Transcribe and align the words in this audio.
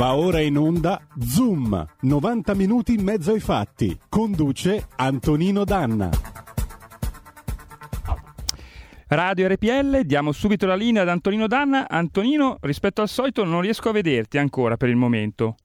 Va 0.00 0.14
ora 0.14 0.40
in 0.40 0.56
onda 0.56 1.06
Zoom, 1.22 1.86
90 2.00 2.54
minuti 2.54 2.94
in 2.94 3.02
mezzo 3.02 3.32
ai 3.32 3.40
fatti. 3.40 3.94
Conduce 4.08 4.86
Antonino 4.96 5.62
Danna. 5.64 6.08
Radio 9.08 9.46
RPL, 9.46 10.00
diamo 10.04 10.32
subito 10.32 10.64
la 10.64 10.74
linea 10.74 11.02
ad 11.02 11.08
Antonino 11.10 11.46
Danna. 11.46 11.86
Antonino, 11.86 12.56
rispetto 12.62 13.02
al 13.02 13.10
solito 13.10 13.44
non 13.44 13.60
riesco 13.60 13.90
a 13.90 13.92
vederti 13.92 14.38
ancora 14.38 14.78
per 14.78 14.88
il 14.88 14.96
momento. 14.96 15.56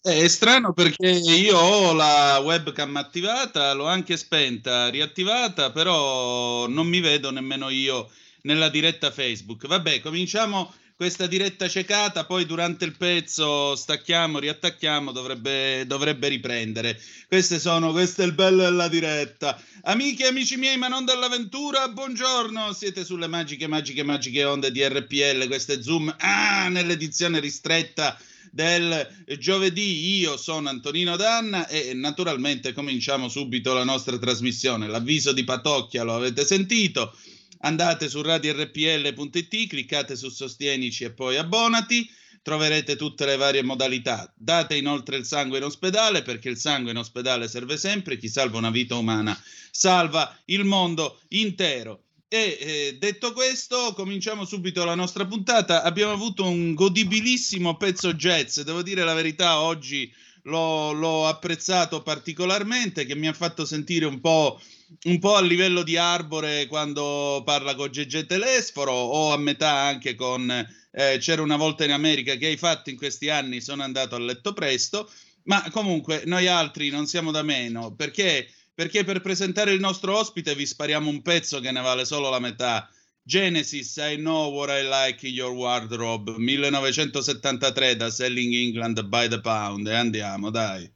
È 0.00 0.28
strano 0.28 0.72
perché 0.72 1.08
io 1.08 1.58
ho 1.58 1.92
la 1.92 2.40
webcam 2.44 2.94
attivata, 2.94 3.72
l'ho 3.72 3.88
anche 3.88 4.16
spenta, 4.16 4.88
riattivata, 4.88 5.72
però 5.72 6.68
non 6.68 6.86
mi 6.86 7.00
vedo 7.00 7.32
nemmeno 7.32 7.70
io 7.70 8.08
nella 8.42 8.68
diretta 8.68 9.10
Facebook. 9.10 9.66
Vabbè, 9.66 9.98
cominciamo 9.98 10.72
questa 11.00 11.26
diretta 11.26 11.66
cecata, 11.66 12.26
poi 12.26 12.44
durante 12.44 12.84
il 12.84 12.94
pezzo 12.94 13.74
stacchiamo, 13.74 14.38
riattacchiamo, 14.38 15.12
dovrebbe, 15.12 15.86
dovrebbe 15.86 16.28
riprendere. 16.28 17.00
Queste 17.26 17.58
sono, 17.58 17.90
questo 17.90 18.20
è 18.20 18.26
il 18.26 18.34
bello 18.34 18.64
della 18.64 18.86
diretta. 18.86 19.58
Amiche 19.84 20.24
e 20.24 20.26
amici 20.26 20.58
miei, 20.58 20.76
ma 20.76 20.88
non 20.88 21.06
dell'avventura, 21.06 21.88
buongiorno, 21.88 22.74
siete 22.74 23.02
sulle 23.06 23.28
magiche, 23.28 23.66
magiche, 23.66 24.02
magiche 24.02 24.44
onde 24.44 24.70
di 24.70 24.86
RPL, 24.86 25.46
questo 25.46 25.72
è 25.72 25.80
Zoom, 25.80 26.14
ah, 26.18 26.68
nell'edizione 26.68 27.40
ristretta 27.40 28.18
del 28.50 29.08
giovedì. 29.38 30.18
Io 30.18 30.36
sono 30.36 30.68
Antonino 30.68 31.16
Danna 31.16 31.66
e 31.66 31.94
naturalmente 31.94 32.74
cominciamo 32.74 33.30
subito 33.30 33.72
la 33.72 33.84
nostra 33.84 34.18
trasmissione. 34.18 34.86
L'avviso 34.86 35.32
di 35.32 35.44
Patocchia 35.44 36.02
lo 36.02 36.14
avete 36.14 36.44
sentito. 36.44 37.16
Andate 37.62 38.08
su 38.08 38.22
radiorpl.it, 38.22 39.68
cliccate 39.68 40.16
su 40.16 40.28
Sostienici 40.28 41.04
e 41.04 41.12
poi 41.12 41.36
abbonati. 41.36 42.08
Troverete 42.42 42.96
tutte 42.96 43.26
le 43.26 43.36
varie 43.36 43.62
modalità. 43.62 44.32
Date 44.34 44.76
inoltre 44.76 45.16
il 45.18 45.26
sangue 45.26 45.58
in 45.58 45.64
ospedale 45.64 46.22
perché 46.22 46.48
il 46.48 46.56
sangue 46.56 46.90
in 46.92 46.96
ospedale 46.96 47.48
serve 47.48 47.76
sempre. 47.76 48.16
Chi 48.16 48.28
salva 48.28 48.56
una 48.56 48.70
vita 48.70 48.94
umana 48.94 49.38
salva 49.70 50.34
il 50.46 50.64
mondo 50.64 51.20
intero. 51.28 52.04
E 52.32 52.58
eh, 52.60 52.96
detto 52.98 53.32
questo, 53.32 53.92
cominciamo 53.92 54.44
subito 54.44 54.84
la 54.84 54.94
nostra 54.94 55.26
puntata. 55.26 55.82
Abbiamo 55.82 56.12
avuto 56.12 56.48
un 56.48 56.74
godibilissimo 56.74 57.76
pezzo 57.76 58.14
jazz, 58.14 58.60
devo 58.60 58.82
dire 58.82 59.04
la 59.04 59.14
verità, 59.14 59.60
oggi 59.60 60.10
l'ho, 60.44 60.92
l'ho 60.92 61.26
apprezzato 61.26 62.02
particolarmente, 62.02 63.04
che 63.04 63.14
mi 63.14 63.28
ha 63.28 63.32
fatto 63.32 63.64
sentire 63.64 64.06
un 64.06 64.20
po', 64.20 64.60
un 65.04 65.18
po' 65.18 65.34
a 65.34 65.40
livello 65.40 65.82
di 65.82 65.96
Arbore 65.96 66.66
quando 66.66 67.42
parla 67.44 67.74
con 67.74 67.88
GG 67.88 68.26
Telesforo 68.26 68.92
o 68.92 69.32
a 69.32 69.38
metà 69.38 69.72
anche 69.72 70.14
con 70.14 70.50
eh, 70.92 71.18
C'era 71.18 71.42
una 71.42 71.56
volta 71.56 71.84
in 71.84 71.92
America 71.92 72.34
che 72.34 72.46
hai 72.46 72.56
fatto 72.56 72.90
in 72.90 72.96
questi 72.96 73.28
anni, 73.28 73.60
sono 73.60 73.82
andato 73.82 74.16
a 74.16 74.18
letto 74.18 74.52
presto, 74.52 75.10
ma 75.44 75.68
comunque 75.70 76.22
noi 76.26 76.48
altri 76.48 76.90
non 76.90 77.06
siamo 77.06 77.30
da 77.30 77.42
meno 77.42 77.94
perché 77.94 78.48
perché 78.80 79.04
per 79.04 79.20
presentare 79.20 79.72
il 79.72 79.80
nostro 79.80 80.16
ospite 80.16 80.54
vi 80.54 80.64
spariamo 80.64 81.10
un 81.10 81.20
pezzo 81.20 81.60
che 81.60 81.70
ne 81.70 81.82
vale 81.82 82.06
solo 82.06 82.30
la 82.30 82.38
metà. 82.38 82.88
Genesis, 83.26 83.98
I 83.98 84.16
Know 84.16 84.48
What 84.50 84.70
I 84.70 84.82
Like 84.82 85.24
in 85.24 85.34
Your 85.34 85.54
Wardrobe, 85.54 86.30
1973 86.30 87.94
da 87.96 88.10
Selling 88.10 88.52
England 88.52 89.08
by 89.08 89.28
the 89.28 89.40
Pound. 89.40 89.86
E 89.86 89.92
andiamo, 89.92 90.50
dai. 90.50 90.90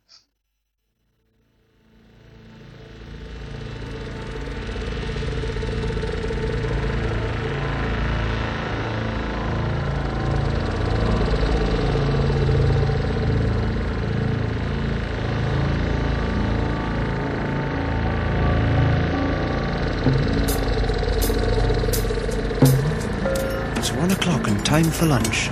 Time 24.75 24.91
for 24.91 25.07
lunch. 25.07 25.51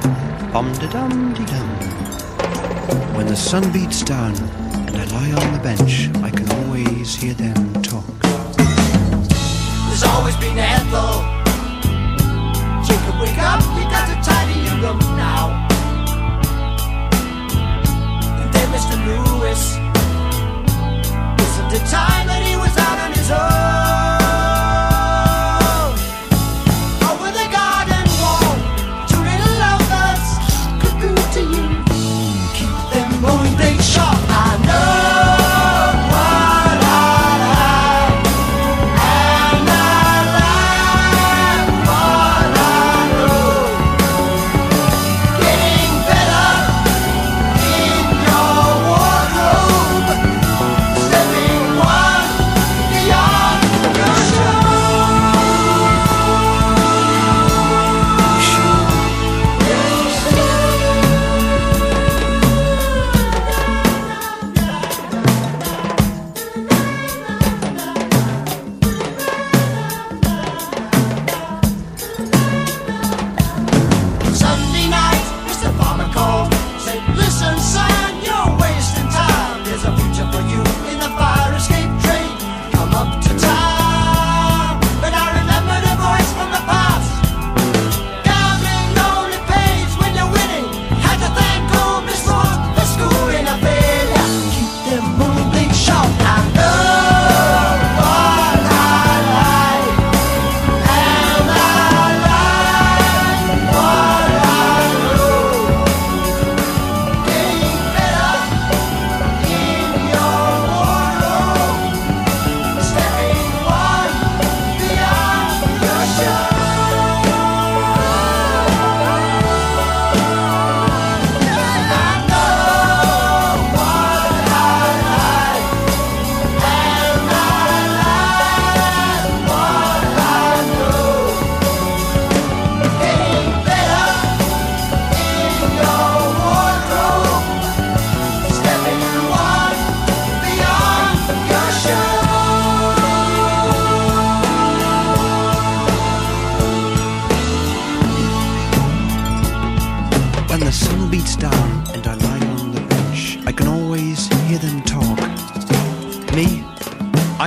Om 0.52 0.72
de 0.78 0.88
dum 0.88 1.34
de 1.34 1.44
dum. 1.44 1.68
When 3.16 3.26
the 3.26 3.36
sun 3.36 3.70
beats 3.72 4.02
down 4.02 4.34
and 4.86 4.96
I 4.96 5.04
lie 5.16 5.32
on 5.42 5.52
the 5.52 5.60
bench, 5.62 6.10
I 6.26 6.30
can 6.30 6.48
always 6.58 7.14
hear 7.14 7.34
them 7.34 7.72
talk. 7.82 8.04
There's 9.86 10.04
always 10.12 10.36
been 10.42 10.58
Ethel. 10.58 11.14
Jacob, 12.86 13.14
wake 13.20 13.42
up, 13.50 13.62
we 13.76 13.82
got 13.94 14.06
to 14.10 14.16
tidy 14.28 14.58
your 14.66 14.78
room 14.84 14.98
now. 15.16 15.42
And 18.40 18.48
then 18.54 18.68
Mr. 18.74 18.96
Lewis. 19.06 19.62
Wasn't 21.38 21.72
it 21.78 21.84
time 21.90 22.26
that 22.26 22.42
he 22.48 22.56
was 22.56 22.76
out 22.76 22.98
on 23.04 23.12
his 23.12 23.30
own? 23.30 23.91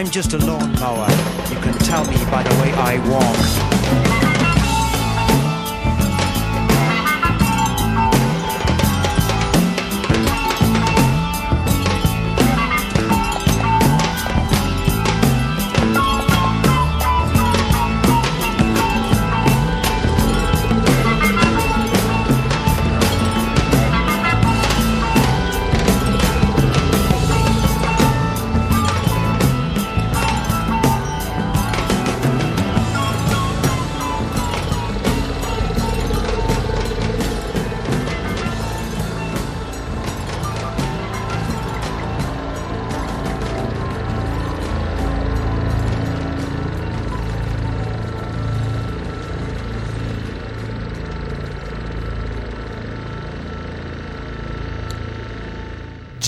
Just 0.10 0.34
a 0.34 0.38
lawnmower. 0.38 1.10
You 1.50 1.60
can 1.62 1.74
tell 1.80 2.06
me 2.06 2.18
by 2.32 2.44
the 2.44 2.62
way 2.62 2.72
I 2.74 2.98
walk. 3.10 3.85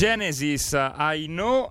Genesis, 0.07 0.71
I 0.71 1.25
know 1.27 1.69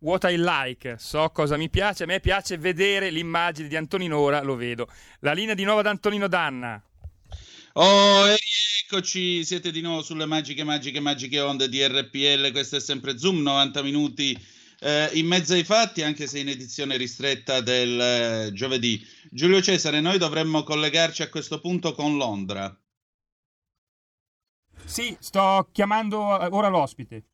what 0.00 0.30
I 0.30 0.36
like, 0.36 0.96
so 0.98 1.30
cosa 1.30 1.56
mi 1.56 1.70
piace, 1.70 2.02
a 2.02 2.06
me 2.06 2.20
piace 2.20 2.58
vedere 2.58 3.08
l'immagine 3.08 3.68
di 3.68 3.76
Antonino, 3.76 4.18
ora 4.18 4.42
lo 4.42 4.54
vedo. 4.54 4.86
La 5.20 5.32
linea 5.32 5.54
di 5.54 5.64
nuovo 5.64 5.80
ad 5.80 5.86
Antonino 5.86 6.28
Danna. 6.28 6.78
Oh, 7.72 8.26
eccoci, 8.28 9.46
siete 9.46 9.70
di 9.70 9.80
nuovo 9.80 10.02
sulle 10.02 10.26
magiche, 10.26 10.62
magiche, 10.62 11.00
magiche 11.00 11.40
onde 11.40 11.70
di 11.70 11.82
RPL, 11.82 12.52
questo 12.52 12.76
è 12.76 12.80
sempre 12.80 13.16
Zoom, 13.16 13.40
90 13.40 13.82
minuti 13.82 14.38
eh, 14.80 15.08
in 15.14 15.26
mezzo 15.26 15.54
ai 15.54 15.64
fatti, 15.64 16.02
anche 16.02 16.26
se 16.26 16.40
in 16.40 16.50
edizione 16.50 16.98
ristretta 16.98 17.62
del 17.62 17.98
eh, 17.98 18.50
giovedì. 18.52 19.02
Giulio 19.30 19.62
Cesare, 19.62 20.02
noi 20.02 20.18
dovremmo 20.18 20.64
collegarci 20.64 21.22
a 21.22 21.30
questo 21.30 21.60
punto 21.60 21.94
con 21.94 22.18
Londra. 22.18 22.78
Sì, 24.84 25.16
sto 25.18 25.70
chiamando 25.72 26.38
eh, 26.38 26.48
ora 26.50 26.68
l'ospite. 26.68 27.24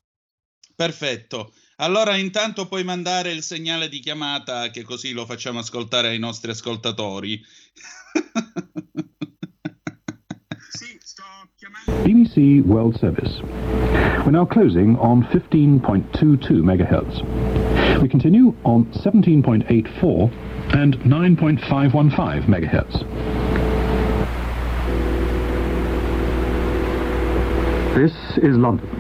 Perfetto. 0.81 1.53
Allora 1.77 2.17
intanto 2.17 2.67
puoi 2.67 2.85
mandare 2.85 3.33
il 3.33 3.43
segnale 3.43 3.91
di 3.91 4.01
chiamata 4.01 4.71
che 4.71 4.83
così 4.83 5.13
lo 5.13 5.27
facciamo 5.27 5.59
ascoltare 5.59 6.09
ai 6.09 6.19
nostri 6.19 6.53
ascoltatori. 6.53 7.39
BBC 12.03 12.65
World 12.65 12.97
Service. 12.97 13.43
We're 14.25 14.31
now 14.31 14.47
closing 14.47 14.97
on 14.99 15.29
15.22 15.31 16.63
megahertz. 16.63 17.21
We 18.01 18.09
continue 18.09 18.55
on 18.63 18.89
17.84 19.05 20.31
and 20.73 20.97
9.515 21.05 22.49
megahertz. 22.49 23.05
This 27.95 28.15
is 28.43 28.57
London. 28.57 29.00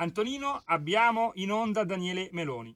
Antonino, 0.00 0.62
abbiamo 0.64 1.32
in 1.34 1.52
onda 1.52 1.84
Daniele 1.84 2.30
Meloni. 2.32 2.74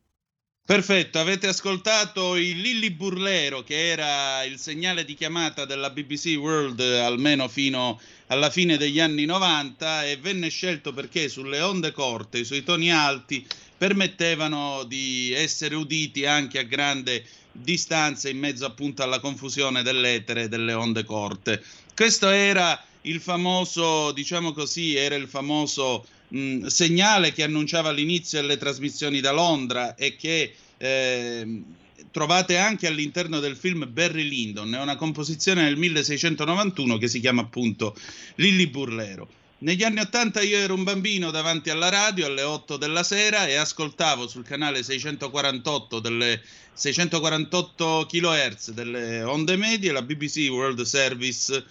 Perfetto, 0.66 1.19
avete 1.19 1.46
ascoltato 1.46 2.37
il 2.37 2.58
Lilli 2.58 2.90
Burlero 2.90 3.62
che 3.62 3.90
era 3.90 4.43
il 4.44 4.58
segnale 4.58 5.05
di 5.05 5.12
chiamata 5.12 5.66
della 5.66 5.90
BBC 5.90 6.38
World 6.38 6.81
almeno 6.81 7.49
fino 7.49 8.00
alla 8.28 8.49
fine 8.49 8.78
degli 8.78 8.99
anni 8.99 9.26
90 9.26 10.06
e 10.06 10.16
venne 10.16 10.49
scelto 10.49 10.94
perché 10.94 11.28
sulle 11.28 11.61
onde 11.61 11.93
corte, 11.93 12.44
sui 12.44 12.62
toni 12.62 12.90
alti, 12.90 13.46
permettevano 13.76 14.84
di 14.84 15.34
essere 15.34 15.75
uditi 15.75 16.25
anche 16.25 16.61
a 16.61 16.62
grande 16.62 17.26
distanza 17.52 18.31
in 18.31 18.38
mezzo 18.38 18.64
appunto 18.64 19.02
alla 19.02 19.20
confusione 19.20 19.82
dell'etere 19.82 20.44
e 20.44 20.49
delle 20.49 20.72
onde 20.72 21.05
corte. 21.05 21.62
Questo 21.94 22.31
era 22.31 22.82
il 23.02 23.20
famoso, 23.20 24.12
diciamo 24.12 24.52
così, 24.52 24.96
era 24.96 25.14
il 25.14 25.28
famoso 25.28 26.06
mh, 26.28 26.66
segnale 26.66 27.32
che 27.32 27.42
annunciava 27.42 27.90
l'inizio 27.90 28.40
delle 28.40 28.56
trasmissioni 28.56 29.20
da 29.20 29.32
Londra 29.32 29.94
e 29.94 30.16
che 30.16 30.54
eh, 30.76 31.62
trovate 32.10 32.56
anche 32.58 32.86
all'interno 32.86 33.40
del 33.40 33.56
film 33.56 33.88
Barry 33.90 34.28
Lyndon, 34.28 34.74
è 34.74 34.80
una 34.80 34.96
composizione 34.96 35.64
del 35.64 35.76
1691 35.76 36.96
che 36.98 37.08
si 37.08 37.20
chiama 37.20 37.42
appunto 37.42 37.96
Lilli 38.36 38.66
Burlero. 38.68 39.28
Negli 39.58 39.82
anni 39.82 40.00
80 40.00 40.42
io 40.42 40.58
ero 40.58 40.74
un 40.74 40.82
bambino 40.82 41.30
davanti 41.30 41.70
alla 41.70 41.88
radio 41.88 42.26
alle 42.26 42.42
8 42.42 42.76
della 42.76 43.02
sera 43.02 43.46
e 43.46 43.54
ascoltavo 43.54 44.28
sul 44.28 44.44
canale 44.44 44.82
648 44.82 46.00
delle 46.00 46.42
648 46.72 48.06
kHz 48.06 48.70
delle 48.72 49.22
onde 49.22 49.56
medie 49.56 49.92
la 49.92 50.02
BBC 50.02 50.48
World 50.50 50.82
Service 50.82 51.64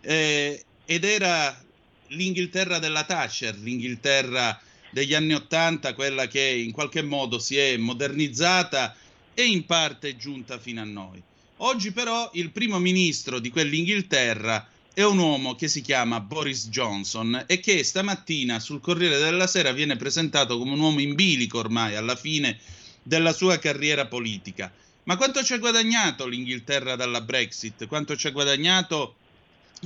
eh, 0.00 0.64
ed 0.86 1.04
era 1.04 1.63
l'Inghilterra 2.08 2.78
della 2.78 3.04
Thatcher, 3.04 3.56
l'Inghilterra 3.58 4.60
degli 4.90 5.14
anni 5.14 5.34
Ottanta, 5.34 5.94
quella 5.94 6.26
che 6.28 6.40
in 6.40 6.72
qualche 6.72 7.02
modo 7.02 7.38
si 7.38 7.56
è 7.56 7.76
modernizzata 7.76 8.94
e 9.34 9.44
in 9.44 9.66
parte 9.66 10.10
è 10.10 10.16
giunta 10.16 10.58
fino 10.58 10.80
a 10.80 10.84
noi. 10.84 11.20
Oggi 11.58 11.92
però 11.92 12.30
il 12.34 12.50
primo 12.50 12.78
ministro 12.78 13.38
di 13.38 13.50
quell'Inghilterra 13.50 14.68
è 14.92 15.02
un 15.02 15.18
uomo 15.18 15.56
che 15.56 15.66
si 15.66 15.80
chiama 15.80 16.20
Boris 16.20 16.68
Johnson 16.68 17.44
e 17.46 17.58
che 17.58 17.82
stamattina 17.82 18.60
sul 18.60 18.80
Corriere 18.80 19.18
della 19.18 19.48
Sera 19.48 19.72
viene 19.72 19.96
presentato 19.96 20.56
come 20.56 20.72
un 20.72 20.80
uomo 20.80 21.00
in 21.00 21.16
bilico 21.16 21.58
ormai 21.58 21.96
alla 21.96 22.14
fine 22.14 22.58
della 23.02 23.32
sua 23.32 23.58
carriera 23.58 24.06
politica. 24.06 24.72
Ma 25.04 25.16
quanto 25.16 25.42
ci 25.42 25.52
ha 25.52 25.58
guadagnato 25.58 26.26
l'Inghilterra 26.26 26.94
dalla 26.94 27.20
Brexit? 27.20 27.86
Quanto 27.86 28.16
ci 28.16 28.28
ha 28.28 28.30
guadagnato 28.30 29.16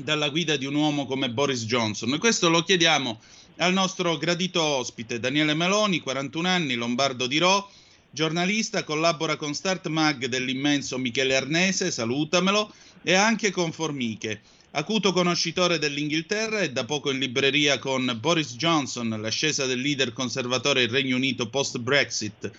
dalla 0.03 0.29
guida 0.29 0.57
di 0.57 0.67
un 0.67 0.75
uomo 0.75 1.07
come 1.07 1.31
Boris 1.31 1.65
Johnson. 1.65 2.19
Questo 2.19 2.49
lo 2.49 2.63
chiediamo 2.63 3.21
al 3.59 3.73
nostro 3.73 4.17
gradito 4.17 4.63
ospite 4.63 5.19
Daniele 5.19 5.55
Meloni, 5.55 6.01
41 6.01 6.49
anni, 6.49 6.75
lombardo 6.75 7.27
di 7.27 7.39
Ro, 7.39 7.71
giornalista, 8.11 8.85
collabora 8.85 9.37
con 9.37 9.55
Start 9.55 9.89
Mag 9.89 10.27
dell'immenso 10.27 10.99
Michele 10.99 11.37
Arnese, 11.37 11.91
salutamelo, 11.91 12.73
e 13.03 13.15
anche 13.15 13.51
con 13.51 13.73
Formiche. 13.73 14.41
Acuto 14.73 15.13
conoscitore 15.13 15.79
dell'Inghilterra 15.79 16.61
e 16.61 16.71
da 16.71 16.85
poco 16.85 17.11
in 17.11 17.19
libreria 17.19 17.79
con 17.79 18.17
Boris 18.21 18.55
Johnson, 18.57 19.09
l'ascesa 19.21 19.65
del 19.67 19.81
leader 19.81 20.13
conservatore 20.13 20.81
del 20.81 20.91
Regno 20.91 21.17
Unito 21.17 21.49
post-Brexit, 21.49 22.51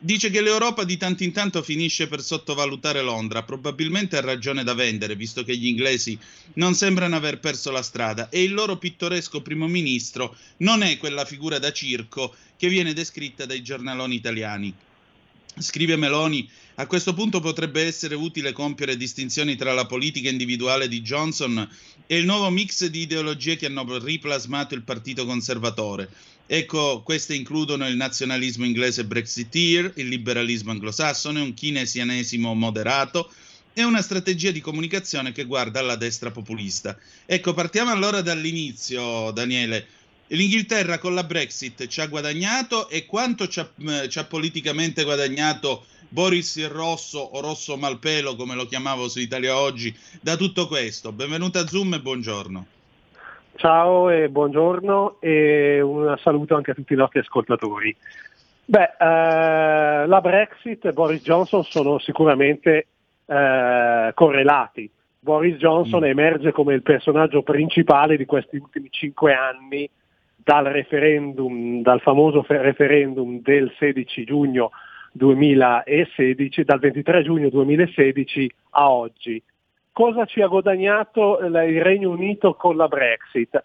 Dice 0.00 0.30
che 0.30 0.40
l'Europa 0.40 0.84
di 0.84 0.96
tanto 0.96 1.24
in 1.24 1.32
tanto 1.32 1.60
finisce 1.60 2.06
per 2.06 2.22
sottovalutare 2.22 3.02
Londra, 3.02 3.42
probabilmente 3.42 4.16
ha 4.16 4.20
ragione 4.20 4.62
da 4.62 4.72
vendere, 4.72 5.16
visto 5.16 5.42
che 5.42 5.56
gli 5.56 5.66
inglesi 5.66 6.16
non 6.54 6.74
sembrano 6.74 7.16
aver 7.16 7.40
perso 7.40 7.72
la 7.72 7.82
strada 7.82 8.28
e 8.28 8.44
il 8.44 8.54
loro 8.54 8.76
pittoresco 8.76 9.42
primo 9.42 9.66
ministro 9.66 10.36
non 10.58 10.82
è 10.82 10.98
quella 10.98 11.24
figura 11.24 11.58
da 11.58 11.72
circo 11.72 12.32
che 12.56 12.68
viene 12.68 12.92
descritta 12.92 13.44
dai 13.44 13.60
giornaloni 13.60 14.14
italiani. 14.14 14.72
Scrive 15.60 15.96
Meloni, 15.96 16.48
a 16.76 16.86
questo 16.86 17.14
punto 17.14 17.40
potrebbe 17.40 17.82
essere 17.82 18.14
utile 18.14 18.52
compiere 18.52 18.96
distinzioni 18.96 19.56
tra 19.56 19.72
la 19.72 19.86
politica 19.86 20.28
individuale 20.28 20.86
di 20.86 21.02
Johnson 21.02 21.68
e 22.06 22.16
il 22.16 22.24
nuovo 22.24 22.48
mix 22.50 22.86
di 22.86 23.00
ideologie 23.00 23.56
che 23.56 23.66
hanno 23.66 23.98
riplasmato 23.98 24.74
il 24.74 24.82
Partito 24.82 25.26
Conservatore. 25.26 26.08
Ecco, 26.46 27.02
queste 27.02 27.34
includono 27.34 27.86
il 27.88 27.96
nazionalismo 27.96 28.64
inglese 28.64 29.04
brexiteer, 29.04 29.92
il 29.96 30.08
liberalismo 30.08 30.70
anglosassone, 30.70 31.40
un 31.40 31.52
keynesianesimo 31.52 32.54
moderato 32.54 33.30
e 33.74 33.84
una 33.84 34.00
strategia 34.00 34.50
di 34.50 34.60
comunicazione 34.60 35.32
che 35.32 35.44
guarda 35.44 35.80
alla 35.80 35.96
destra 35.96 36.30
populista. 36.30 36.98
Ecco, 37.26 37.52
partiamo 37.52 37.90
allora 37.90 38.22
dall'inizio, 38.22 39.30
Daniele. 39.32 39.86
L'Inghilterra 40.28 40.98
con 40.98 41.14
la 41.14 41.24
Brexit 41.24 41.86
ci 41.86 42.02
ha 42.02 42.06
guadagnato 42.06 42.90
e 42.90 43.06
quanto 43.06 43.46
ci 43.46 43.60
ha, 43.60 43.68
eh, 43.78 44.08
ci 44.10 44.18
ha 44.18 44.24
politicamente 44.24 45.02
guadagnato 45.02 45.84
Boris 46.10 46.56
il 46.56 46.68
Rosso 46.68 47.18
o 47.18 47.40
Rosso 47.40 47.78
Malpelo, 47.78 48.36
come 48.36 48.54
lo 48.54 48.66
chiamavo 48.66 49.08
su 49.08 49.20
Italia 49.20 49.58
Oggi, 49.58 49.94
da 50.20 50.36
tutto 50.36 50.66
questo? 50.66 51.12
Benvenuta 51.12 51.60
a 51.60 51.66
Zoom 51.66 51.94
e 51.94 52.00
buongiorno. 52.00 52.66
Ciao 53.54 54.10
e 54.10 54.28
buongiorno 54.28 55.16
e 55.20 55.80
un 55.80 56.14
saluto 56.22 56.54
anche 56.54 56.72
a 56.72 56.74
tutti 56.74 56.92
i 56.92 56.96
nostri 56.96 57.20
ascoltatori. 57.20 57.96
Beh, 58.66 58.96
eh, 58.98 60.06
la 60.06 60.20
Brexit 60.20 60.84
e 60.84 60.92
Boris 60.92 61.22
Johnson 61.22 61.64
sono 61.64 61.98
sicuramente 61.98 62.86
eh, 63.24 64.10
correlati. 64.12 64.90
Boris 65.20 65.56
Johnson 65.56 66.02
mm. 66.02 66.04
emerge 66.04 66.52
come 66.52 66.74
il 66.74 66.82
personaggio 66.82 67.42
principale 67.42 68.18
di 68.18 68.26
questi 68.26 68.56
ultimi 68.58 68.88
cinque 68.90 69.32
anni 69.32 69.88
dal 70.48 70.64
referendum, 70.64 71.82
dal 71.82 72.00
famoso 72.00 72.42
referendum 72.48 73.42
del 73.42 73.70
16 73.78 74.24
giugno 74.24 74.70
2016, 75.12 76.64
dal 76.64 76.78
23 76.78 77.22
giugno 77.22 77.50
2016 77.50 78.50
a 78.70 78.90
oggi 78.90 79.42
cosa 79.92 80.24
ci 80.26 80.40
ha 80.40 80.46
guadagnato 80.46 81.40
il 81.40 81.82
Regno 81.82 82.10
Unito 82.10 82.54
con 82.54 82.76
la 82.76 82.86
Brexit? 82.86 83.60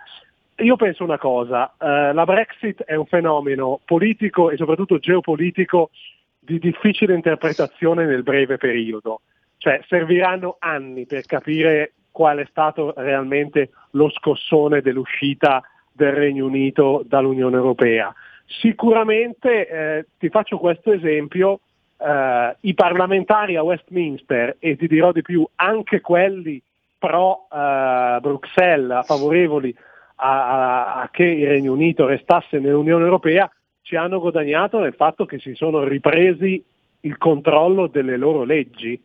Io 0.57 0.75
penso 0.75 1.03
una 1.03 1.19
cosa, 1.19 1.73
eh, 1.79 2.11
la 2.11 2.25
Brexit 2.25 2.83
è 2.83 2.95
un 2.95 3.05
fenomeno 3.05 3.79
politico 3.85 4.49
e 4.49 4.57
soprattutto 4.57 4.97
geopolitico 4.97 5.91
di 6.39 6.57
difficile 6.57 7.13
interpretazione 7.13 8.05
nel 8.05 8.23
breve 8.23 8.57
periodo, 8.57 9.21
cioè 9.57 9.79
serviranno 9.87 10.57
anni 10.59 11.05
per 11.05 11.23
capire 11.25 11.93
qual 12.11 12.39
è 12.39 12.47
stato 12.49 12.93
realmente 12.97 13.69
lo 13.91 14.09
scossone 14.09 14.81
dell'uscita 14.81 15.61
del 15.93 16.11
Regno 16.11 16.45
Unito 16.45 17.03
dall'Unione 17.05 17.55
Europea. 17.55 18.13
Sicuramente, 18.45 19.67
eh, 19.67 20.05
ti 20.17 20.29
faccio 20.29 20.57
questo 20.57 20.91
esempio, 20.91 21.61
eh, 21.97 22.55
i 22.61 22.73
parlamentari 22.73 23.55
a 23.55 23.63
Westminster, 23.63 24.57
e 24.59 24.75
ti 24.75 24.87
dirò 24.87 25.11
di 25.11 25.21
più, 25.21 25.47
anche 25.55 26.01
quelli 26.01 26.61
pro 26.97 27.47
eh, 27.51 28.17
Bruxelles, 28.21 29.05
favorevoli 29.05 29.75
a, 30.15 30.47
a, 30.47 31.01
a 31.01 31.09
che 31.09 31.25
il 31.25 31.47
Regno 31.47 31.73
Unito 31.73 32.05
restasse 32.05 32.59
nell'Unione 32.59 33.03
Europea, 33.03 33.49
ci 33.81 33.95
hanno 33.95 34.19
guadagnato 34.19 34.79
nel 34.79 34.93
fatto 34.93 35.25
che 35.25 35.39
si 35.39 35.53
sono 35.55 35.83
ripresi 35.83 36.63
il 37.01 37.17
controllo 37.17 37.87
delle 37.87 38.17
loro 38.17 38.43
leggi. 38.43 39.01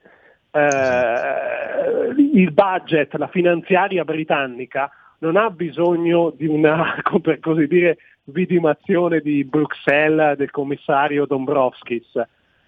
Eh, 0.51 2.15
il 2.17 2.53
budget, 2.53 3.15
la 3.15 3.29
finanziaria 3.29 4.05
britannica 4.05 4.91
non 5.19 5.37
ha 5.37 5.51
bisogno 5.51 6.31
di 6.31 6.47
una, 6.47 7.01
per 7.21 7.41
così 7.41 7.67
dire, 7.67 7.99
vidimazione 8.25 9.21
di 9.21 9.45
Bruxelles 9.45 10.37
del 10.37 10.51
commissario 10.51 11.27
Dombrovskis. 11.27 12.21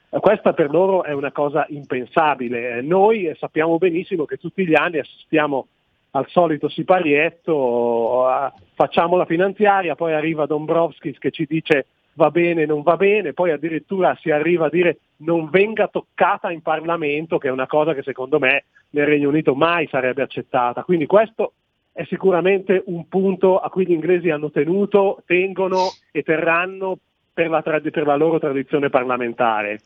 Questa 0.08 0.52
per 0.54 0.70
loro 0.70 1.04
è 1.04 1.12
una 1.12 1.30
cosa 1.30 1.66
impensabile. 1.68 2.82
Noi 2.82 3.32
sappiamo 3.38 3.78
benissimo 3.78 4.24
che 4.24 4.38
tutti 4.38 4.66
gli 4.66 4.74
anni 4.74 4.98
assistiamo 4.98 5.68
al 6.12 6.26
solito 6.28 6.68
siparietto, 6.68 8.26
facciamo 8.74 9.16
la 9.16 9.26
finanziaria, 9.26 9.94
poi 9.94 10.12
arriva 10.12 10.46
Dombrovskis 10.46 11.18
che 11.18 11.30
ci 11.30 11.46
dice 11.48 11.86
va 12.14 12.30
bene, 12.30 12.66
non 12.66 12.82
va 12.82 12.96
bene, 12.96 13.32
poi 13.32 13.52
addirittura 13.52 14.16
si 14.20 14.30
arriva 14.30 14.66
a 14.66 14.70
dire 14.70 14.98
non 15.18 15.48
venga 15.48 15.86
toccata 15.86 16.50
in 16.50 16.60
Parlamento, 16.60 17.38
che 17.38 17.46
è 17.46 17.52
una 17.52 17.68
cosa 17.68 17.94
che 17.94 18.02
secondo 18.02 18.40
me 18.40 18.64
nel 18.90 19.06
Regno 19.06 19.28
Unito 19.28 19.54
mai 19.54 19.86
sarebbe 19.88 20.22
accettata. 20.22 20.82
Quindi 20.82 21.06
questo 21.06 21.52
è 21.92 22.04
sicuramente 22.04 22.82
un 22.86 23.08
punto 23.08 23.58
a 23.58 23.68
cui 23.68 23.86
gli 23.86 23.92
inglesi 23.92 24.30
hanno 24.30 24.50
tenuto, 24.50 25.22
tengono 25.26 25.92
e 26.10 26.22
terranno 26.22 26.98
per 27.32 27.48
la, 27.48 27.62
tra- 27.62 27.80
per 27.80 28.06
la 28.06 28.16
loro 28.16 28.38
tradizione 28.38 28.90
parlamentare. 28.90 29.80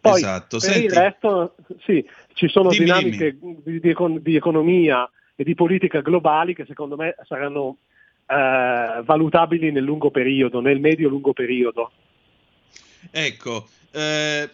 Poi, 0.00 0.16
esatto. 0.16 0.58
per 0.58 0.70
Senti, 0.70 0.86
il 0.86 0.92
resto, 0.92 1.54
sì, 1.84 2.06
ci 2.34 2.48
sono 2.48 2.70
Dimmi, 2.70 2.84
dinamiche 2.84 3.36
di, 3.64 3.80
di 3.80 3.90
econ- 3.90 4.22
di 4.22 4.36
economia 4.36 5.08
e 5.34 5.44
di 5.44 5.54
politica 5.54 6.00
globali 6.00 6.54
che 6.54 6.64
secondo 6.66 6.96
me 6.96 7.14
saranno 7.26 7.76
eh, 8.26 9.02
valutabili 9.02 9.70
nel 9.70 9.84
lungo 9.84 10.10
periodo, 10.10 10.60
nel 10.60 10.80
medio-lungo 10.80 11.32
periodo. 11.32 11.90
ecco, 13.10 13.68
eh, 13.92 14.50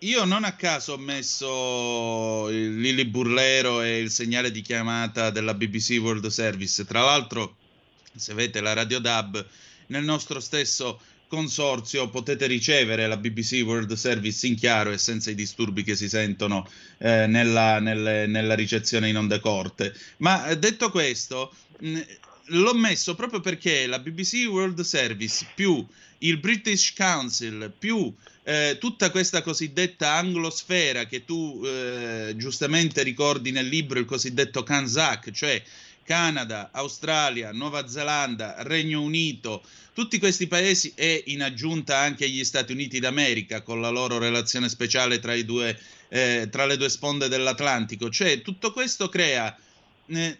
io 0.00 0.24
non 0.24 0.44
a 0.44 0.52
caso 0.54 0.92
ho 0.92 0.98
messo 0.98 2.48
il 2.50 2.78
Lili 2.78 3.06
Burlero 3.06 3.82
e 3.82 3.98
il 3.98 4.10
segnale 4.10 4.50
di 4.50 4.60
chiamata 4.60 5.30
della 5.30 5.54
BBC 5.54 5.98
World 6.00 6.26
Service. 6.26 6.84
Tra 6.84 7.00
l'altro, 7.02 7.56
se 8.14 8.32
avete 8.32 8.60
la 8.60 8.74
Radio 8.74 8.98
DAB, 8.98 9.44
nel 9.86 10.04
nostro 10.04 10.38
stesso 10.40 11.00
consorzio 11.28 12.08
potete 12.08 12.46
ricevere 12.46 13.06
la 13.08 13.16
BBC 13.16 13.62
World 13.64 13.92
Service 13.94 14.46
in 14.46 14.54
chiaro 14.54 14.92
e 14.92 14.98
senza 14.98 15.30
i 15.30 15.34
disturbi 15.34 15.82
che 15.82 15.96
si 15.96 16.08
sentono 16.08 16.68
eh, 16.98 17.26
nella, 17.26 17.80
nelle- 17.80 18.26
nella 18.26 18.54
ricezione 18.54 19.08
in 19.08 19.16
onde 19.16 19.40
corte. 19.40 19.94
Ma 20.18 20.46
eh, 20.46 20.58
detto 20.58 20.90
questo, 20.90 21.52
mh, 21.80 22.00
l'ho 22.50 22.74
messo 22.74 23.14
proprio 23.14 23.40
perché 23.40 23.86
la 23.86 23.98
BBC 23.98 24.46
World 24.48 24.80
Service 24.82 25.46
più 25.54 25.84
il 26.18 26.38
British 26.38 26.92
Council 26.94 27.72
più 27.76 28.14
eh, 28.48 28.76
tutta 28.78 29.10
questa 29.10 29.42
cosiddetta 29.42 30.12
anglosfera 30.12 31.06
che 31.06 31.24
tu 31.24 31.60
eh, 31.64 32.32
giustamente 32.36 33.02
ricordi 33.02 33.50
nel 33.50 33.66
libro, 33.66 33.98
il 33.98 34.04
cosiddetto 34.04 34.62
CANZAC, 34.62 35.32
cioè 35.32 35.60
Canada, 36.04 36.70
Australia, 36.72 37.50
Nuova 37.50 37.88
Zelanda, 37.88 38.62
Regno 38.62 39.02
Unito, 39.02 39.64
tutti 39.92 40.20
questi 40.20 40.46
paesi 40.46 40.92
e 40.94 41.24
in 41.26 41.42
aggiunta 41.42 41.98
anche 41.98 42.30
gli 42.30 42.44
Stati 42.44 42.70
Uniti 42.70 43.00
d'America 43.00 43.62
con 43.62 43.80
la 43.80 43.88
loro 43.88 44.18
relazione 44.18 44.68
speciale 44.68 45.18
tra, 45.18 45.34
due, 45.42 45.76
eh, 46.08 46.46
tra 46.48 46.66
le 46.66 46.76
due 46.76 46.88
sponde 46.88 47.26
dell'Atlantico, 47.26 48.10
cioè 48.10 48.42
tutto 48.42 48.70
questo 48.70 49.08
crea 49.08 49.56
eh, 50.06 50.38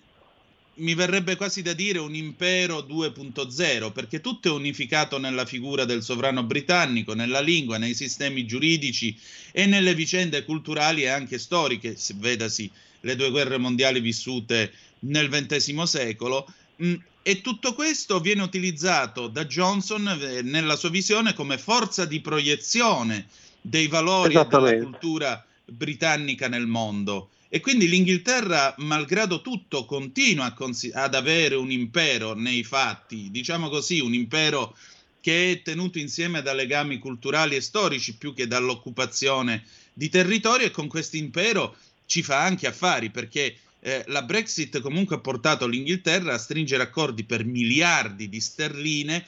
mi 0.77 0.95
verrebbe 0.95 1.37
quasi 1.37 1.63
da 1.63 1.73
dire 1.73 1.99
un 1.99 2.15
impero 2.15 2.81
2.0, 2.81 3.93
perché 3.93 4.21
tutto 4.21 4.49
è 4.49 4.51
unificato 4.51 5.19
nella 5.19 5.47
figura 5.47 5.85
del 5.85 6.03
sovrano 6.03 6.43
britannico, 6.43 7.15
nella 7.15 7.41
lingua, 7.41 7.79
nei 7.79 7.95
sistemi 7.95 8.47
giuridici 8.47 9.19
e 9.53 9.67
nelle 9.67 9.95
vicende 9.95 10.45
culturali 10.45 11.03
e 11.03 11.09
anche 11.09 11.39
storiche, 11.39 11.97
se- 11.97 12.15
vedasi 12.17 12.71
le 13.01 13.17
due 13.17 13.31
guerre 13.31 13.57
mondiali 13.59 14.01
vissute 14.01 14.73
nel 15.01 15.29
XX 15.29 15.83
secolo. 15.83 16.47
Mm, 16.83 16.95
E 17.23 17.41
tutto 17.41 17.75
questo 17.75 18.21
viene 18.21 18.43
utilizzato 18.43 19.29
da 19.29 19.47
Johnson 19.47 20.07
eh, 20.09 20.43
nella 20.43 20.77
sua 20.77 20.91
visione 20.91 21.35
come 21.35 21.59
forza 21.59 22.05
di 22.05 22.21
proiezione 22.21 23.27
dei 23.61 23.89
valori 23.89 24.35
e 24.35 24.47
della 24.47 24.79
cultura 24.79 25.45
britannica 25.65 26.49
nel 26.49 26.67
mondo. 26.67 27.31
E 27.49 27.61
quindi 27.61 27.89
l'Inghilterra, 27.89 28.75
malgrado 28.79 29.41
tutto, 29.41 29.85
continua 29.85 30.53
consi- 30.53 30.91
ad 30.93 31.15
avere 31.15 31.55
un 31.55 31.71
impero 31.71 32.35
nei 32.35 32.65
fatti, 32.65 33.31
diciamo 33.31 33.69
così, 33.69 34.01
un 34.01 34.15
impero 34.15 34.77
che 35.21 35.51
è 35.51 35.63
tenuto 35.63 35.99
insieme 35.99 36.43
da 36.43 36.53
legami 36.53 36.99
culturali 36.99 37.57
e 37.57 37.61
storici 37.61 38.17
più 38.17 38.33
che 38.33 38.47
dall'occupazione 38.47 39.65
di 39.93 40.09
territorio 40.09 40.67
e 40.67 40.71
con 40.71 40.87
questo 40.87 41.17
impero 41.17 41.77
ci 42.07 42.23
fa 42.23 42.43
anche 42.43 42.69
affari 42.69 43.11
perché 43.11 43.57
eh, 43.81 44.05
la 44.07 44.23
Brexit 44.23 44.81
comunque 44.81 45.17
ha 45.17 45.21
portato 45.21 45.67
l'Inghilterra 45.67 46.35
a 46.35 46.39
stringere 46.39 46.83
accordi 46.83 47.25
per 47.25 47.45
miliardi 47.45 48.29
di 48.29 48.41
sterline 48.41 49.27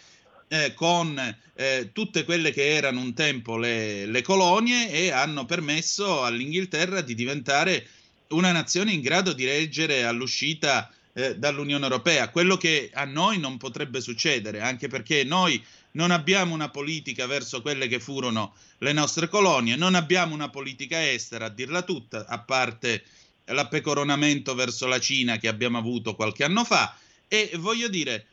eh, 0.48 0.72
con 0.74 1.18
eh, 1.54 1.90
tutte 1.92 2.24
quelle 2.24 2.52
che 2.52 2.74
erano 2.74 3.00
un 3.00 3.14
tempo 3.14 3.56
le, 3.56 4.06
le 4.06 4.22
colonie 4.22 4.90
e 4.90 5.10
hanno 5.10 5.44
permesso 5.46 6.22
all'Inghilterra 6.22 7.00
di 7.00 7.14
diventare 7.14 7.86
una 8.28 8.52
nazione 8.52 8.92
in 8.92 9.00
grado 9.00 9.32
di 9.32 9.44
reggere 9.44 10.04
all'uscita 10.04 10.90
eh, 11.12 11.36
dall'Unione 11.36 11.84
Europea, 11.84 12.28
quello 12.30 12.56
che 12.56 12.90
a 12.92 13.04
noi 13.04 13.38
non 13.38 13.56
potrebbe 13.56 14.00
succedere, 14.00 14.60
anche 14.60 14.88
perché 14.88 15.24
noi 15.24 15.62
non 15.92 16.10
abbiamo 16.10 16.54
una 16.54 16.68
politica 16.68 17.26
verso 17.26 17.62
quelle 17.62 17.88
che 17.88 17.98
furono 17.98 18.54
le 18.78 18.92
nostre 18.92 19.28
colonie, 19.28 19.76
non 19.76 19.94
abbiamo 19.94 20.34
una 20.34 20.48
politica 20.48 21.10
estera, 21.10 21.46
a 21.46 21.50
dirla 21.50 21.82
tutta, 21.82 22.26
a 22.26 22.38
parte 22.38 23.02
l'appecoronamento 23.46 24.54
verso 24.54 24.86
la 24.86 25.00
Cina 25.00 25.38
che 25.38 25.48
abbiamo 25.48 25.78
avuto 25.78 26.14
qualche 26.14 26.44
anno 26.44 26.64
fa. 26.64 26.94
E 27.26 27.50
voglio 27.56 27.88
dire, 27.88 28.26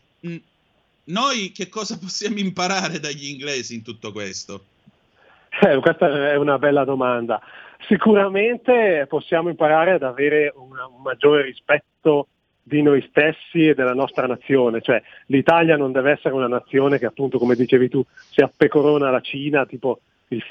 noi 1.05 1.51
che 1.51 1.69
cosa 1.69 1.97
possiamo 1.99 2.39
imparare 2.39 2.99
dagli 2.99 3.27
inglesi 3.27 3.75
in 3.75 3.81
tutto 3.81 4.11
questo? 4.11 4.65
Eh, 5.61 5.79
questa 5.79 6.31
è 6.31 6.35
una 6.35 6.59
bella 6.59 6.83
domanda. 6.83 7.41
Sicuramente 7.87 9.05
possiamo 9.07 9.49
imparare 9.49 9.91
ad 9.91 10.03
avere 10.03 10.51
un 10.55 10.69
maggiore 11.03 11.43
rispetto 11.43 12.27
di 12.63 12.81
noi 12.81 13.05
stessi 13.09 13.67
e 13.67 13.75
della 13.75 13.93
nostra 13.93 14.25
nazione, 14.25 14.81
cioè 14.81 15.01
l'Italia 15.27 15.77
non 15.77 15.91
deve 15.91 16.11
essere 16.11 16.33
una 16.33 16.47
nazione 16.47 16.97
che 16.97 17.05
appunto 17.05 17.37
come 17.37 17.55
dicevi 17.55 17.89
tu 17.89 18.03
si 18.07 18.41
appecorona 18.41 19.09
alla 19.09 19.21
Cina, 19.21 19.67
tipo 19.67 19.99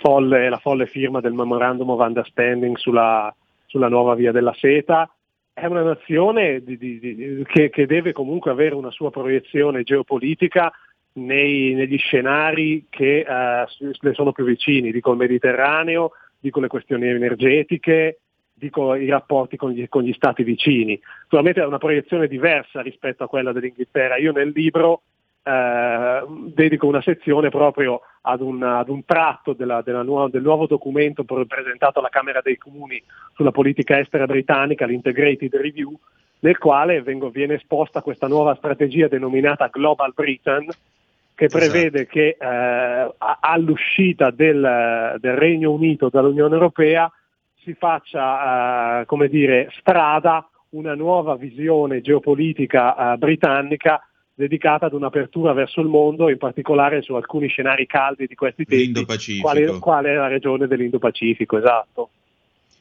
folle, 0.00 0.48
la 0.48 0.58
folle 0.58 0.86
firma 0.86 1.20
del 1.20 1.32
Memorandum 1.32 1.90
of 1.90 2.00
Understanding 2.00 2.76
sulla, 2.76 3.34
sulla 3.66 3.88
nuova 3.88 4.14
via 4.14 4.30
della 4.30 4.54
seta, 4.54 5.10
è 5.52 5.66
una 5.66 5.82
nazione 5.82 6.62
di- 6.62 6.78
di- 6.78 6.98
di- 6.98 7.44
che, 7.46 7.70
che 7.70 7.86
deve 7.86 8.12
comunque 8.12 8.50
avere 8.50 8.74
una 8.74 8.90
sua 8.90 9.10
proiezione 9.10 9.82
geopolitica 9.82 10.72
nei- 11.14 11.74
negli 11.74 11.98
scenari 11.98 12.86
che 12.88 13.20
eh, 13.20 13.66
le 13.78 14.14
sono 14.14 14.32
più 14.32 14.44
vicini, 14.44 14.92
dico 14.92 15.10
il 15.12 15.18
Mediterraneo, 15.18 16.12
dico 16.44 16.60
le 16.60 16.68
questioni 16.68 17.08
energetiche, 17.08 18.18
dico 18.52 18.94
i 18.94 19.08
rapporti 19.08 19.56
con 19.56 19.70
gli, 19.70 19.88
con 19.88 20.02
gli 20.02 20.12
stati 20.12 20.42
vicini. 20.42 21.00
Naturalmente 21.22 21.62
è 21.62 21.66
una 21.66 21.78
proiezione 21.78 22.28
diversa 22.28 22.82
rispetto 22.82 23.24
a 23.24 23.28
quella 23.28 23.50
dell'Inghilterra. 23.52 24.18
Io 24.18 24.30
nel 24.30 24.52
libro 24.54 25.04
eh, 25.42 26.22
dedico 26.52 26.86
una 26.86 27.00
sezione 27.00 27.48
proprio 27.48 28.02
ad 28.22 28.42
un, 28.42 28.62
ad 28.62 28.90
un 28.90 29.06
tratto 29.06 29.54
della- 29.54 29.80
della 29.80 30.02
nuova- 30.02 30.28
del 30.28 30.42
nuovo 30.42 30.66
documento 30.66 31.24
pre- 31.24 31.46
presentato 31.46 31.98
alla 32.00 32.10
Camera 32.10 32.42
dei 32.42 32.58
Comuni 32.58 33.02
sulla 33.34 33.50
politica 33.50 33.98
estera 33.98 34.26
britannica, 34.26 34.84
l'Integrated 34.84 35.54
Review, 35.56 35.98
nel 36.40 36.58
quale 36.58 37.00
vengo- 37.00 37.30
viene 37.30 37.54
esposta 37.54 38.02
questa 38.02 38.28
nuova 38.28 38.54
strategia 38.56 39.08
denominata 39.08 39.68
Global 39.68 40.12
Britain, 40.14 40.66
che 41.34 41.48
prevede 41.48 42.06
che 42.06 42.36
eh, 42.38 43.14
all'uscita 43.40 44.30
del, 44.30 45.16
del 45.18 45.36
Regno 45.36 45.72
Unito 45.72 46.08
dall'Unione 46.08 46.54
Europea 46.54 47.10
si 47.62 47.74
faccia, 47.74 49.00
eh, 49.00 49.06
come 49.06 49.28
dire, 49.28 49.70
strada 49.78 50.48
una 50.70 50.94
nuova 50.94 51.36
visione 51.36 52.00
geopolitica 52.00 53.14
eh, 53.14 53.16
britannica 53.16 54.00
dedicata 54.34 54.86
ad 54.86 54.92
un'apertura 54.92 55.52
verso 55.52 55.80
il 55.80 55.88
mondo, 55.88 56.28
in 56.28 56.38
particolare 56.38 57.02
su 57.02 57.14
alcuni 57.14 57.48
scenari 57.48 57.86
caldi 57.86 58.26
di 58.26 58.34
questi 58.34 58.64
tempi, 58.64 59.04
quale, 59.40 59.78
quale 59.78 60.10
è 60.10 60.14
la 60.14 60.26
regione 60.26 60.66
dell'Indo-Pacifico, 60.66 61.58
esatto. 61.58 62.10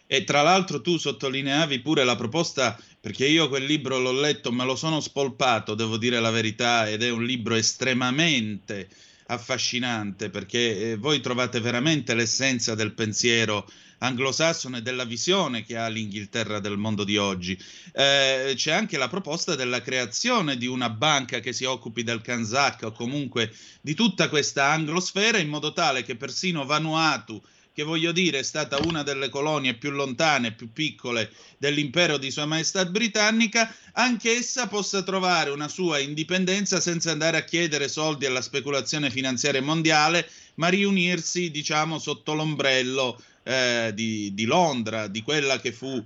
E 0.06 0.24
tra 0.24 0.42
l'altro 0.42 0.82
tu 0.82 0.98
sottolineavi 0.98 1.80
pure 1.80 2.04
la 2.04 2.16
proposta, 2.16 2.80
perché 3.00 3.26
io 3.26 3.50
quel 3.50 3.66
libro 3.66 4.00
l'ho 4.00 4.12
letto, 4.12 4.52
me 4.52 4.66
lo 4.66 4.76
sono 4.76 5.00
spolpato, 5.00 5.76
devo 5.76 5.98
dire 5.98 6.20
la 6.20 6.32
verità, 6.32 6.88
ed 6.88 7.04
è 7.04 7.10
un 7.10 7.24
libro 7.24 7.56
estremamente 7.56 8.90
affascinante 9.28 10.30
perché 10.30 10.92
eh, 10.92 10.98
voi 10.98 11.22
trovate 11.22 11.60
veramente 11.60 12.14
l'essenza 12.14 12.76
del 12.76 12.94
pensiero 12.94 13.70
anglosassone 14.00 14.82
della 14.82 15.06
visione 15.06 15.64
che 15.64 15.78
ha 15.78 15.88
l'Inghilterra 15.88 16.60
del 16.60 16.78
mondo 16.78 17.06
di 17.06 17.16
oggi. 17.16 17.58
Eh, 17.94 18.54
c'è 18.56 18.72
anche 18.74 18.98
la 18.98 19.08
proposta 19.08 19.56
della 19.56 19.82
creazione 19.82 20.58
di 20.58 20.68
una 20.68 20.90
banca 20.90 21.40
che 21.40 21.54
si 21.54 21.64
occupi 21.64 22.04
del 22.04 22.22
Kansak 22.22 22.84
o 22.84 22.92
comunque 22.92 23.54
di 23.80 23.94
tutta 23.94 24.28
questa 24.28 24.72
anglosfera 24.72 25.38
in 25.38 25.48
modo 25.48 25.72
tale 25.72 26.04
che 26.04 26.18
persino 26.18 26.66
Vanuatu 26.66 27.42
che 27.74 27.84
voglio 27.84 28.12
dire 28.12 28.40
è 28.40 28.44
stata 28.44 28.78
una 28.78 29.02
delle 29.02 29.30
colonie 29.30 29.74
più 29.74 29.90
lontane, 29.90 30.54
più 30.54 30.72
piccole 30.72 31.32
dell'impero 31.58 32.18
di 32.18 32.30
Sua 32.30 32.46
Maestà 32.46 32.86
britannica, 32.86 33.74
anch'essa 33.94 34.68
possa 34.68 35.02
trovare 35.02 35.50
una 35.50 35.68
sua 35.68 35.98
indipendenza 35.98 36.80
senza 36.80 37.12
andare 37.12 37.38
a 37.38 37.44
chiedere 37.44 37.88
soldi 37.88 38.28
alla 38.28 38.42
speculazione 38.42 39.10
finanziaria 39.10 39.62
mondiale, 39.62 40.30
ma 40.56 40.68
riunirsi, 40.68 41.50
diciamo, 41.50 41.98
sotto 41.98 42.34
l'ombrello 42.36 43.20
eh, 43.42 43.92
di, 43.96 44.34
di 44.36 44.46
Londra, 44.46 45.08
di 45.08 45.24
quella 45.24 45.60
che 45.60 45.72
fu 45.72 46.04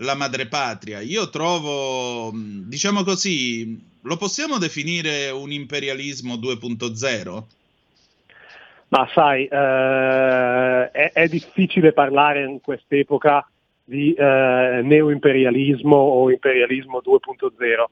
la 0.00 0.14
madrepatria. 0.14 1.00
Io 1.00 1.30
trovo, 1.30 2.30
diciamo 2.34 3.02
così, 3.04 3.80
lo 4.02 4.16
possiamo 4.18 4.58
definire 4.58 5.30
un 5.30 5.50
imperialismo 5.50 6.34
2.0? 6.34 7.44
Ma 8.88 9.08
sai, 9.12 9.46
eh, 9.46 10.90
è, 10.90 11.10
è, 11.12 11.26
difficile 11.28 11.92
parlare 11.92 12.44
in 12.44 12.60
quest'epoca 12.60 13.48
di 13.82 14.12
eh, 14.14 14.80
neoimperialismo 14.82 15.96
o 15.96 16.30
imperialismo 16.30 17.00
2.0. 17.04 17.84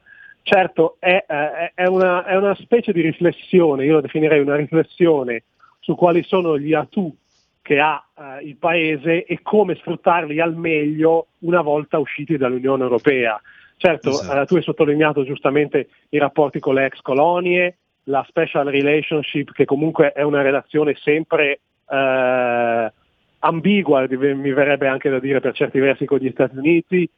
Certo, 0.43 0.97
è, 0.99 1.25
eh, 1.27 1.73
è, 1.75 1.87
una, 1.87 2.25
è, 2.25 2.37
una, 2.37 2.55
specie 2.55 2.93
di 2.93 3.01
riflessione, 3.01 3.85
io 3.85 3.95
la 3.95 4.01
definirei 4.03 4.41
una 4.41 4.57
riflessione 4.57 5.45
su 5.81 5.95
quali 5.95 6.23
sono 6.23 6.59
gli 6.59 6.75
atu 6.75 7.15
che 7.63 7.81
ha 7.81 8.05
eh, 8.15 8.45
il 8.45 8.57
Paese 8.57 9.25
e 9.25 9.41
come 9.43 9.75
sfruttarli 9.75 10.39
al 10.39 10.55
meglio 10.55 11.29
una 11.41 11.63
volta 11.63 11.99
usciti 11.99 12.37
dall'Unione 12.37 12.83
Europea. 12.83 13.41
Certo, 13.79 14.11
esatto. 14.11 14.41
eh, 14.43 14.47
tu 14.47 14.57
hai 14.57 14.63
sottolineato 14.63 15.25
giustamente 15.25 15.89
i 16.11 16.19
rapporti 16.19 16.61
con 16.61 16.75
le 16.75 16.85
ex 16.85 17.01
colonie, 17.01 17.79
la 18.05 18.25
special 18.29 18.67
relationship 18.67 19.53
che 19.53 19.65
comunque 19.65 20.13
è 20.13 20.23
una 20.23 20.43
relazione 20.43 20.95
sempre 20.95 21.61
eh, 21.89 22.93
ambigua, 23.39 24.07
mi 24.09 24.53
verrebbe 24.53 24.89
anche 24.89 25.11
da 25.11 25.19
dire 25.19 25.41
per 25.41 25.55
certi 25.55 25.79
versi 25.79 26.05
con 26.05 26.19
gli 26.19 26.31
Stati 26.31 26.57
Uniti, 26.57 27.09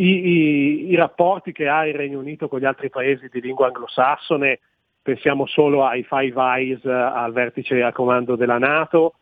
i, 0.00 0.04
i, 0.04 0.90
i, 0.90 0.94
rapporti 0.94 1.52
che 1.52 1.68
ha 1.68 1.86
il 1.86 1.94
Regno 1.94 2.20
Unito 2.20 2.48
con 2.48 2.60
gli 2.60 2.64
altri 2.64 2.88
paesi 2.88 3.28
di 3.30 3.40
lingua 3.40 3.66
anglosassone, 3.66 4.60
pensiamo 5.02 5.46
solo 5.46 5.84
ai 5.84 6.04
Five 6.04 6.40
Eyes 6.40 6.84
al 6.84 7.32
vertice 7.32 7.82
a 7.82 7.92
comando 7.92 8.36
della 8.36 8.58
Nato, 8.58 9.14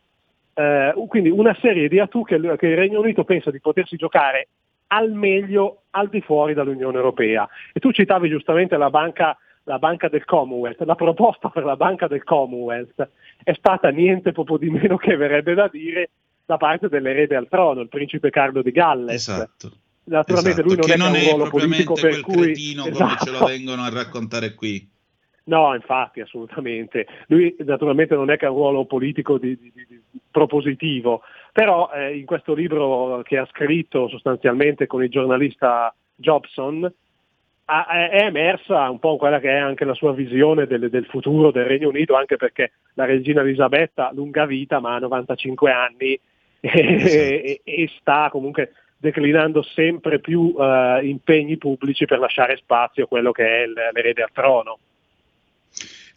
eh, 0.53 0.93
quindi 1.07 1.29
una 1.29 1.55
serie 1.59 1.87
di 1.87 1.99
atu 1.99 2.23
che, 2.23 2.39
che, 2.57 2.67
il 2.67 2.77
Regno 2.77 2.99
Unito 2.99 3.23
pensa 3.23 3.51
di 3.51 3.59
potersi 3.59 3.95
giocare 3.95 4.49
al 4.87 5.11
meglio 5.11 5.83
al 5.91 6.09
di 6.09 6.21
fuori 6.21 6.53
dall'Unione 6.53 6.97
Europea. 6.97 7.47
E 7.73 7.79
tu 7.79 7.91
citavi 7.91 8.29
giustamente 8.29 8.77
la 8.77 8.89
banca, 8.89 9.37
la 9.67 9.79
banca 9.79 10.07
del 10.07 10.23
Commonwealth. 10.23 10.81
La 10.83 10.95
proposta 10.95 11.49
per 11.49 11.63
la 11.63 11.75
banca 11.75 12.07
del 12.07 12.23
Commonwealth 12.23 13.07
è 13.43 13.53
stata 13.53 13.89
niente 13.89 14.31
proprio 14.31 14.57
di 14.57 14.69
meno 14.69 14.97
che 14.97 15.15
verrebbe 15.15 15.53
da 15.53 15.67
dire 15.67 16.09
da 16.45 16.55
parte 16.55 16.87
dell'erede 16.87 17.35
al 17.35 17.49
trono, 17.49 17.81
il 17.81 17.89
principe 17.89 18.29
Carlo 18.29 18.61
di 18.61 18.71
Galles. 18.71 19.13
Esatto. 19.13 19.71
Naturalmente 20.05 20.61
esatto. 20.61 20.67
lui 20.67 20.77
non 20.77 20.85
che 20.85 20.93
è, 20.93 20.97
non 20.97 21.09
un 21.09 21.15
è 21.15 21.29
ruolo 21.29 21.49
politico 21.49 21.93
per 21.93 22.21
cui... 22.21 22.51
Esatto. 22.51 22.91
come 22.91 23.15
ce 23.21 23.31
lo 23.31 23.45
vengono 23.45 23.83
a 23.83 23.89
raccontare 23.89 24.53
qui. 24.53 24.89
No, 25.43 25.73
infatti, 25.75 26.21
assolutamente. 26.21 27.05
Lui 27.27 27.53
naturalmente 27.59 28.15
non 28.15 28.31
è 28.31 28.37
che 28.37 28.45
ha 28.45 28.51
un 28.51 28.55
ruolo 28.55 28.85
politico 28.85 29.37
di, 29.37 29.57
di, 29.59 29.71
di 29.73 30.01
propositivo, 30.31 31.23
però 31.51 31.89
eh, 31.93 32.17
in 32.17 32.25
questo 32.25 32.53
libro 32.53 33.21
che 33.23 33.37
ha 33.37 33.47
scritto 33.51 34.07
sostanzialmente 34.07 34.87
con 34.87 35.03
il 35.03 35.09
giornalista 35.09 35.93
Jobson 36.15 36.89
è 37.67 38.23
emersa 38.23 38.89
un 38.89 38.99
po' 38.99 39.17
quella 39.17 39.39
che 39.39 39.49
è 39.49 39.57
anche 39.57 39.83
la 39.83 39.93
sua 39.93 40.13
visione 40.13 40.67
del, 40.67 40.89
del, 40.89 41.05
futuro 41.05 41.51
del 41.51 41.65
Regno 41.65 41.89
Unito, 41.89 42.15
anche 42.15 42.37
perché 42.37 42.71
la 42.93 43.03
regina 43.03 43.41
Elisabetta, 43.41 44.11
lunga 44.13 44.45
vita, 44.45 44.79
ma 44.79 44.95
ha 44.95 44.99
95 44.99 45.71
anni 45.71 46.17
esatto. 46.61 47.09
e, 47.11 47.61
e, 47.63 47.89
sta 47.99 48.29
comunque 48.31 48.71
declinando 48.97 49.61
sempre 49.61 50.19
più 50.19 50.53
uh, 50.55 51.03
impegni 51.03 51.57
pubblici 51.57 52.05
per 52.05 52.19
lasciare 52.19 52.55
spazio 52.55 53.03
a 53.03 53.07
quello 53.07 53.31
che 53.31 53.63
è 53.63 53.65
l'erede 53.65 54.23
al 54.23 54.31
trono. 54.31 54.79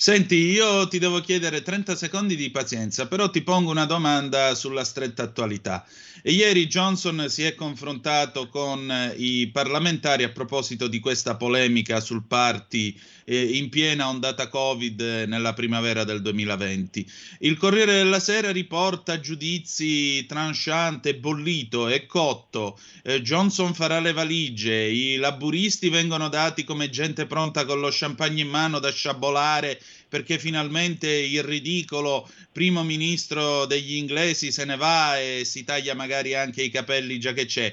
Senti, 0.02 0.36
io 0.36 0.88
ti 0.88 0.98
devo 0.98 1.20
chiedere 1.20 1.60
30 1.60 1.94
secondi 1.94 2.34
di 2.34 2.48
pazienza, 2.48 3.06
però 3.06 3.28
ti 3.28 3.42
pongo 3.42 3.70
una 3.70 3.84
domanda 3.84 4.54
sulla 4.54 4.82
stretta 4.82 5.24
attualità. 5.24 5.84
Ieri 6.22 6.66
Johnson 6.68 7.26
si 7.28 7.42
è 7.44 7.54
confrontato 7.54 8.48
con 8.48 8.90
eh, 8.90 9.12
i 9.18 9.48
parlamentari 9.48 10.22
a 10.22 10.30
proposito 10.30 10.88
di 10.88 11.00
questa 11.00 11.36
polemica 11.36 12.00
sul 12.00 12.24
party 12.26 12.98
eh, 13.30 13.56
in 13.56 13.68
piena 13.68 14.08
ondata 14.08 14.48
Covid 14.48 15.00
eh, 15.00 15.26
nella 15.26 15.52
primavera 15.52 16.02
del 16.02 16.20
2020. 16.20 17.08
Il 17.40 17.56
Corriere 17.56 17.92
della 17.92 18.18
Sera 18.18 18.50
riporta 18.50 19.20
giudizi 19.20 20.26
tranchant 20.26 21.06
e 21.06 21.14
bollito 21.14 21.86
e 21.86 22.06
cotto. 22.06 22.78
Eh, 23.04 23.22
Johnson 23.22 23.72
farà 23.72 24.00
le 24.00 24.12
valigie, 24.12 24.88
i 24.88 25.16
laburisti 25.16 25.88
vengono 25.88 26.28
dati 26.28 26.64
come 26.64 26.90
gente 26.90 27.26
pronta 27.26 27.64
con 27.64 27.78
lo 27.78 27.90
champagne 27.92 28.42
in 28.42 28.48
mano 28.48 28.80
da 28.80 28.90
sciabolare 28.90 29.80
perché 30.08 30.40
finalmente 30.40 31.08
il 31.08 31.44
ridicolo 31.44 32.28
primo 32.50 32.82
ministro 32.82 33.64
degli 33.66 33.94
inglesi 33.94 34.50
se 34.50 34.64
ne 34.64 34.76
va 34.76 35.20
e 35.20 35.42
si 35.44 35.62
taglia 35.62 35.94
magari 35.94 36.34
anche 36.34 36.62
i 36.62 36.70
capelli 36.70 37.20
già 37.20 37.32
che 37.32 37.46
c'è. 37.46 37.72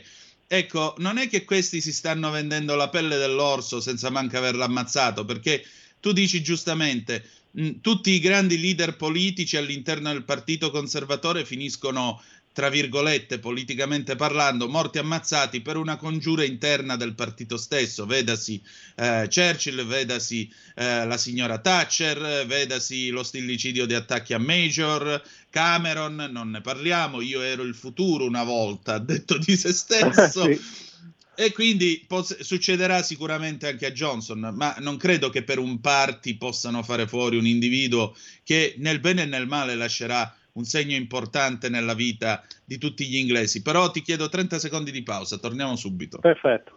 Ecco, 0.50 0.94
non 1.00 1.18
è 1.18 1.28
che 1.28 1.44
questi 1.44 1.82
si 1.82 1.92
stanno 1.92 2.30
vendendo 2.32 2.76
la 2.76 2.90
pelle 2.90 3.18
dell'orso 3.18 3.82
senza 3.82 4.10
manco 4.10 4.38
averlo 4.38 4.64
ammazzato, 4.64 5.26
perché 5.26 5.64
tu 6.00 6.14
dici 6.14 6.42
giustamente, 6.42 7.30
mh, 7.52 7.82
tutti 7.82 8.12
i 8.12 8.20
grandi 8.20 8.58
leader 8.58 8.96
politici 8.96 9.58
all'interno 9.58 10.10
del 10.12 10.24
partito 10.24 10.72
conservatore 10.72 11.44
finiscono 11.44 12.22
tra 12.58 12.70
virgolette, 12.70 13.38
politicamente 13.38 14.16
parlando, 14.16 14.68
morti 14.68 14.98
ammazzati 14.98 15.62
per 15.62 15.78
una 15.78 15.96
congiura 15.96 16.44
interna 16.44 16.96
del 16.96 17.14
partito 17.14 17.56
stesso, 17.56 18.08
vedasi 18.08 18.60
eh, 18.96 19.30
Churchill, 19.32 19.86
vedasi 19.86 20.52
eh, 20.74 21.06
la 21.06 21.18
signora 21.18 21.60
Thatcher, 21.60 22.48
vedasi 22.48 23.10
lo 23.10 23.22
stillicidio 23.22 23.86
di 23.86 23.94
attacchi 23.94 24.34
a 24.34 24.40
Major, 24.40 25.22
Cameron, 25.52 26.30
non 26.32 26.50
ne 26.50 26.62
parliamo, 26.62 27.22
io 27.22 27.44
ero 27.44 27.62
il 27.62 27.76
futuro 27.76 28.26
una 28.26 28.44
volta, 28.44 28.96
ha 28.96 29.00
detto 29.00 29.38
di 29.38 29.56
se 29.56 29.72
stesso. 29.72 30.42
sì. 30.50 30.60
E 31.36 31.52
quindi 31.52 32.04
pos- 32.08 32.40
succederà 32.40 33.04
sicuramente 33.04 33.68
anche 33.68 33.86
a 33.86 33.92
Johnson, 33.92 34.52
ma 34.56 34.76
non 34.80 34.98
credo 34.98 35.30
che 35.30 35.44
per 35.44 35.60
un 35.60 35.80
party 35.80 36.38
possano 36.38 36.82
fare 36.82 37.08
fuori 37.08 37.38
un 37.38 37.46
individuo 37.46 38.18
che 38.44 38.74
nel 38.80 39.00
bene 39.00 39.22
e 39.22 39.26
nel 39.28 39.46
male 39.46 39.76
lascerà 39.76 40.36
un 40.58 40.66
segno 40.66 40.96
importante 40.96 41.70
nella 41.70 41.94
vita 41.94 42.44
di 42.66 42.78
tutti 42.78 43.08
gli 43.08 43.16
inglesi. 43.16 43.62
Però 43.62 43.90
ti 43.92 44.02
chiedo 44.02 44.28
30 44.28 44.60
secondi 44.60 44.92
di 44.92 45.04
pausa, 45.04 45.38
torniamo 45.38 45.76
subito. 45.76 46.20
Perfetto. 46.20 46.77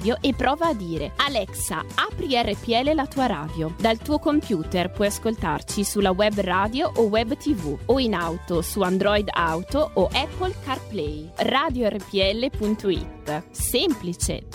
radio 0.00 0.16
e 0.22 0.34
prova 0.34 0.68
a 0.68 0.74
dire 0.74 1.12
Alexa, 1.16 1.84
apri 1.94 2.34
RPL 2.34 2.94
la 2.94 3.06
tua 3.06 3.26
radio. 3.26 3.74
Dal 3.78 3.98
tuo 3.98 4.18
computer 4.18 4.90
puoi 4.90 5.08
ascoltarci 5.08 5.84
sulla 5.84 6.10
web 6.10 6.40
radio 6.40 6.90
o 6.96 7.02
web 7.02 7.36
tv 7.36 7.76
o 7.84 7.98
in 7.98 8.14
auto 8.14 8.62
su 8.62 8.80
Android 8.80 9.28
Auto 9.30 9.90
o 9.94 10.06
Apple 10.06 10.54
CarPlay. 10.64 11.30
RadioRPL.it. 11.36 13.42
Semplice. 13.50 14.46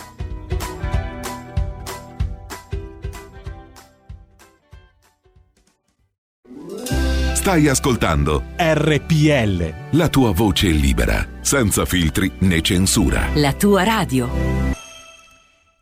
Stai 7.34 7.68
ascoltando 7.68 8.42
RPL. 8.58 9.74
La 9.92 10.10
tua 10.10 10.32
voce 10.32 10.70
libera, 10.70 11.28
senza 11.42 11.86
filtri 11.86 12.32
né 12.40 12.62
censura. 12.62 13.30
La 13.36 13.54
tua 13.54 13.84
radio. 13.84 14.65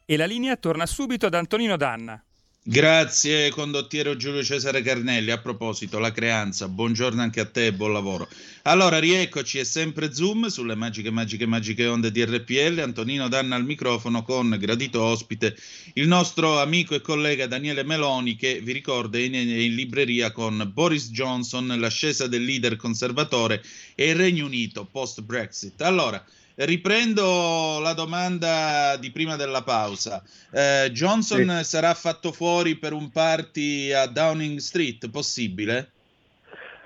E 0.06 0.18
la 0.18 0.26
linea 0.26 0.58
torna 0.58 0.86
subito 0.86 1.28
ad 1.28 1.34
Antonino 1.34 1.78
Danna. 1.78 2.22
Grazie 2.66 3.50
condottiero 3.50 4.16
Giulio 4.18 4.44
Cesare 4.44 4.82
Carnelli. 4.82 5.32
A 5.32 5.38
proposito, 5.38 6.00
la 6.00 6.12
creanza, 6.12 6.68
buongiorno 6.68 7.22
anche 7.22 7.40
a 7.40 7.46
te 7.46 7.68
e 7.68 7.74
buon 7.74 7.94
lavoro. 7.94 8.28
Allora, 8.64 9.00
rieccoci, 9.00 9.60
è 9.60 9.64
sempre 9.64 10.14
Zoom 10.14 10.48
sulle 10.48 10.76
magiche, 10.76 11.10
magiche, 11.10 11.46
magiche 11.46 11.88
onde 11.88 12.12
di 12.12 12.24
RPL. 12.24 12.80
Antonino 12.80 13.30
Danna 13.30 13.56
al 13.56 13.66
microfono 13.66 14.24
con 14.24 14.56
gradito 14.60 15.02
ospite 15.02 15.58
il 15.94 16.08
nostro 16.08 16.60
amico 16.62 16.96
e 16.96 17.02
collega 17.02 17.48
Daniele 17.48 17.84
Meloni 17.84 18.36
che 18.36 18.60
vi 18.62 18.72
ricorda 18.72 19.18
è 19.18 19.22
in, 19.22 19.36
in 19.36 19.76
libreria 19.76 20.32
con 20.32 20.70
Boris 20.74 21.12
Johnson, 21.12 21.68
l'ascesa 21.80 22.28
del 22.28 22.44
leader 22.44 22.76
conservatore 22.76 23.62
e 23.96 24.10
il 24.10 24.16
Regno 24.16 24.46
Unito 24.46 24.86
post-Brexit. 24.86 25.82
Allora, 25.82 26.26
Riprendo 26.56 27.80
la 27.82 27.94
domanda 27.94 28.96
di 28.98 29.12
prima 29.12 29.36
della 29.36 29.64
pausa. 29.64 30.22
Eh, 30.52 30.92
Johnson 30.92 31.50
sì. 31.58 31.64
sarà 31.64 31.94
fatto 31.94 32.32
fuori 32.32 32.76
per 32.76 32.94
un 32.94 33.10
party 33.10 33.92
a 33.92 34.06
Downing 34.06 34.60
Street, 34.60 35.10
possibile? 35.10 35.90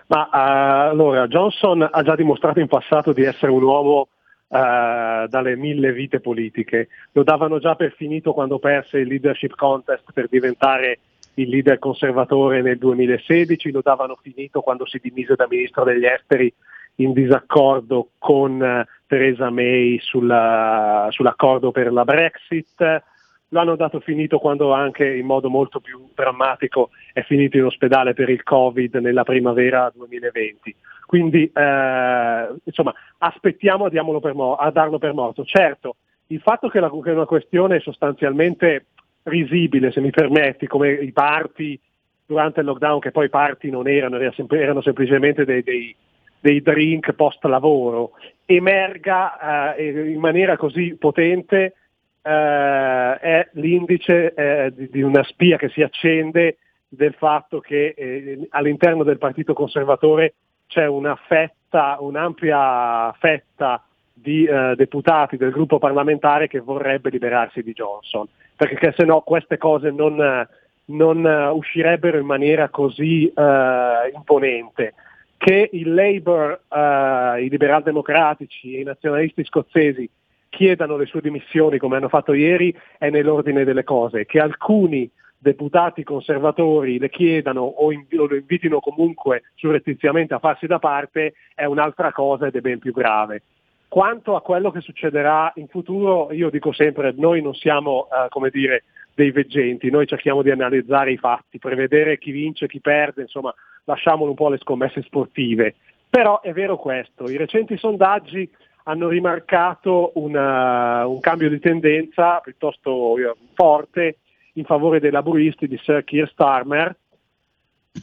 Ma 0.07 0.29
uh, 0.31 0.89
allora, 0.91 1.27
Johnson 1.27 1.87
ha 1.89 2.01
già 2.01 2.15
dimostrato 2.15 2.59
in 2.59 2.67
passato 2.67 3.11
di 3.11 3.23
essere 3.23 3.51
un 3.51 3.63
uomo 3.63 4.07
uh, 4.47 5.27
dalle 5.27 5.55
mille 5.57 5.91
vite 5.91 6.21
politiche. 6.21 6.87
Lo 7.11 7.23
davano 7.23 7.59
già 7.59 7.75
per 7.75 7.93
finito 7.95 8.33
quando 8.33 8.59
perse 8.59 8.99
il 8.99 9.07
leadership 9.07 9.55
contest 9.55 10.05
per 10.13 10.27
diventare 10.29 10.99
il 11.35 11.49
leader 11.49 11.77
conservatore 11.77 12.61
nel 12.61 12.77
2016, 12.77 13.71
lo 13.71 13.81
davano 13.81 14.17
finito 14.21 14.61
quando 14.61 14.87
si 14.87 14.99
dimise 15.01 15.35
da 15.35 15.45
ministro 15.47 15.83
degli 15.83 16.05
esteri 16.05 16.51
in 16.97 17.13
disaccordo 17.13 18.09
con 18.17 18.59
uh, 18.59 18.83
Theresa 19.07 19.49
May 19.49 19.99
sulla, 19.99 21.07
sull'accordo 21.09 21.71
per 21.71 21.91
la 21.91 22.03
Brexit, 22.03 23.03
l'hanno 23.49 23.75
dato 23.75 23.99
finito 23.99 24.39
quando 24.39 24.73
anche 24.73 25.07
in 25.07 25.25
modo 25.25 25.49
molto 25.49 25.79
più 25.79 26.09
drammatico 26.13 26.89
è 27.13 27.21
finito 27.21 27.57
in 27.57 27.65
ospedale 27.65 28.13
per 28.13 28.29
il 28.29 28.43
Covid 28.43 28.95
nella 28.95 29.23
primavera 29.23 29.91
2020. 29.93 30.75
Quindi 31.05 31.49
eh, 31.53 32.47
insomma 32.63 32.93
aspettiamo 33.19 33.85
a, 33.85 34.19
per 34.19 34.33
mo- 34.33 34.55
a, 34.55 34.69
darlo 34.71 34.97
per 34.97 35.13
morto. 35.13 35.45
Certo, 35.45 35.95
il 36.27 36.41
fatto 36.41 36.67
che, 36.67 36.79
la, 36.79 36.89
che 36.89 37.11
è 37.11 37.13
una 37.13 37.25
questione 37.25 37.79
sostanzialmente 37.79 38.87
risibile, 39.23 39.91
se 39.91 40.01
mi 40.01 40.09
permetti, 40.09 40.67
come 40.67 40.91
i 40.91 41.11
parti 41.11 41.79
durante 42.25 42.59
il 42.59 42.65
lockdown, 42.65 42.99
che 42.99 43.11
poi 43.11 43.29
parti 43.29 43.69
non 43.69 43.87
erano, 43.87 44.17
erano 44.17 44.81
semplicemente 44.81 45.45
dei, 45.45 45.63
dei 45.63 45.95
dei 46.39 46.61
drink 46.61 47.13
post 47.13 47.43
lavoro 47.45 48.11
emerga 48.45 49.75
eh, 49.75 50.09
in 50.09 50.19
maniera 50.19 50.55
così 50.55 50.95
potente 50.97 51.73
eh, 52.21 53.19
è 53.19 53.49
l'indice 53.53 54.33
eh, 54.33 54.73
di, 54.73 54.89
di, 54.89 55.01
una 55.01 55.23
spia 55.23 55.57
che 55.57 55.69
si 55.69 55.81
accende 55.81 56.57
del 56.87 57.13
fatto 57.13 57.59
che 57.59 57.93
eh, 57.97 58.47
all'interno 58.51 59.03
del 59.03 59.17
Partito 59.17 59.53
Conservatore 59.53 60.35
c'è 60.67 60.85
una 60.85 61.15
fetta, 61.27 61.97
un'ampia 61.99 63.11
fetta 63.19 63.83
di 64.13 64.45
eh, 64.45 64.73
deputati 64.75 65.37
del 65.37 65.51
gruppo 65.51 65.77
parlamentare 65.77 66.47
che 66.47 66.59
vorrebbe 66.59 67.09
liberarsi 67.09 67.61
di 67.61 67.73
Johnson, 67.73 68.27
perché 68.55 68.93
se 68.95 69.05
no 69.05 69.21
queste 69.21 69.57
cose 69.57 69.91
non, 69.91 70.47
non 70.85 71.25
uscirebbero 71.53 72.17
in 72.17 72.25
maniera 72.25 72.69
così 72.69 73.27
eh, 73.27 74.11
imponente 74.13 74.93
che 75.37 75.69
il 75.71 75.93
Labour, 75.93 76.61
eh, 76.67 77.43
i 77.43 77.49
liberal 77.49 77.83
democratici 77.83 78.75
e 78.75 78.81
i 78.81 78.83
nazionalisti 78.83 79.43
scozzesi 79.45 80.09
chiedano 80.49 80.97
le 80.97 81.05
sue 81.05 81.21
dimissioni 81.21 81.77
come 81.77 81.97
hanno 81.97 82.09
fatto 82.09 82.33
ieri 82.33 82.75
è 82.97 83.09
nell'ordine 83.09 83.63
delle 83.63 83.83
cose, 83.83 84.25
che 84.25 84.39
alcuni 84.39 85.09
deputati 85.37 86.03
conservatori 86.03 86.97
le 86.97 87.09
chiedano 87.09 87.61
o, 87.61 87.91
inv- 87.91 88.19
o 88.19 88.25
lo 88.25 88.35
invitino 88.35 88.79
comunque 88.79 89.43
surrettiziamente 89.55 90.33
a 90.33 90.39
farsi 90.39 90.65
da 90.65 90.79
parte 90.79 91.33
è 91.53 91.65
un'altra 91.65 92.11
cosa 92.11 92.47
ed 92.47 92.55
è 92.55 92.61
ben 92.61 92.79
più 92.79 92.91
grave. 92.91 93.43
Quanto 93.87 94.35
a 94.35 94.41
quello 94.41 94.71
che 94.71 94.81
succederà 94.81 95.51
in 95.55 95.67
futuro, 95.67 96.33
io 96.33 96.49
dico 96.49 96.73
sempre, 96.73 97.13
noi 97.15 97.41
non 97.41 97.53
siamo, 97.53 98.07
eh, 98.11 98.27
come 98.29 98.49
dire, 98.49 98.83
dei 99.13 99.31
veggenti, 99.31 99.89
noi 99.89 100.05
cerchiamo 100.05 100.41
di 100.41 100.51
analizzare 100.51 101.11
i 101.11 101.17
fatti, 101.17 101.57
prevedere 101.57 102.17
chi 102.17 102.31
vince, 102.31 102.67
chi 102.67 102.81
perde, 102.81 103.21
insomma, 103.21 103.53
lasciamolo 103.87 104.31
un 104.31 104.35
po' 104.35 104.47
alle 104.47 104.57
scommesse 104.57 105.01
sportive. 105.03 105.75
Però 106.09 106.41
è 106.41 106.53
vero 106.53 106.77
questo, 106.77 107.29
i 107.29 107.37
recenti 107.37 107.77
sondaggi 107.77 108.49
hanno 108.83 109.09
rimarcato 109.09 110.11
una, 110.15 111.05
un 111.05 111.19
cambio 111.19 111.49
di 111.49 111.59
tendenza 111.59 112.39
piuttosto 112.39 113.17
eh, 113.17 113.33
forte 113.53 114.19
in 114.53 114.63
favore 114.63 114.99
dei 114.99 115.11
laburisti 115.11 115.67
di 115.67 115.77
Sir 115.77 116.03
Keir 116.03 116.29
Starmer. 116.29 116.95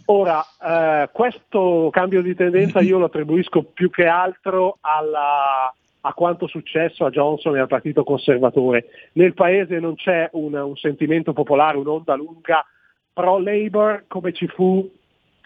Ora, 0.07 0.45
eh, 0.63 1.09
questo 1.13 1.89
cambio 1.91 2.21
di 2.21 2.35
tendenza 2.35 2.81
io 2.81 2.99
lo 2.99 3.07
attribuisco 3.07 3.63
più 3.63 3.89
che 3.91 4.07
altro 4.07 4.77
alla, 4.81 5.73
a 6.01 6.13
quanto 6.13 6.47
successo 6.47 7.07
a 7.07 7.11
Johnson 7.11 7.57
e 7.57 7.61
al 7.61 7.69
Partito 7.69 8.05
Conservatore. 8.05 8.87
Nel 9.13 9.33
Paese 9.33 9.79
non 9.79 9.95
c'è 9.95 10.29
un, 10.33 10.55
un 10.55 10.77
sentimento 10.77 11.33
popolare, 11.33 11.79
un'onda 11.79 12.15
lunga 12.15 12.65
pro-Labour 13.13 14.05
come 14.07 14.33
ci 14.33 14.47
fu 14.49 14.91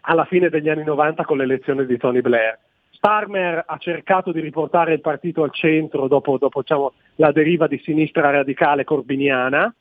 alla 0.08 0.24
fine 0.24 0.48
degli 0.48 0.68
anni 0.68 0.84
90 0.84 1.24
con 1.24 1.36
l'elezione 1.36 1.86
di 1.86 1.96
Tony 1.98 2.20
Blair. 2.20 2.58
Starmer 2.90 3.62
ha 3.66 3.76
cercato 3.76 4.32
di 4.32 4.40
riportare 4.40 4.94
il 4.94 5.00
partito 5.00 5.42
al 5.42 5.52
centro 5.52 6.08
dopo, 6.08 6.38
dopo 6.38 6.60
diciamo, 6.60 6.92
la 7.16 7.30
deriva 7.30 7.66
di 7.66 7.78
sinistra 7.84 8.30
radicale 8.30 8.84
corbiniana. 8.84 9.72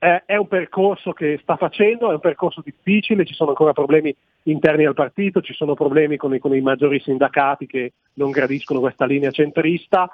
Eh, 0.00 0.22
è 0.26 0.36
un 0.36 0.48
percorso 0.48 1.12
che 1.12 1.38
sta 1.42 1.56
facendo, 1.56 2.10
è 2.10 2.14
un 2.14 2.20
percorso 2.20 2.60
difficile, 2.62 3.24
ci 3.24 3.34
sono 3.34 3.50
ancora 3.50 3.72
problemi 3.72 4.14
interni 4.44 4.84
al 4.84 4.94
partito, 4.94 5.40
ci 5.40 5.54
sono 5.54 5.74
problemi 5.74 6.16
con 6.16 6.34
i, 6.34 6.38
con 6.38 6.54
i 6.54 6.60
maggiori 6.60 7.00
sindacati 7.00 7.66
che 7.66 7.92
non 8.14 8.30
gradiscono 8.30 8.80
questa 8.80 9.06
linea 9.06 9.30
centrista. 9.30 10.08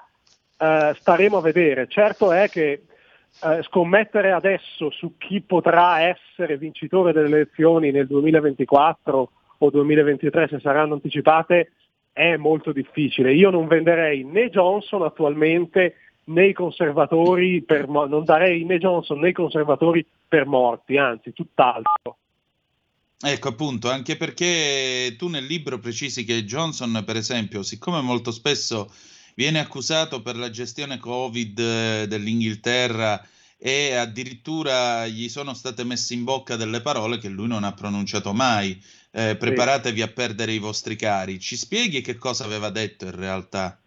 Eh, 0.59 0.92
staremo 0.94 1.38
a 1.38 1.42
vedere. 1.42 1.88
Certo 1.88 2.33
è 2.33 2.48
che 2.50 2.83
eh, 3.42 3.62
scommettere 3.62 4.31
adesso 4.31 4.90
su 4.90 5.16
chi 5.16 5.40
potrà 5.40 6.03
essere 6.03 6.59
vincitore 6.59 7.12
delle 7.12 7.27
elezioni 7.29 7.90
nel 7.90 8.07
2024 8.07 9.31
o 9.59 9.71
2023 9.71 10.49
se 10.49 10.61
saranno 10.61 10.95
anticipate 10.95 11.73
è 12.12 12.37
molto 12.37 12.73
difficile. 12.73 13.35
Io 13.35 13.51
non 13.51 13.67
venderei 13.67 14.25
né 14.25 14.49
Johnson 14.51 15.03
attualmente 15.03 15.97
né 16.27 16.47
i 16.47 16.53
conservatori 16.53 17.62
per, 17.62 17.88
non 17.88 18.25
darei 18.25 18.64
né 18.64 18.79
Johnson 18.79 19.19
né 19.19 19.31
i 19.31 19.33
conservatori 19.33 20.07
per 20.27 20.47
morti, 20.47 20.97
anzi 20.97 21.33
tutt'altro. 21.33 22.19
Ecco 23.21 23.49
appunto, 23.49 23.88
anche 23.88 24.17
perché 24.17 25.14
tu 25.17 25.29
nel 25.29 25.45
libro 25.45 25.79
precisi 25.79 26.25
che 26.25 26.45
Johnson, 26.45 27.03
per 27.07 27.17
esempio, 27.17 27.62
siccome 27.62 28.01
molto 28.01 28.31
spesso 28.31 28.93
viene 29.35 29.61
accusato 29.61 30.23
per 30.23 30.37
la 30.37 30.51
gestione 30.51 30.99
Covid 30.99 31.59
eh, 31.59 32.07
dell'Inghilterra 32.07 33.27
e 33.57 33.95
addirittura 33.95 35.07
gli 35.07 35.29
sono 35.29 35.55
state 35.55 35.85
messe 35.85 36.12
in 36.12 36.25
bocca 36.25 36.57
delle 36.57 36.83
parole 36.83 37.19
che 37.19 37.29
lui 37.29 37.49
non 37.49 37.64
ha 37.64 37.73
pronunciato 37.73 38.33
mai. 38.35 38.79
Eh, 39.16 39.37
preparatevi 39.37 40.03
a 40.03 40.09
perdere 40.09 40.50
i 40.50 40.59
vostri 40.59 40.96
cari. 40.96 41.38
Ci 41.38 41.55
spieghi 41.55 42.00
che 42.00 42.16
cosa 42.16 42.44
aveva 42.44 42.70
detto 42.70 43.05
in 43.05 43.14
realtà? 43.14 43.79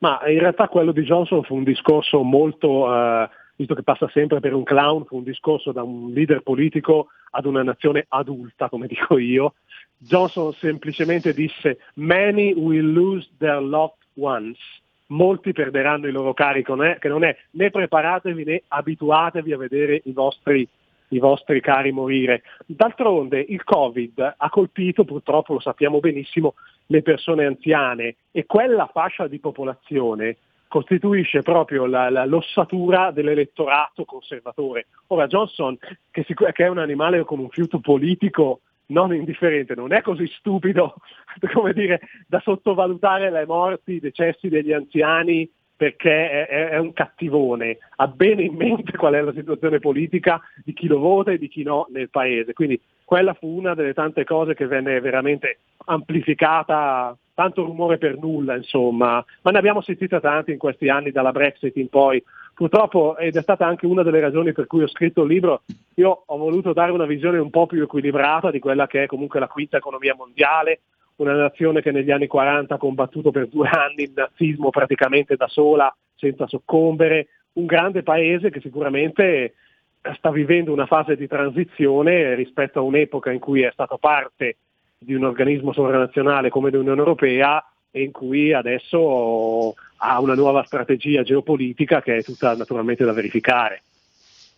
Ma 0.00 0.20
in 0.28 0.38
realtà 0.38 0.68
quello 0.68 0.92
di 0.92 1.02
Johnson 1.02 1.42
fu 1.44 1.54
un 1.54 1.64
discorso 1.64 2.22
molto, 2.22 2.94
eh, 2.94 3.30
visto 3.56 3.74
che 3.74 3.82
passa 3.82 4.06
sempre 4.12 4.40
per 4.40 4.52
un 4.52 4.62
clown, 4.62 5.06
fu 5.06 5.16
un 5.16 5.22
discorso 5.22 5.72
da 5.72 5.82
un 5.82 6.12
leader 6.12 6.42
politico 6.42 7.06
ad 7.30 7.46
una 7.46 7.62
nazione 7.62 8.04
adulta, 8.08 8.68
come 8.68 8.86
dico 8.88 9.16
io. 9.16 9.54
Johnson 9.96 10.52
semplicemente 10.52 11.32
disse 11.32 11.78
Many 11.94 12.52
will 12.52 12.92
lose 12.92 13.26
their 13.38 13.62
loved 13.62 13.96
ones 14.12 14.58
molti 15.06 15.52
perderanno 15.52 16.06
i 16.06 16.12
loro 16.12 16.34
cari, 16.34 16.62
che 16.64 17.08
non 17.08 17.24
è 17.24 17.36
né 17.50 17.70
preparatevi 17.70 18.44
né 18.44 18.62
abituatevi 18.68 19.52
a 19.52 19.56
vedere 19.56 20.00
i 20.04 20.12
vostri, 20.12 20.68
i 21.08 21.18
vostri 21.18 21.60
cari 21.60 21.92
morire. 21.92 22.42
D'altronde 22.66 23.44
il 23.46 23.62
Covid 23.64 24.34
ha 24.36 24.48
colpito, 24.48 25.04
purtroppo 25.04 25.54
lo 25.54 25.60
sappiamo 25.60 26.00
benissimo, 26.00 26.54
le 26.86 27.02
persone 27.02 27.46
anziane 27.46 28.16
e 28.30 28.46
quella 28.46 28.88
fascia 28.92 29.26
di 29.26 29.38
popolazione 29.38 30.36
costituisce 30.68 31.42
proprio 31.42 31.86
la, 31.86 32.10
la, 32.10 32.24
l'ossatura 32.24 33.12
dell'elettorato 33.12 34.04
conservatore. 34.04 34.86
Ora 35.08 35.28
Johnson, 35.28 35.78
che, 36.10 36.24
si, 36.24 36.34
che, 36.34 36.64
è 36.64 36.68
un 36.68 36.78
animale 36.78 37.22
con 37.24 37.38
un 37.38 37.48
fiuto 37.48 37.78
politico 37.78 38.60
non 38.86 39.14
indifferente, 39.14 39.74
non 39.74 39.92
è 39.92 40.02
così 40.02 40.26
stupido 40.26 40.96
come 41.52 41.72
dire, 41.72 42.00
da 42.26 42.40
sottovalutare 42.40 43.30
le 43.30 43.46
morti, 43.46 43.92
i 43.92 44.00
decessi 44.00 44.48
degli 44.48 44.72
anziani 44.72 45.48
perché 45.76 46.46
è, 46.46 46.68
è, 46.70 46.78
un 46.78 46.92
cattivone, 46.92 47.78
ha 47.96 48.06
bene 48.06 48.42
in 48.42 48.54
mente 48.54 48.92
qual 48.98 49.14
è 49.14 49.20
la 49.20 49.32
situazione 49.32 49.78
politica 49.78 50.40
di 50.64 50.72
chi 50.72 50.86
lo 50.86 50.98
vota 50.98 51.32
e 51.32 51.38
di 51.38 51.48
chi 51.48 51.62
no 51.62 51.86
nel 51.90 52.10
paese. 52.10 52.52
Quindi 52.52 52.80
quella 53.04 53.34
fu 53.34 53.48
una 53.48 53.74
delle 53.74 53.92
tante 53.92 54.24
cose 54.24 54.54
che 54.54 54.66
venne 54.66 55.00
veramente 55.00 55.58
amplificata 55.86 57.16
tanto 57.34 57.64
rumore 57.64 57.98
per 57.98 58.16
nulla, 58.16 58.56
insomma, 58.56 59.24
ma 59.42 59.50
ne 59.50 59.58
abbiamo 59.58 59.82
sentita 59.82 60.20
tanti 60.20 60.52
in 60.52 60.58
questi 60.58 60.88
anni 60.88 61.10
dalla 61.10 61.32
Brexit 61.32 61.76
in 61.76 61.88
poi. 61.88 62.22
Purtroppo, 62.54 63.16
ed 63.16 63.34
è 63.34 63.42
stata 63.42 63.66
anche 63.66 63.84
una 63.84 64.04
delle 64.04 64.20
ragioni 64.20 64.52
per 64.52 64.68
cui 64.68 64.84
ho 64.84 64.88
scritto 64.88 65.22
il 65.22 65.28
libro, 65.28 65.62
io 65.94 66.22
ho 66.24 66.36
voluto 66.36 66.72
dare 66.72 66.92
una 66.92 67.04
visione 67.04 67.38
un 67.38 67.50
po' 67.50 67.66
più 67.66 67.82
equilibrata 67.82 68.52
di 68.52 68.60
quella 68.60 68.86
che 68.86 69.02
è 69.02 69.06
comunque 69.06 69.40
la 69.40 69.48
quinta 69.48 69.78
economia 69.78 70.14
mondiale, 70.14 70.82
una 71.16 71.34
nazione 71.34 71.80
che 71.80 71.92
negli 71.92 72.10
anni 72.10 72.26
40 72.26 72.74
ha 72.74 72.78
combattuto 72.78 73.30
per 73.30 73.48
due 73.48 73.68
anni 73.68 74.04
il 74.04 74.12
nazismo 74.14 74.70
praticamente 74.70 75.36
da 75.36 75.48
sola, 75.48 75.94
senza 76.16 76.46
soccombere, 76.46 77.28
un 77.54 77.66
grande 77.66 78.02
paese 78.02 78.50
che 78.50 78.60
sicuramente 78.60 79.54
sta 80.16 80.30
vivendo 80.30 80.72
una 80.72 80.86
fase 80.86 81.16
di 81.16 81.26
transizione 81.26 82.34
rispetto 82.34 82.80
a 82.80 82.82
un'epoca 82.82 83.30
in 83.30 83.38
cui 83.38 83.62
è 83.62 83.70
stato 83.72 83.96
parte 83.96 84.56
di 84.98 85.14
un 85.14 85.24
organismo 85.24 85.72
sovranazionale 85.72 86.50
come 86.50 86.70
l'Unione 86.70 86.98
Europea 86.98 87.64
e 87.90 88.02
in 88.02 88.10
cui 88.10 88.52
adesso 88.52 89.74
ha 89.98 90.20
una 90.20 90.34
nuova 90.34 90.64
strategia 90.64 91.22
geopolitica 91.22 92.02
che 92.02 92.16
è 92.16 92.22
tutta 92.22 92.54
naturalmente 92.56 93.04
da 93.04 93.12
verificare. 93.12 93.82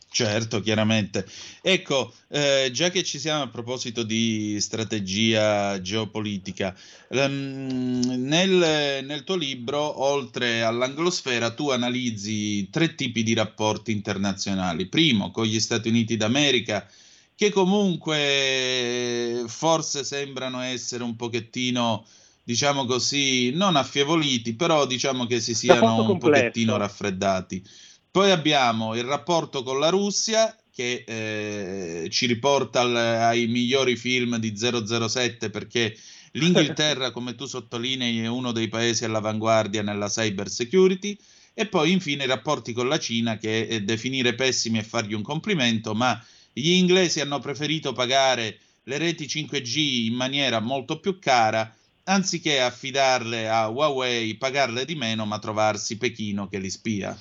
Certo, 0.08 0.60
chiaramente. 0.60 1.26
Ecco, 1.60 2.12
eh, 2.28 2.70
già 2.72 2.88
che 2.88 3.02
ci 3.02 3.18
siamo 3.18 3.42
a 3.42 3.48
proposito 3.48 4.02
di 4.02 4.58
strategia 4.60 5.78
geopolitica, 5.82 6.74
um, 7.08 8.00
nel, 8.16 9.04
nel, 9.04 9.24
tuo 9.24 9.36
libro, 9.36 10.02
oltre 10.02 10.62
all'anglosfera, 10.62 11.50
tu 11.50 11.68
analizzi 11.68 12.70
tre 12.70 12.94
tipi 12.94 13.22
di 13.22 13.34
rapporti 13.34 13.92
internazionali. 13.92 14.86
Primo, 14.86 15.30
con 15.30 15.44
gli 15.44 15.60
Stati 15.60 15.88
Uniti 15.88 16.16
d'America, 16.16 16.88
che 17.34 17.50
comunque 17.50 19.44
forse 19.46 20.02
sembrano 20.02 20.60
essere 20.62 21.04
un 21.04 21.14
pochettino, 21.16 22.06
diciamo 22.42 22.86
così, 22.86 23.50
non 23.50 23.76
affievoliti, 23.76 24.54
però 24.54 24.86
diciamo 24.86 25.26
che 25.26 25.40
si 25.40 25.54
siano 25.54 26.10
un 26.10 26.16
pochettino 26.16 26.78
raffreddati. 26.78 27.62
Poi 28.16 28.30
abbiamo 28.30 28.94
il 28.94 29.04
rapporto 29.04 29.62
con 29.62 29.78
la 29.78 29.90
Russia 29.90 30.56
che 30.72 31.04
eh, 31.06 32.08
ci 32.08 32.24
riporta 32.24 32.80
al, 32.80 32.96
ai 32.96 33.46
migliori 33.46 33.94
film 33.94 34.38
di 34.38 34.56
007 34.56 35.50
perché 35.50 35.94
l'Inghilterra, 36.30 37.10
come 37.12 37.34
tu 37.34 37.44
sottolinei, 37.44 38.20
è 38.20 38.26
uno 38.26 38.52
dei 38.52 38.68
paesi 38.68 39.04
all'avanguardia 39.04 39.82
nella 39.82 40.08
cyber 40.08 40.48
security. 40.48 41.14
E 41.52 41.66
poi 41.66 41.92
infine 41.92 42.24
i 42.24 42.26
rapporti 42.26 42.72
con 42.72 42.88
la 42.88 42.98
Cina 42.98 43.36
che 43.36 43.68
è 43.68 43.82
definire 43.82 44.34
pessimi 44.34 44.78
e 44.78 44.82
fargli 44.82 45.12
un 45.12 45.20
complimento, 45.20 45.94
ma 45.94 46.18
gli 46.54 46.70
inglesi 46.70 47.20
hanno 47.20 47.38
preferito 47.38 47.92
pagare 47.92 48.58
le 48.84 48.96
reti 48.96 49.26
5G 49.26 50.06
in 50.06 50.14
maniera 50.14 50.60
molto 50.60 51.00
più 51.00 51.18
cara 51.18 51.70
anziché 52.04 52.62
affidarle 52.62 53.46
a 53.46 53.68
Huawei, 53.68 54.36
pagarle 54.36 54.86
di 54.86 54.94
meno, 54.94 55.26
ma 55.26 55.38
trovarsi 55.38 55.98
Pechino 55.98 56.48
che 56.48 56.58
li 56.58 56.70
spia. 56.70 57.14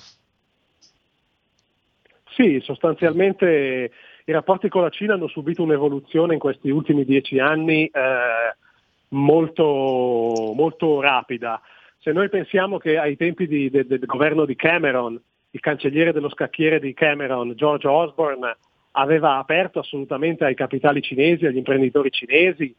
Sì, 2.36 2.60
sostanzialmente 2.62 3.90
i 4.26 4.32
rapporti 4.32 4.68
con 4.68 4.82
la 4.82 4.90
Cina 4.90 5.14
hanno 5.14 5.26
subito 5.26 5.62
un'evoluzione 5.62 6.34
in 6.34 6.38
questi 6.38 6.68
ultimi 6.68 7.06
dieci 7.06 7.38
anni 7.38 7.86
eh, 7.86 8.54
molto, 9.08 10.52
molto, 10.54 11.00
rapida. 11.00 11.58
Se 11.98 12.12
noi 12.12 12.28
pensiamo 12.28 12.76
che 12.76 12.98
ai 12.98 13.16
tempi 13.16 13.46
di, 13.48 13.70
de, 13.70 13.86
del 13.86 14.04
governo 14.04 14.44
di 14.44 14.54
Cameron, 14.54 15.18
il 15.50 15.60
cancelliere 15.60 16.12
dello 16.12 16.28
scacchiere 16.28 16.78
di 16.78 16.92
Cameron, 16.92 17.54
George 17.54 17.88
Osborne, 17.88 18.58
aveva 18.90 19.38
aperto 19.38 19.78
assolutamente 19.78 20.44
ai 20.44 20.54
capitali 20.54 21.00
cinesi, 21.00 21.46
agli 21.46 21.56
imprenditori 21.56 22.10
cinesi. 22.10 22.74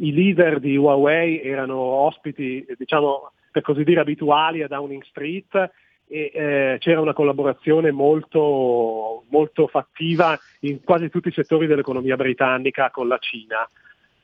I 0.00 0.12
leader 0.12 0.60
di 0.60 0.76
Huawei 0.76 1.40
erano 1.40 1.78
ospiti, 1.78 2.66
diciamo, 2.76 3.32
per 3.50 3.62
così 3.62 3.84
dire, 3.84 4.00
abituali 4.00 4.62
a 4.62 4.68
Downing 4.68 5.02
Street 5.04 5.70
e 6.08 6.30
eh, 6.32 6.76
c'era 6.80 7.00
una 7.00 7.12
collaborazione 7.12 7.90
molto, 7.90 9.24
molto 9.28 9.66
fattiva 9.66 10.38
in 10.60 10.82
quasi 10.82 11.10
tutti 11.10 11.28
i 11.28 11.32
settori 11.32 11.66
dell'economia 11.66 12.16
britannica 12.16 12.90
con 12.90 13.08
la 13.08 13.18
Cina. 13.18 13.68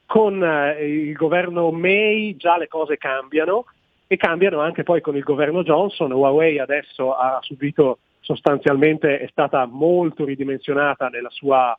Con 0.06 0.42
eh, 0.42 0.84
il 0.86 1.12
governo 1.12 1.70
May 1.70 2.36
già 2.36 2.56
le 2.56 2.68
cose 2.68 2.96
cambiano 2.96 3.66
e 4.06 4.16
cambiano 4.16 4.60
anche 4.60 4.82
poi 4.82 5.00
con 5.00 5.16
il 5.16 5.22
governo 5.22 5.62
Johnson. 5.62 6.12
Huawei 6.12 6.58
adesso 6.58 7.14
ha 7.14 7.38
subito 7.42 7.98
sostanzialmente 8.20 9.18
è 9.20 9.28
stata 9.30 9.66
molto 9.66 10.24
ridimensionata 10.24 11.08
nella 11.08 11.30
sua, 11.30 11.78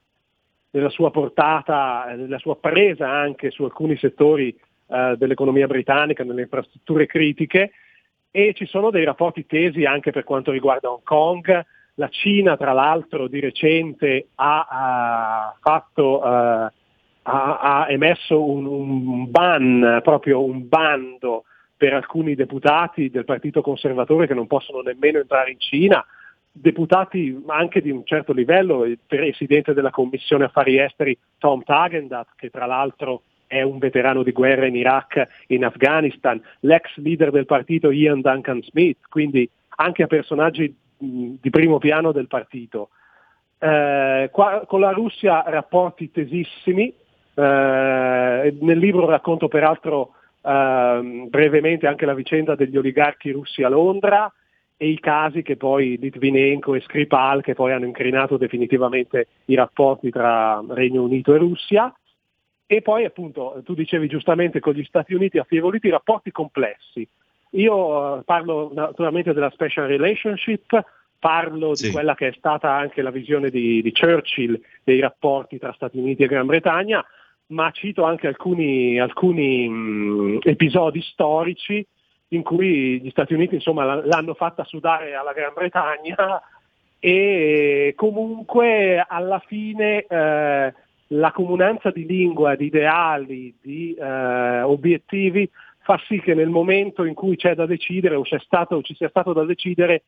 nella 0.72 0.90
sua 0.90 1.10
portata, 1.10 2.14
nella 2.16 2.38
sua 2.38 2.56
presa 2.56 3.10
anche 3.10 3.50
su 3.50 3.64
alcuni 3.64 3.98
settori 3.98 4.56
eh, 4.88 5.16
dell'economia 5.18 5.66
britannica, 5.66 6.24
nelle 6.24 6.44
infrastrutture 6.44 7.08
critiche 7.08 7.72
e 8.36 8.54
ci 8.54 8.66
sono 8.66 8.90
dei 8.90 9.06
rapporti 9.06 9.46
tesi 9.46 9.86
anche 9.86 10.12
per 10.12 10.26
quanto 10.26 10.52
riguarda 10.52 10.92
Hong 10.92 11.04
Kong. 11.04 11.66
La 11.94 12.10
Cina, 12.10 12.58
tra 12.58 12.74
l'altro, 12.74 13.30
di 13.30 13.40
recente 13.40 14.28
ha, 14.36 14.68
ha, 14.70 15.56
fatto, 15.62 16.20
uh, 16.20 16.26
ha, 16.26 16.72
ha 17.22 17.86
emesso 17.88 18.44
un, 18.44 18.66
un, 18.66 19.32
ban, 19.32 20.02
proprio 20.04 20.44
un 20.44 20.68
bando 20.68 21.46
per 21.78 21.94
alcuni 21.94 22.36
deputati 22.36 23.10
del 23.10 23.24
Partito 23.24 23.62
Conservatore 23.62 24.28
che 24.28 24.34
non 24.34 24.48
possono 24.48 24.82
nemmeno 24.82 25.20
entrare 25.20 25.52
in 25.52 25.60
Cina 25.60 26.06
deputati 26.58 27.42
anche 27.48 27.82
di 27.82 27.92
un 27.92 28.06
certo 28.06 28.34
livello, 28.34 28.84
il 28.84 29.00
presidente 29.06 29.74
della 29.74 29.92
Commissione 29.92 30.46
Affari 30.46 30.78
Esteri 30.78 31.18
Tom 31.38 31.64
Tagendat, 31.64 32.30
che 32.36 32.50
tra 32.50 32.66
l'altro 32.66 33.24
è 33.48 33.62
un 33.62 33.78
veterano 33.78 34.24
di 34.24 34.32
guerra 34.32 34.66
in 34.66 34.76
Iraq 34.76 35.28
in 35.48 35.66
Afghanistan, 35.66 36.42
l'ex 36.62 36.96
leader 36.98 37.32
del 37.32 37.46
partito 37.46 37.92
Ian 37.92 38.22
Duncan 38.22 38.62
Smith, 38.64 39.00
quindi 39.10 39.50
anche 39.78 40.04
a 40.04 40.08
personaggi 40.08 40.76
di 40.98 41.50
primo 41.50 41.78
piano 41.78 42.12
del 42.12 42.28
partito. 42.28 42.90
Eh, 43.58 44.30
qua, 44.32 44.64
con 44.68 44.80
la 44.80 44.92
Russia 44.92 45.44
rapporti 45.46 46.12
tesissimi, 46.12 46.94
eh, 47.34 48.58
nel 48.60 48.78
libro 48.78 49.06
racconto 49.06 49.48
peraltro 49.48 50.14
eh, 50.42 51.28
brevemente 51.30 51.88
anche 51.88 52.06
la 52.06 52.14
vicenda 52.14 52.56
degli 52.56 52.78
oligarchi 52.78 53.32
russi 53.32 53.64
a 53.64 53.70
Londra, 53.70 54.32
e 54.78 54.90
i 54.90 55.00
casi 55.00 55.42
che 55.42 55.56
poi 55.56 55.98
Litvinenko 55.98 56.76
e 56.76 56.82
Skripal 56.82 57.42
che 57.42 57.54
poi 57.54 57.72
hanno 57.72 57.86
incrinato 57.86 58.38
definitivamente 58.38 59.28
i 59.46 59.56
rapporti 59.56 60.10
tra 60.10 60.62
Regno 60.68 61.04
Unito 61.04 61.34
e 61.34 61.38
Russia 61.38 61.94
e 62.68 62.82
poi 62.82 63.06
appunto 63.06 63.62
tu 63.64 63.74
dicevi 63.74 64.08
giustamente 64.08 64.60
con 64.60 64.74
gli 64.74 64.84
Stati 64.84 65.14
Uniti 65.14 65.38
affievoliti 65.38 65.90
rapporti 65.90 66.32
complessi. 66.32 67.08
Io 67.52 68.18
eh, 68.18 68.24
parlo 68.24 68.72
naturalmente 68.74 69.34
della 69.34 69.52
special 69.52 69.88
relationship, 69.88 70.84
parlo 71.20 71.76
sì. 71.76 71.88
di 71.88 71.92
quella 71.92 72.16
che 72.16 72.30
è 72.30 72.34
stata 72.38 72.72
anche 72.74 73.02
la 73.02 73.12
visione 73.12 73.50
di, 73.50 73.82
di 73.82 73.92
Churchill 73.92 74.60
dei 74.84 75.00
rapporti 75.00 75.60
tra 75.60 75.74
Stati 75.74 75.98
Uniti 75.98 76.24
e 76.24 76.28
Gran 76.28 76.48
Bretagna, 76.48 77.06
ma 77.48 77.70
cito 77.72 78.04
anche 78.04 78.28
alcuni, 78.28 79.00
alcuni 79.00 79.70
mh, 79.70 80.40
episodi 80.44 81.02
storici 81.02 81.86
in 82.30 82.42
cui 82.42 83.00
gli 83.00 83.10
Stati 83.12 83.34
Uniti 83.34 83.56
insomma, 83.56 84.04
l'hanno 84.04 84.34
fatta 84.34 84.64
sudare 84.64 85.14
alla 85.14 85.34
Gran 85.34 85.54
Bretagna 85.54 86.42
e 87.00 87.94
comunque 87.96 89.06
alla 89.08 89.40
fine 89.46 90.06
eh, 90.06 90.74
la 91.10 91.32
comunanza 91.32 91.92
di 91.92 92.06
lingua, 92.06 92.56
di 92.56 92.66
ideali, 92.66 93.56
di 93.62 93.94
eh, 93.94 94.62
obiettivi 94.62 95.50
fa 95.80 96.02
sì 96.08 96.20
che 96.20 96.34
nel 96.34 96.50
momento 96.50 97.04
in 97.04 97.14
cui 97.14 97.36
c'è 97.36 97.54
da 97.54 97.68
decidere 97.68 98.16
o, 98.16 98.24
c'è 98.24 98.40
stato, 98.40 98.76
o 98.76 98.82
ci 98.82 98.96
sia 98.96 99.10
stato 99.10 99.34
da 99.34 99.46
decidere 99.46 100.04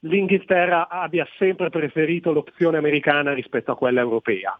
l'Inghilterra 0.00 0.88
abbia 0.88 1.26
sempre 1.38 1.70
preferito 1.70 2.32
l'opzione 2.32 2.78
americana 2.78 3.32
rispetto 3.34 3.72
a 3.72 3.76
quella 3.76 4.00
europea. 4.00 4.58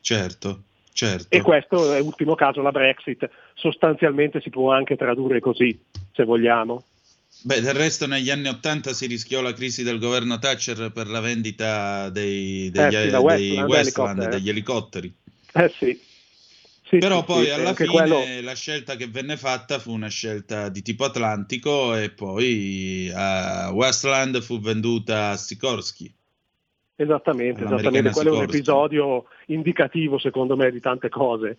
Certo. 0.00 0.60
Certo. 0.92 1.26
E 1.28 1.42
questo 1.42 1.92
è 1.92 2.00
ultimo 2.00 2.34
caso 2.34 2.62
la 2.62 2.70
Brexit, 2.70 3.28
sostanzialmente 3.52 4.40
si 4.40 4.48
può 4.48 4.72
anche 4.72 4.96
tradurre 4.96 5.40
così, 5.40 5.78
se 6.10 6.24
vogliamo. 6.24 6.82
Beh, 7.46 7.60
del 7.60 7.74
resto 7.74 8.08
negli 8.08 8.28
anni 8.28 8.48
Ottanta 8.48 8.92
si 8.92 9.06
rischiò 9.06 9.40
la 9.40 9.52
crisi 9.52 9.84
del 9.84 10.00
governo 10.00 10.36
Thatcher 10.36 10.90
per 10.90 11.06
la 11.06 11.20
vendita 11.20 12.10
dei, 12.10 12.72
degli, 12.72 12.96
eh 12.96 13.04
sì, 13.04 13.10
dei 13.10 13.62
Westland, 13.62 14.28
degli 14.28 14.48
elicotteri. 14.48 15.14
Eh 15.54 15.72
sì. 15.78 15.96
Sì, 16.82 16.98
Però 16.98 17.20
sì, 17.20 17.24
poi 17.24 17.44
sì, 17.44 17.50
alla 17.52 17.72
fine 17.72 17.88
quello... 17.88 18.20
la 18.42 18.54
scelta 18.54 18.96
che 18.96 19.06
venne 19.06 19.36
fatta 19.36 19.78
fu 19.78 19.92
una 19.92 20.08
scelta 20.08 20.68
di 20.70 20.82
tipo 20.82 21.04
atlantico 21.04 21.94
e 21.94 22.10
poi 22.10 23.12
uh, 23.14 23.70
Westland 23.70 24.42
fu 24.42 24.58
venduta 24.58 25.30
a 25.30 25.36
Sikorsky. 25.36 26.12
Esattamente, 26.96 27.62
esattamente. 27.62 28.10
quello 28.10 28.34
è 28.34 28.38
un 28.38 28.42
episodio 28.42 29.26
indicativo 29.46 30.18
secondo 30.18 30.56
me 30.56 30.72
di 30.72 30.80
tante 30.80 31.08
cose. 31.08 31.58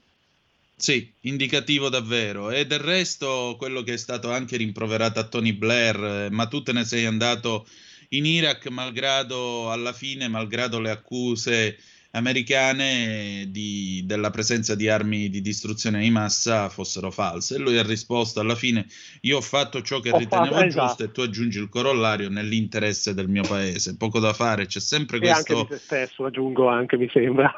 Sì, 0.80 1.12
indicativo 1.22 1.90
davvero. 1.90 2.52
E 2.52 2.68
del 2.68 2.78
resto 2.80 3.56
quello 3.58 3.82
che 3.82 3.94
è 3.94 3.98
stato 3.98 4.32
anche 4.32 4.58
rimproverato 4.58 5.20
a 5.20 5.24
Tony 5.28 5.52
Blair, 5.54 6.04
eh, 6.04 6.30
ma 6.30 6.46
tu 6.46 6.62
te 6.62 6.72
ne 6.72 6.86
sei 6.86 7.06
andato 7.06 7.68
in 8.10 8.28
Iraq 8.28 8.68
malgrado 8.68 9.72
alla 9.72 9.92
fine, 9.92 10.28
malgrado 10.28 10.80
le 10.80 10.92
accuse 10.92 11.78
americane 12.12 13.48
di, 13.50 14.02
della 14.06 14.30
presenza 14.30 14.76
di 14.76 14.88
armi 14.88 15.30
di 15.30 15.42
distruzione 15.42 16.00
di 16.02 16.10
massa 16.12 16.70
fossero 16.70 17.10
false. 17.10 17.56
E 17.56 17.58
lui 17.58 17.78
ha 17.80 17.84
risposto 17.84 18.40
alla 18.40 18.56
fine: 18.56 18.86
Io 19.22 19.38
ho 19.38 19.42
fatto 19.42 19.82
ciò 19.82 20.00
che 20.00 20.12
Ho 20.12 20.18
ritenevo 20.18 20.54
fatto- 20.56 20.68
giusto 20.68 20.86
esatto. 20.86 21.04
e 21.04 21.12
tu 21.12 21.22
aggiungi 21.22 21.58
il 21.60 21.70
corollario 21.70 22.30
nell'interesse 22.30 23.16
del 23.16 23.28
mio 23.30 23.42
paese. 23.44 23.98
Poco 23.98 24.20
da 24.20 24.34
fare, 24.34 24.68
c'è 24.68 24.80
sempre 24.80 25.18
E 25.20 25.28
anche 25.30 25.54
questo. 25.54 25.68
di 25.70 25.76
se 25.76 25.80
stesso, 25.84 26.26
aggiungo 26.26 26.68
anche, 26.68 26.98
mi 26.98 27.10
sembra. 27.12 27.54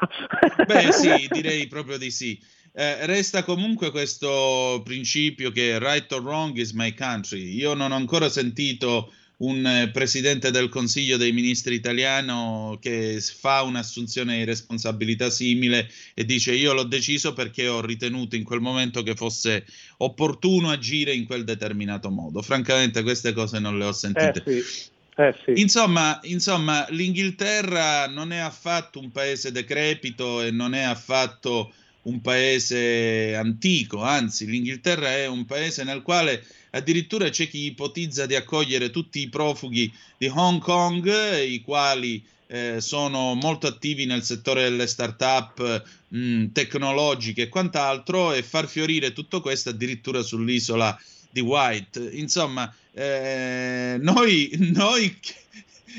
Beh, 0.66 0.90
sì, 0.92 1.28
direi 1.30 1.66
proprio 1.66 1.98
di 1.98 2.10
sì. 2.10 2.40
Eh, 2.80 3.04
resta 3.04 3.44
comunque 3.44 3.90
questo 3.90 4.80
principio 4.82 5.50
che 5.50 5.78
right 5.78 6.10
or 6.12 6.22
wrong 6.22 6.56
is 6.56 6.70
my 6.70 6.94
country. 6.94 7.54
Io 7.54 7.74
non 7.74 7.92
ho 7.92 7.94
ancora 7.94 8.30
sentito 8.30 9.12
un 9.40 9.66
eh, 9.66 9.90
presidente 9.90 10.50
del 10.50 10.70
Consiglio 10.70 11.18
dei 11.18 11.32
Ministri 11.32 11.74
italiano 11.74 12.78
che 12.80 13.20
fa 13.20 13.60
un'assunzione 13.60 14.38
di 14.38 14.44
responsabilità 14.44 15.28
simile 15.28 15.90
e 16.14 16.24
dice 16.24 16.54
io 16.54 16.72
l'ho 16.72 16.84
deciso 16.84 17.34
perché 17.34 17.68
ho 17.68 17.82
ritenuto 17.82 18.34
in 18.36 18.44
quel 18.44 18.60
momento 18.60 19.02
che 19.02 19.14
fosse 19.14 19.66
opportuno 19.98 20.70
agire 20.70 21.12
in 21.12 21.26
quel 21.26 21.44
determinato 21.44 22.08
modo. 22.08 22.40
Francamente 22.40 23.02
queste 23.02 23.34
cose 23.34 23.58
non 23.58 23.76
le 23.76 23.84
ho 23.84 23.90
Eh 23.90 23.92
sentite. 23.92 24.42
sì, 24.46 24.88
eh 25.16 25.34
sì. 25.44 25.60
Insomma, 25.60 26.18
insomma, 26.22 26.86
l'Inghilterra 26.88 28.06
non 28.06 28.32
è 28.32 28.38
affatto 28.38 28.98
un 28.98 29.10
paese 29.10 29.52
decrepito 29.52 30.40
e 30.40 30.50
non 30.50 30.72
è 30.72 30.80
affatto 30.80 31.74
un 32.02 32.20
paese 32.20 33.34
antico, 33.34 34.02
anzi, 34.02 34.46
l'Inghilterra 34.46 35.08
è 35.14 35.26
un 35.26 35.44
paese 35.44 35.84
nel 35.84 36.02
quale 36.02 36.44
addirittura 36.70 37.28
c'è 37.28 37.48
chi 37.48 37.64
ipotizza 37.66 38.26
di 38.26 38.34
accogliere 38.36 38.90
tutti 38.90 39.20
i 39.20 39.28
profughi 39.28 39.92
di 40.16 40.26
Hong 40.32 40.60
Kong, 40.60 41.10
i 41.42 41.60
quali 41.62 42.24
eh, 42.46 42.80
sono 42.80 43.34
molto 43.34 43.66
attivi 43.66 44.06
nel 44.06 44.22
settore 44.24 44.62
delle 44.62 44.86
start-up 44.86 45.84
mh, 46.08 46.46
tecnologiche 46.52 47.42
e 47.42 47.48
quant'altro, 47.48 48.32
e 48.32 48.42
far 48.42 48.66
fiorire 48.68 49.12
tutto 49.12 49.40
questo 49.40 49.70
addirittura 49.70 50.22
sull'isola 50.22 50.98
di 51.30 51.40
White. 51.40 52.00
Insomma, 52.14 52.72
eh, 52.92 53.96
noi, 54.00 54.50
noi, 54.74 55.16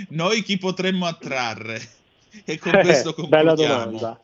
noi 0.09 0.43
chi 0.43 0.57
potremmo 0.57 1.05
attrarre? 1.05 1.79
E 2.45 2.57
con 2.57 2.75
Eh, 2.75 2.79
questo 2.79 3.13
bella 3.25 3.55
concludiamo. 3.55 3.55
domanda. 3.55 4.19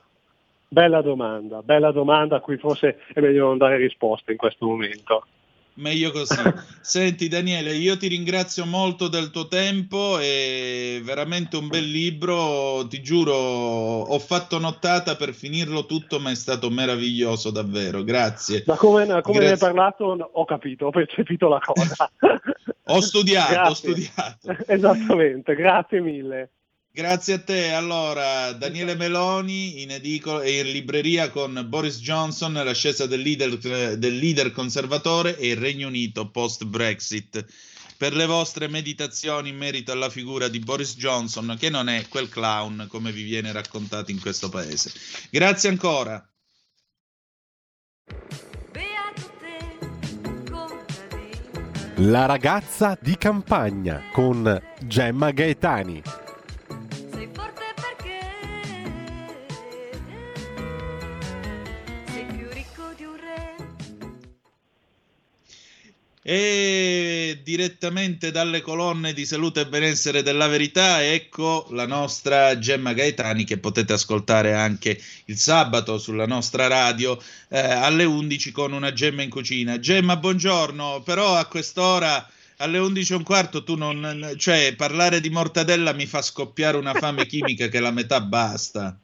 Bella 0.69 1.01
domanda, 1.01 1.61
bella 1.61 1.91
domanda 1.91 2.37
a 2.37 2.39
cui 2.41 2.57
forse 2.57 2.99
è 3.13 3.21
meglio 3.21 3.47
non 3.47 3.57
dare 3.57 3.77
risposte 3.77 4.31
in 4.31 4.37
questo 4.37 4.65
momento. 4.65 5.25
Meglio 5.75 6.11
così. 6.11 6.35
Senti 6.81 7.27
Daniele, 7.27 7.73
io 7.73 7.97
ti 7.97 8.07
ringrazio 8.07 8.65
molto 8.65 9.07
del 9.07 9.29
tuo 9.29 9.47
tempo, 9.47 10.17
è 10.17 10.99
veramente 11.03 11.55
un 11.55 11.67
bel 11.67 11.85
libro, 11.85 12.85
ti 12.87 13.01
giuro, 13.01 13.33
ho 13.33 14.19
fatto 14.19 14.57
nottata 14.57 15.15
per 15.15 15.33
finirlo 15.33 15.85
tutto, 15.85 16.19
ma 16.19 16.31
è 16.31 16.35
stato 16.35 16.69
meraviglioso 16.69 17.51
davvero, 17.51 18.03
grazie. 18.03 18.63
Da 18.65 18.75
come, 18.75 19.05
come 19.05 19.21
Grazie. 19.21 19.39
ne 19.39 19.51
hai 19.51 19.57
parlato 19.57 20.29
ho 20.31 20.45
capito, 20.45 20.87
ho 20.87 20.91
percepito 20.91 21.47
la 21.47 21.59
cosa. 21.63 22.11
Ho 22.89 23.01
studiato, 23.01 23.51
ho 23.51 23.55
Grazie. 23.75 23.75
studiato. 23.75 24.71
Esattamente, 24.71 25.55
grazie 25.55 25.99
mille. 25.99 26.51
Grazie 26.97 27.35
a 27.35 27.39
te. 27.39 27.73
Allora, 27.73 28.53
Daniele 28.53 28.95
Meloni 28.95 29.83
in 29.83 29.91
edicola 29.91 30.41
e 30.41 30.61
in 30.61 30.71
libreria 30.71 31.29
con 31.29 31.63
Boris 31.69 31.99
Johnson, 31.99 32.53
l'ascesa 32.53 33.05
del 33.05 33.21
leader, 33.21 33.99
del 33.99 34.17
leader 34.17 34.51
conservatore 34.51 35.37
e 35.37 35.49
il 35.49 35.57
Regno 35.57 35.89
Unito 35.89 36.31
post-Brexit. 36.31 37.45
Per 37.97 38.15
le 38.15 38.25
vostre 38.25 38.67
meditazioni 38.67 39.49
in 39.49 39.57
merito 39.57 39.91
alla 39.91 40.09
figura 40.09 40.47
di 40.47 40.57
Boris 40.57 40.95
Johnson, 40.95 41.55
che 41.59 41.69
non 41.69 41.87
è 41.87 42.07
quel 42.07 42.29
clown 42.29 42.87
come 42.89 43.11
vi 43.11 43.21
viene 43.21 43.51
raccontato 43.51 44.09
in 44.09 44.19
questo 44.19 44.49
paese. 44.49 44.91
Grazie 45.29 45.69
ancora. 45.69 46.27
La 51.97 52.25
ragazza 52.25 52.97
di 52.99 53.15
campagna 53.17 54.09
con 54.11 54.59
Gemma 54.81 55.29
Gaetani. 55.29 56.25
E 66.29 67.39
direttamente 67.41 68.31
dalle 68.31 68.59
colonne 68.59 69.13
di 69.13 69.25
salute 69.25 69.61
e 69.61 69.67
benessere 69.67 70.23
della 70.23 70.47
verità, 70.47 71.01
ecco 71.01 71.67
la 71.71 71.87
nostra 71.87 72.59
Gemma 72.59 72.91
Gaetani 72.91 73.45
che 73.45 73.59
potete 73.59 73.93
ascoltare 73.93 74.53
anche 74.53 75.01
il 75.27 75.37
sabato 75.37 75.97
sulla 75.97 76.25
nostra 76.25 76.67
radio 76.67 77.17
eh, 77.47 77.57
alle 77.57 78.03
11 78.03 78.51
con 78.51 78.73
una 78.73 78.91
Gemma 78.91 79.21
in 79.21 79.29
cucina. 79.29 79.79
Gemma, 79.79 80.17
buongiorno, 80.17 81.01
però 81.01 81.37
a 81.37 81.45
quest'ora 81.45 82.29
alle 82.57 82.77
11 82.77 83.13
e 83.13 83.15
un 83.15 83.23
quarto 83.23 83.63
tu 83.63 83.75
non... 83.75 84.33
cioè 84.35 84.75
parlare 84.75 85.21
di 85.21 85.29
mortadella 85.29 85.93
mi 85.93 86.07
fa 86.07 86.21
scoppiare 86.21 86.75
una 86.75 86.93
fame 86.93 87.25
chimica 87.25 87.69
che 87.69 87.79
la 87.79 87.91
metà 87.91 88.19
basta. 88.19 88.99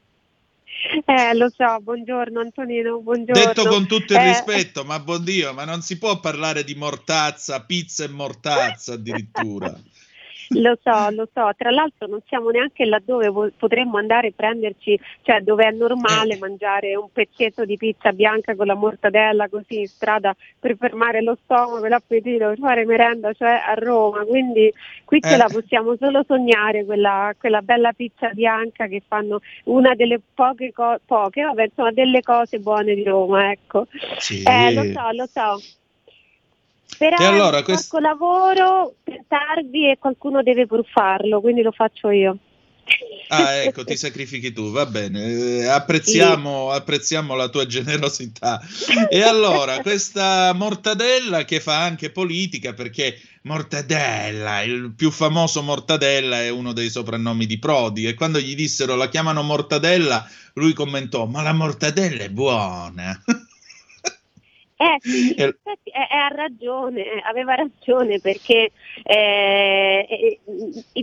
Eh, 1.05 1.33
lo 1.35 1.49
so, 1.55 1.79
buongiorno 1.79 2.41
Antonino, 2.41 2.99
buongiorno. 2.99 3.41
Detto 3.41 3.65
con 3.67 3.87
tutto 3.87 4.13
il 4.13 4.19
Eh, 4.19 4.27
rispetto, 4.27 4.83
ma 4.83 4.99
buon 4.99 5.23
Dio, 5.23 5.53
ma 5.53 5.63
non 5.63 5.81
si 5.81 5.97
può 5.97 6.19
parlare 6.19 6.65
di 6.65 6.75
mortazza, 6.75 7.63
pizza 7.63 8.03
e 8.03 8.09
mortazza 8.09 8.93
addirittura. 8.93 9.73
Lo 10.49 10.77
so, 10.81 11.09
lo 11.11 11.27
so, 11.33 11.49
tra 11.57 11.71
l'altro 11.71 12.07
non 12.07 12.19
siamo 12.27 12.49
neanche 12.49 12.85
laddove 12.85 13.29
vo- 13.29 13.51
potremmo 13.57 13.97
andare 13.97 14.27
a 14.27 14.31
prenderci, 14.35 14.99
cioè 15.21 15.41
dove 15.41 15.65
è 15.65 15.71
normale 15.71 16.37
mangiare 16.37 16.95
un 16.95 17.07
pezzetto 17.11 17.65
di 17.65 17.77
pizza 17.77 18.11
bianca 18.11 18.55
con 18.55 18.67
la 18.67 18.75
mortadella 18.75 19.47
così 19.49 19.79
in 19.81 19.87
strada 19.87 20.35
per 20.59 20.75
fermare 20.77 21.21
lo 21.21 21.37
stomaco 21.43 21.83
e 21.85 21.89
l'appetito, 21.89 22.47
per 22.47 22.57
fare 22.59 22.85
merenda, 22.85 23.33
cioè 23.33 23.61
a 23.65 23.73
Roma, 23.73 24.23
quindi 24.25 24.71
qui 25.05 25.21
ce 25.21 25.33
Eh. 25.33 25.37
la 25.37 25.47
possiamo 25.51 25.95
solo 25.97 26.23
sognare, 26.27 26.85
quella, 26.85 27.33
quella 27.39 27.61
bella 27.61 27.91
pizza 27.93 28.29
bianca 28.29 28.87
che 28.87 29.01
fanno 29.07 29.39
una 29.65 29.95
delle 29.95 30.19
poche, 30.33 30.71
co- 30.71 30.99
poche, 31.05 31.43
vabbè 31.43 31.63
insomma 31.63 31.91
delle 31.91 32.21
cose 32.21 32.59
buone 32.59 32.93
di 32.95 33.03
Roma, 33.03 33.51
ecco. 33.51 33.87
Sì. 34.17 34.43
Eh, 34.43 34.73
lo 34.73 34.83
so, 34.83 35.11
lo 35.11 35.25
so. 35.27 35.82
Però 36.97 37.17
E 37.17 37.23
allora, 37.25 37.63
quest- 37.63 37.83
sacco 37.83 37.99
lavoro 37.99 38.95
tardi 39.27 39.89
e 39.89 39.97
qualcuno 39.99 40.43
deve 40.43 40.65
pur 40.67 40.85
farlo, 40.85 41.41
quindi 41.41 41.61
lo 41.61 41.71
faccio 41.71 42.09
io. 42.09 42.37
Ah, 43.29 43.53
ecco, 43.53 43.83
ti 43.83 43.95
sacrifichi 43.97 44.51
tu, 44.51 44.71
va 44.71 44.85
bene. 44.85 45.23
Eh, 45.23 45.65
apprezziamo, 45.65 46.71
apprezziamo 46.71 47.35
la 47.35 47.49
tua 47.49 47.65
generosità. 47.65 48.61
E 49.09 49.21
allora, 49.21 49.79
questa 49.81 50.53
mortadella 50.53 51.45
che 51.45 51.59
fa 51.59 51.83
anche 51.83 52.09
politica, 52.09 52.73
perché 52.73 53.19
Mortadella, 53.43 54.61
il 54.61 54.93
più 54.95 55.11
famoso 55.11 55.61
Mortadella 55.61 56.41
è 56.41 56.49
uno 56.49 56.73
dei 56.73 56.89
soprannomi 56.89 57.45
di 57.45 57.59
Prodi 57.59 58.07
e 58.07 58.13
quando 58.13 58.39
gli 58.39 58.55
dissero 58.55 58.95
la 58.95 59.09
chiamano 59.09 59.43
Mortadella, 59.43 60.27
lui 60.53 60.73
commentò, 60.73 61.25
ma 61.25 61.41
la 61.41 61.53
mortadella 61.53 62.23
è 62.23 62.29
buona. 62.29 63.21
Eh 64.83 64.97
sì, 64.99 65.33
E- 65.39 65.43
eh, 65.43 65.77
eh, 65.83 66.15
ha 66.17 66.27
ragione, 66.27 67.03
eh, 67.05 67.21
aveva 67.23 67.55
ragione 67.55 68.19
perché 68.19 68.71
eh, 69.03 70.05
eh, 70.09 70.39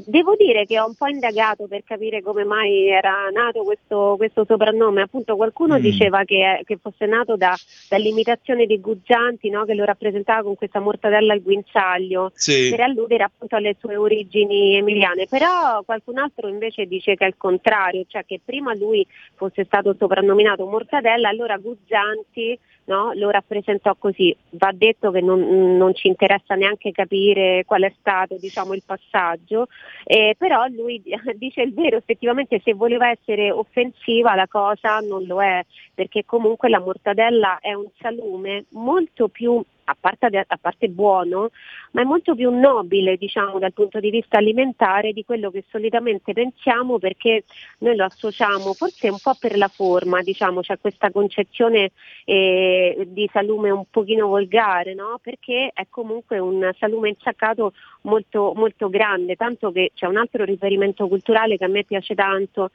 devo 0.07 0.35
dire 0.37 0.66
che 0.66 0.78
ho 0.78 0.87
un 0.87 0.95
po' 0.95 1.07
indagato 1.07 1.66
per 1.66 1.83
capire 1.85 2.20
come 2.22 2.45
mai 2.45 2.89
era 2.89 3.28
nato 3.33 3.62
questo, 3.62 4.14
questo 4.18 4.45
soprannome. 4.47 5.03
Appunto 5.03 5.37
qualcuno 5.37 5.78
Mm. 5.78 5.83
diceva 5.83 6.24
che, 6.24 6.61
che 6.64 6.76
fosse 6.81 7.07
nato 7.07 7.37
da- 7.37 7.57
dall'imitazione 7.89 8.66
di 8.66 8.81
Guzzanti 8.81 9.49
no? 9.51 9.64
che 9.64 9.74
lo 9.74 9.85
rappresentava 9.85 10.43
con 10.43 10.57
questa 10.57 10.81
mortadella 10.81 11.33
al 11.33 11.43
guinzaglio 11.43 12.33
Sì. 12.35 12.68
per 12.70 12.81
alludere 12.81 13.24
appunto 13.24 13.57
alle 13.57 13.76
sue 13.78 13.97
origini 13.97 14.74
emiliane. 14.76 15.26
Però 15.28 15.83
qualcun 15.85 16.18
altro 16.18 16.49
invece 16.49 16.87
dice 16.87 17.14
che 17.14 17.24
è 17.24 17.28
il 17.28 17.37
contrario, 17.37 18.05
cioè 18.09 18.24
che 18.26 18.41
prima 18.45 18.74
lui 18.74 19.07
fosse 19.37 19.64
stato 19.64 19.95
soprannominato 19.99 20.66
Mortadella, 20.66 21.28
allora 21.28 21.57
Guzzanti 21.57 22.59
no, 22.91 23.12
lo 23.14 23.30
rappresentò 23.30 23.95
così. 23.97 24.36
Va 24.51 24.72
detto 24.74 25.12
che 25.12 25.20
non, 25.20 25.76
non 25.76 25.95
ci 25.95 26.09
interessa 26.09 26.57
neanche 26.57 26.91
capire 26.91 27.64
qual 27.64 27.82
è 27.82 27.93
stato 27.99 28.36
diciamo, 28.36 28.74
il 28.74 28.82
passaggio, 28.84 29.68
eh, 30.05 30.34
però 30.36 30.66
lui 30.66 31.01
dice 31.36 31.62
il 31.62 31.72
vero, 31.72 31.97
effettivamente 31.97 32.61
se 32.62 32.74
voleva 32.74 33.09
essere 33.09 33.53
offensiva 33.53 34.34
la 34.34 34.49
cosa 34.49 34.99
non 34.99 35.24
lo 35.24 35.41
è, 35.41 35.64
perché 35.95 36.24
comunque 36.24 36.68
la 36.68 36.80
mortadella 36.80 37.59
è 37.61 37.72
un 37.72 37.88
salume 37.99 38.64
molto 38.70 39.28
più 39.28 39.62
a 39.91 39.97
parte, 39.99 40.45
a 40.47 40.59
parte 40.61 40.88
buono, 40.88 41.51
ma 41.93 42.03
è 42.03 42.05
molto 42.05 42.34
più 42.34 42.51
nobile 42.51 43.16
diciamo, 43.16 43.59
dal 43.59 43.72
punto 43.72 44.01
di 44.01 44.11
vista 44.11 44.38
alimentare 44.38 45.12
di 45.12 45.24
quello 45.24 45.51
che 45.51 45.64
solitamente 45.68 46.32
pensiamo 46.32 46.99
perché 46.99 47.45
noi 47.78 47.97
lo 47.97 48.05
associamo 48.05 48.72
forse 48.72 49.09
un 49.09 49.18
po' 49.20 49.34
per 49.38 49.57
la 49.57 49.68
forma, 49.68 50.22
diciamo, 50.22 50.61
c'è 50.61 50.78
questa 50.78 51.11
concezione 51.11 51.91
eh, 52.24 53.07
di 53.09 53.28
salume 53.32 53.70
un 53.70 53.84
pochino 53.91 54.28
volgare, 54.28 54.95
no? 54.95 55.18
perché 55.22 55.70
è 55.74 55.86
comunque 55.88 56.38
un 56.38 56.70
salume 56.78 57.11
insaccato 57.11 57.72
molto, 58.03 58.53
molto 58.55 58.88
grande, 58.88 59.36
tanto 59.36 59.72
che 59.72 59.91
c'è 59.95 60.07
un 60.07 60.16
altro 60.16 60.45
riferimento 60.45 61.09
culturale 61.09 61.57
che 61.57 61.64
a 61.64 61.68
me 61.68 61.84
piace 61.84 62.14
tanto 62.14 62.70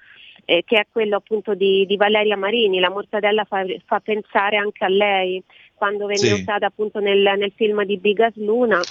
eh, 0.46 0.64
che 0.66 0.78
è 0.78 0.88
quello 0.92 1.18
appunto 1.18 1.56
di, 1.56 1.86
di, 1.86 1.98
Valeria 1.98 2.38
Marini, 2.38 2.80
la 2.80 2.90
mortadella 2.90 3.44
fa, 3.46 3.66
fa, 3.86 4.00
pensare 4.00 4.58
anche 4.58 4.86
a 4.86 4.90
lei, 4.90 5.42
quando 5.76 6.08
venne 6.08 6.34
sì. 6.34 6.42
usata 6.42 6.66
appunto 6.66 7.00
nel, 7.00 7.22
nel 7.38 7.54
film 7.56 7.84
di 7.84 7.98
Bigas 7.98 8.36
Luna 8.36 8.82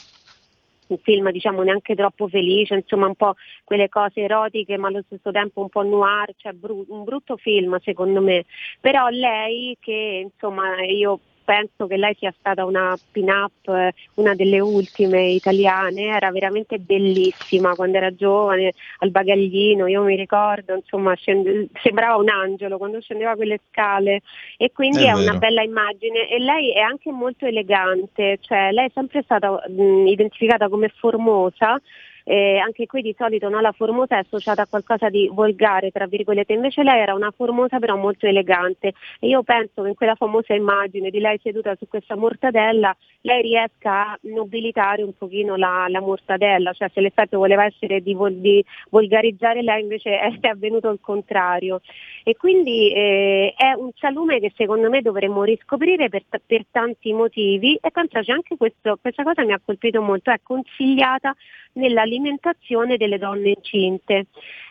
un 0.86 0.98
film 0.98 1.30
diciamo 1.30 1.62
neanche 1.62 1.94
troppo 1.94 2.28
felice, 2.28 2.74
insomma 2.74 3.06
un 3.06 3.14
po' 3.14 3.34
quelle 3.64 3.88
cose 3.88 4.20
erotiche 4.20 4.76
ma 4.76 4.88
allo 4.88 5.02
stesso 5.06 5.30
tempo 5.30 5.62
un 5.62 5.68
po' 5.68 5.82
noir, 5.82 6.32
cioè 6.36 6.52
bru- 6.52 6.84
un 6.88 7.04
brutto 7.04 7.36
film 7.36 7.78
secondo 7.80 8.20
me, 8.20 8.44
però 8.80 9.08
lei 9.08 9.76
che 9.80 10.28
insomma 10.30 10.82
io 10.84 11.20
penso 11.44 11.86
che 11.86 11.96
lei 11.96 12.14
sia 12.18 12.34
stata 12.38 12.64
una 12.64 12.96
pin-up, 13.12 13.68
eh, 13.68 13.92
una 14.14 14.34
delle 14.34 14.60
ultime 14.60 15.26
italiane, 15.26 16.06
era 16.06 16.30
veramente 16.30 16.78
bellissima 16.78 17.74
quando 17.74 17.98
era 17.98 18.14
giovane, 18.14 18.72
al 18.98 19.10
bagaglino, 19.10 19.86
io 19.86 20.02
mi 20.02 20.16
ricordo, 20.16 20.74
insomma, 20.74 21.14
scende, 21.14 21.68
sembrava 21.82 22.16
un 22.16 22.28
angelo 22.28 22.78
quando 22.78 23.00
scendeva 23.00 23.34
quelle 23.34 23.60
scale. 23.68 24.22
E 24.56 24.72
quindi 24.72 25.04
è, 25.04 25.08
è 25.08 25.12
una 25.12 25.34
bella 25.34 25.62
immagine. 25.62 26.28
E 26.28 26.38
lei 26.38 26.72
è 26.72 26.80
anche 26.80 27.10
molto 27.10 27.46
elegante, 27.46 28.38
cioè 28.40 28.72
lei 28.72 28.86
è 28.86 28.90
sempre 28.94 29.22
stata 29.22 29.62
mh, 29.68 30.06
identificata 30.06 30.68
come 30.68 30.88
formosa 30.88 31.80
eh, 32.24 32.56
anche 32.58 32.86
qui 32.86 33.02
di 33.02 33.14
solito 33.16 33.48
no, 33.48 33.60
la 33.60 33.72
formosa 33.72 34.16
è 34.16 34.20
associata 34.20 34.62
a 34.62 34.66
qualcosa 34.66 35.08
di 35.10 35.30
volgare, 35.32 35.90
tra 35.90 36.06
virgolette, 36.06 36.52
invece 36.52 36.82
lei 36.82 37.00
era 37.00 37.14
una 37.14 37.30
formosa 37.30 37.78
però 37.78 37.96
molto 37.96 38.26
elegante. 38.26 38.94
E 39.20 39.28
io 39.28 39.42
penso 39.42 39.82
che 39.82 39.88
in 39.88 39.94
quella 39.94 40.14
famosa 40.14 40.54
immagine 40.54 41.10
di 41.10 41.20
lei 41.20 41.38
seduta 41.42 41.74
su 41.76 41.86
questa 41.86 42.16
mortadella 42.16 42.96
lei 43.20 43.42
riesca 43.42 44.12
a 44.12 44.18
nobilitare 44.22 45.02
un 45.02 45.16
pochino 45.16 45.56
la, 45.56 45.86
la 45.88 46.00
mortadella, 46.00 46.72
cioè 46.72 46.90
se 46.92 47.00
l'effetto 47.00 47.38
voleva 47.38 47.64
essere 47.64 48.00
di, 48.00 48.14
vol- 48.14 48.34
di 48.34 48.64
volgarizzare 48.90 49.62
lei 49.62 49.82
invece 49.82 50.10
è, 50.18 50.38
è, 50.40 50.48
avvenuto 50.48 50.90
il 50.90 50.98
contrario 51.00 51.80
e 52.26 52.36
quindi 52.36 52.90
eh, 52.90 53.52
è 53.54 53.74
un 53.74 53.90
salume 53.96 54.40
che 54.40 54.50
secondo 54.56 54.88
me 54.88 55.02
dovremmo 55.02 55.44
riscoprire 55.44 56.08
per, 56.08 56.24
per 56.46 56.64
tanti 56.70 57.12
motivi 57.12 57.78
e 57.80 57.90
penso 57.90 58.18
che 58.20 58.32
anche 58.32 58.56
questo, 58.56 58.98
questa 58.98 59.22
cosa 59.22 59.44
mi 59.44 59.52
ha 59.52 59.60
colpito 59.62 60.00
molto, 60.00 60.30
è 60.30 60.40
consigliata 60.42 61.36
nell'alimentazione 61.74 62.96
delle 62.96 63.18
donne 63.18 63.50
incinte, 63.50 64.26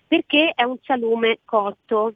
perché 0.07 0.51
è 0.55 0.63
un 0.63 0.77
salume 0.81 1.39
cotto. 1.45 2.13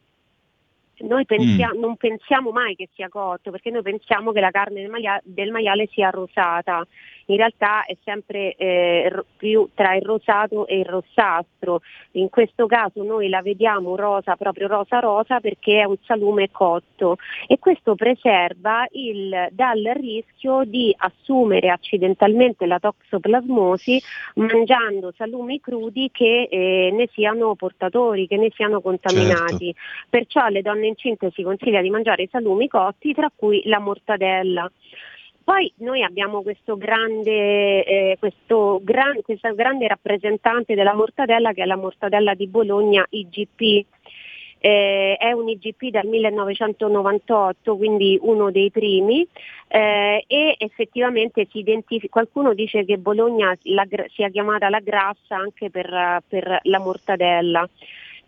Noi 1.02 1.26
pensia- 1.26 1.72
mm. 1.76 1.80
non 1.80 1.96
pensiamo 1.98 2.50
mai 2.50 2.76
che 2.76 2.90
sia 2.96 3.08
cotto, 3.08 3.52
perché 3.52 3.70
noi 3.70 3.84
pensiamo 3.84 4.32
che 4.32 4.40
la 4.40 4.50
carne 4.50 4.82
del, 4.82 4.90
maia- 4.90 5.22
del 5.24 5.52
maiale 5.52 5.88
sia 5.92 6.10
rosata 6.10 6.84
in 7.28 7.38
realtà 7.38 7.86
è 7.86 7.96
sempre 8.04 8.56
eh, 8.56 9.24
più 9.38 9.70
tra 9.74 9.96
il 9.96 10.02
rosato 10.02 10.68
e 10.68 10.80
il 10.80 10.86
rossastro. 10.86 11.82
In 12.12 12.30
questo 12.30 12.68
caso 12.68 13.04
noi 13.04 13.30
la 13.30 13.42
vediamo 13.42 13.96
rosa, 13.96 14.36
proprio 14.36 14.68
rosa 14.68 15.00
rosa 15.00 15.40
perché 15.40 15.82
è 15.82 15.84
un 15.84 15.98
salume 16.04 16.50
cotto 16.52 17.18
e 17.48 17.60
questo 17.60 17.96
preserva 17.96 18.86
il, 18.92 19.48
dal 19.52 19.92
rischio 19.96 20.64
di 20.64 20.94
assumere 20.98 21.70
accidentalmente 21.70 22.66
la 22.66 22.80
toxoplasmosi 22.80 24.02
mangiando 24.36 25.14
salumi 25.16 25.60
crudi 25.60 26.10
che 26.12 26.48
eh, 26.50 26.90
ne 26.94 27.08
siano 27.12 27.56
portatori, 27.56 28.28
che 28.28 28.38
ne 28.38 28.52
siano 28.54 28.82
contaminati. 28.82 29.74
Certo. 29.74 30.08
Perciò 30.10 30.42
alle 30.44 30.62
donne 30.62 30.88
incinte 30.88 31.32
si 31.34 31.44
consiglia 31.44 31.82
di 31.82 31.90
mangiare 31.90 32.24
i 32.24 32.30
salumi 32.32 32.68
cotti, 32.68 33.14
tra 33.14 33.32
cui 33.36 33.62
la 33.66 33.80
mortadella. 33.80 34.72
Poi 35.48 35.72
noi 35.78 36.04
abbiamo 36.04 36.42
questo 36.42 36.76
grande, 36.76 37.86
eh, 37.86 38.18
questo 38.20 38.82
gran, 38.84 39.22
questa 39.22 39.54
grande 39.54 39.88
rappresentante 39.88 40.76
della 40.76 40.94
mortadella 40.94 41.54
che 41.54 41.64
è 41.64 41.66
la 41.66 41.78
mortadella 41.78 42.34
di 42.34 42.48
Bologna 42.48 43.06
IGP. 43.10 43.86
Eh, 44.60 45.16
è 45.18 45.32
un 45.32 45.48
IGP 45.48 45.86
dal 45.86 46.06
1998, 46.06 47.78
quindi 47.78 48.20
uno 48.22 48.52
dei 48.52 48.72
primi, 48.72 49.26
eh, 49.70 50.26
e 50.28 50.56
effettivamente 50.58 51.48
si 51.50 51.60
identifica, 51.60 52.12
qualcuno 52.12 52.54
dice 52.54 52.84
che 52.84 52.98
Bologna 52.98 53.56
la, 53.62 53.88
sia 54.14 54.28
chiamata 54.28 54.68
la 54.68 54.82
grassa 54.82 55.38
anche 55.38 55.70
per, 55.70 56.24
per 56.28 56.60
la 56.64 56.80
mortadella. 56.80 57.66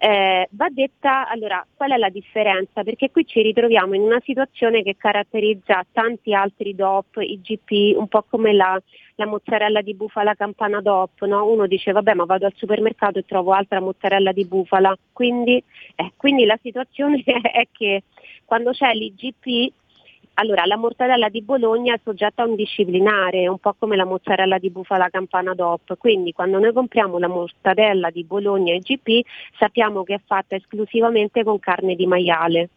Eh, 0.02 0.47
va 0.52 0.70
detta 0.70 1.28
allora 1.28 1.66
qual 1.76 1.91
è 1.91 1.97
la 1.97 2.08
differenza? 2.08 2.84
Perché 2.84 3.12
qui 3.12 3.26
ci 3.26 3.41
ritroviamo 3.41 3.95
in 3.95 4.02
una 4.02 4.22
situazione 4.24 4.82
che 4.82 4.95
caratterizza 4.95 5.86
tanti 5.91 6.34
altri 6.34 6.74
DOP, 6.74 7.18
IGP, 7.18 7.97
un 7.97 8.08
po' 8.08 8.24
come 8.30 8.54
la, 8.54 8.82
la 9.16 9.26
mozzarella 9.26 9.82
di 9.82 9.93
bufala 9.95 10.36
campana 10.36 10.80
DOP, 10.80 11.26
no? 11.26 11.45
uno 11.52 11.68
dice 11.68 11.91
vabbè 11.91 12.14
ma 12.14 12.24
vado 12.24 12.45
al 12.45 12.54
supermercato 12.56 13.20
e 13.20 13.26
trovo 13.26 13.52
altra 13.52 13.82
mozzarella 13.82 14.32
di 14.32 14.45
bufala, 14.45 14.97
quindi, 15.12 15.62
eh, 15.95 16.14
quindi 16.16 16.45
la 16.45 16.58
situazione 16.62 17.22
è 17.52 17.68
che 17.70 18.04
quando 18.45 18.72
c'è 18.72 18.93
l'IGP 18.93 19.74
allora, 20.40 20.66
la 20.66 20.78
mortadella 20.78 21.28
di 21.28 21.42
Bologna 21.42 21.94
è 21.96 22.00
soggetta 22.02 22.44
a 22.44 22.46
un 22.46 22.56
disciplinare, 22.56 23.50
un 23.50 23.58
po' 23.58 23.76
come 23.78 23.98
la 23.98 24.06
mozzarella 24.06 24.58
di 24.58 24.70
bufala 24.70 25.10
campana 25.10 25.54
DOP, 25.54 25.98
quindi 25.98 26.32
quando 26.32 26.60
noi 26.60 26.72
compriamo 26.72 27.20
la 27.20 27.28
mortadella 27.28 28.10
di 28.10 28.24
Bologna 28.24 28.74
IGP 28.74 29.28
sappiamo 29.58 30.04
che 30.04 30.14
è 30.14 30.22
fatta 30.26 30.56
esclusivamente 30.56 31.44
con 31.44 31.60
carne 31.60 31.94
di 31.96 32.08
maiale. 32.08 32.70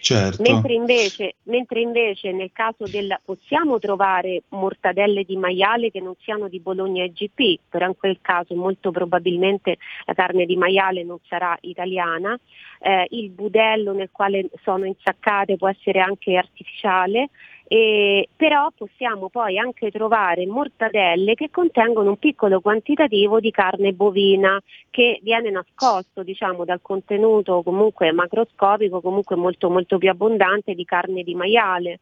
Certo. 0.00 0.42
Mentre, 0.42 0.74
invece, 0.74 1.34
mentre 1.44 1.80
invece 1.80 2.32
nel 2.32 2.50
caso 2.52 2.84
del 2.84 3.18
possiamo 3.24 3.78
trovare 3.78 4.42
mortadelle 4.50 5.24
di 5.24 5.36
maiale 5.36 5.90
che 5.90 6.00
non 6.00 6.14
siano 6.20 6.48
di 6.48 6.60
Bologna 6.60 7.04
IGP, 7.04 7.60
però 7.68 7.86
in 7.86 7.96
quel 7.96 8.18
caso 8.20 8.54
molto 8.54 8.90
probabilmente 8.90 9.76
la 10.06 10.14
carne 10.14 10.46
di 10.46 10.56
maiale 10.56 11.02
non 11.02 11.18
sarà 11.26 11.56
italiana, 11.62 12.38
eh, 12.80 13.06
il 13.10 13.30
budello 13.30 13.92
nel 13.92 14.10
quale 14.12 14.48
sono 14.62 14.84
insaccate 14.84 15.56
può 15.56 15.68
essere 15.68 16.00
anche 16.00 16.36
artificiale, 16.36 17.30
eh, 17.70 18.26
però 18.34 18.70
possiamo 18.74 19.28
poi 19.28 19.58
anche 19.58 19.90
trovare 19.90 20.46
mortadelle 20.46 21.34
che 21.34 21.50
contengono 21.50 22.08
un 22.08 22.16
piccolo 22.16 22.62
quantitativo 22.62 23.40
di 23.40 23.50
carne 23.50 23.92
bovina 23.92 24.58
che 24.88 25.20
viene 25.22 25.50
nascosto 25.50 26.22
diciamo, 26.22 26.64
dal 26.64 26.80
contenuto 26.80 27.62
comunque 27.62 28.10
macroscopico, 28.10 29.02
comunque 29.02 29.36
molto, 29.36 29.68
molto 29.68 29.98
più 29.98 30.08
abbondante 30.08 30.72
di 30.74 30.86
carne 30.86 31.22
di 31.22 31.34
maiale. 31.34 32.00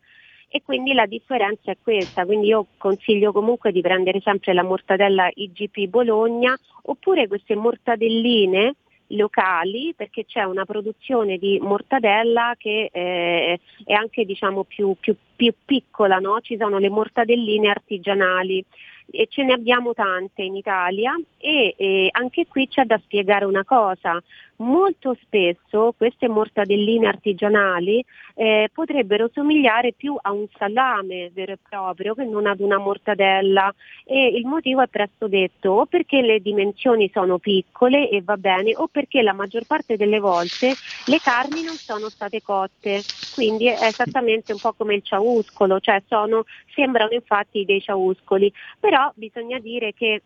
E 0.49 0.63
quindi 0.65 0.93
la 0.93 1.07
differenza 1.07 1.73
è 1.73 1.77
questa, 1.83 2.25
quindi 2.25 2.47
io 2.47 2.67
consiglio 2.79 3.33
comunque 3.33 3.73
di 3.73 3.81
prendere 3.81 4.21
sempre 4.21 4.55
la 4.55 4.63
mortadella 4.63 5.29
IGP 5.35 5.87
Bologna 5.89 6.57
oppure 6.83 7.27
queste 7.27 7.57
mortadelline 7.57 8.77
locali 9.09 9.95
perché 9.97 10.25
c'è 10.25 10.43
una 10.43 10.65
produzione 10.65 11.39
di 11.39 11.59
mortadella 11.61 12.55
che 12.59 12.91
eh, 12.93 13.61
è 13.85 13.93
anche 13.93 14.25
diciamo, 14.25 14.65
più, 14.65 14.97
più, 14.99 15.15
più 15.35 15.53
piccola, 15.65 16.19
no? 16.19 16.41
ci 16.41 16.57
sono 16.59 16.79
le 16.79 16.89
mortadelline 16.89 17.69
artigianali 17.69 18.65
e 19.11 19.29
ce 19.31 19.45
ne 19.45 19.53
abbiamo 19.53 19.95
tante 19.95 20.43
in 20.43 20.57
Italia 20.57 21.15
e, 21.39 21.75
e 21.77 22.09
anche 22.11 22.47
qui 22.49 22.67
c'è 22.69 22.85
da 22.85 22.99
spiegare 22.99 23.45
una 23.45 23.65
cosa, 23.65 24.21
molto 24.59 25.17
spesso 25.23 25.95
queste 25.97 26.29
mortadelline 26.29 27.07
artigianali 27.07 28.05
eh, 28.35 28.71
potrebbero 28.73 29.31
somigliare 29.33 29.93
più 29.93 30.17
a 30.21 30.33
un 30.33 30.47
salame 30.57 31.31
vero 31.33 31.53
e 31.53 31.59
proprio 31.69 32.15
che 32.15 32.25
non 32.25 32.47
ad 32.47 32.61
una 32.61 32.79
mortadella. 32.79 33.73
E 34.05 34.29
il 34.29 34.47
motivo 34.47 34.83
è 34.83 34.87
presto 34.89 35.29
detto 35.29 35.71
o 35.71 35.87
perché 35.87 36.21
le 36.21 36.41
dimensioni 36.41 37.11
sono 37.13 37.39
piccole 37.39 38.09
e 38.09 38.23
va 38.23 38.37
bene 38.37 38.73
o 38.77 38.89
perché 38.89 39.23
la 39.23 39.33
maggior 39.33 39.65
parte 39.67 39.97
delle 39.97 40.21
volte 40.21 40.75
le 41.07 41.19
carni 41.19 41.63
non 41.63 41.75
sono 41.75 42.09
state 42.09 42.43
cotte. 42.43 43.03
Quindi 43.35 43.67
è 43.67 43.85
esattamente 43.85 44.53
un 44.53 44.59
po' 44.59 44.73
come 44.73 44.95
il 44.95 45.03
ciauscolo 45.03 45.81
cioè 45.81 46.03
sono, 46.07 46.45
sembrano 46.75 47.13
infatti 47.13 47.65
dei 47.65 47.81
ciauscoli. 47.81 48.53
Però 48.79 49.11
bisogna 49.15 49.59
dire 49.59 49.93
che 49.95 50.23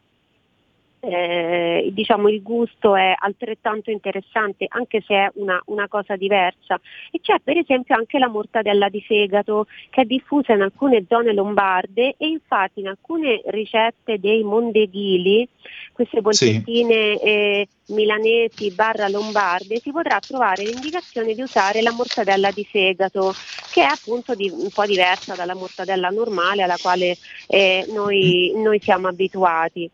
eh, 1.01 1.88
diciamo 1.92 2.28
il 2.28 2.42
gusto 2.42 2.94
è 2.94 3.14
altrettanto 3.18 3.90
interessante 3.90 4.66
anche 4.68 5.03
se 5.07 5.14
è 5.14 5.30
una, 5.34 5.61
una, 5.66 5.88
cosa 5.88 6.14
diversa 6.16 6.78
e 7.11 7.20
c'è 7.20 7.38
per 7.42 7.57
esempio 7.57 7.96
anche 7.96 8.18
la 8.18 8.28
mortadella 8.28 8.88
di 8.88 9.01
fegato 9.01 9.66
che 9.88 10.03
è 10.03 10.05
diffusa 10.05 10.53
in 10.53 10.61
alcune 10.61 11.07
zone 11.09 11.32
lombarde 11.32 12.14
e 12.18 12.26
infatti 12.26 12.80
in 12.80 12.88
alcune 12.88 13.40
ricette 13.46 14.18
dei 14.20 14.42
mondeghili 14.42 15.48
queste 15.92 16.20
polpettine 16.20 17.16
sì. 17.16 17.24
eh, 17.24 17.68
milanesi 17.88 18.70
barra 18.72 19.09
lombarde 19.09 19.78
si 19.78 19.90
potrà 19.90 20.18
trovare 20.20 20.64
l'indicazione 20.64 21.34
di 21.34 21.40
usare 21.40 21.80
la 21.80 21.92
mortadella 21.92 22.51
di 22.51 22.64
fegato 22.64 23.34
che 23.72 23.82
è 23.82 23.86
appunto 23.86 24.34
di, 24.34 24.51
un 24.51 24.68
po' 24.72 24.84
diversa 24.84 25.34
dalla 25.34 25.55
mortadella 25.55 26.09
normale 26.09 26.62
alla 26.62 26.78
quale 26.80 27.16
eh, 27.46 27.86
noi, 27.92 28.53
noi 28.57 28.80
siamo 28.80 29.09
abituati. 29.09 29.90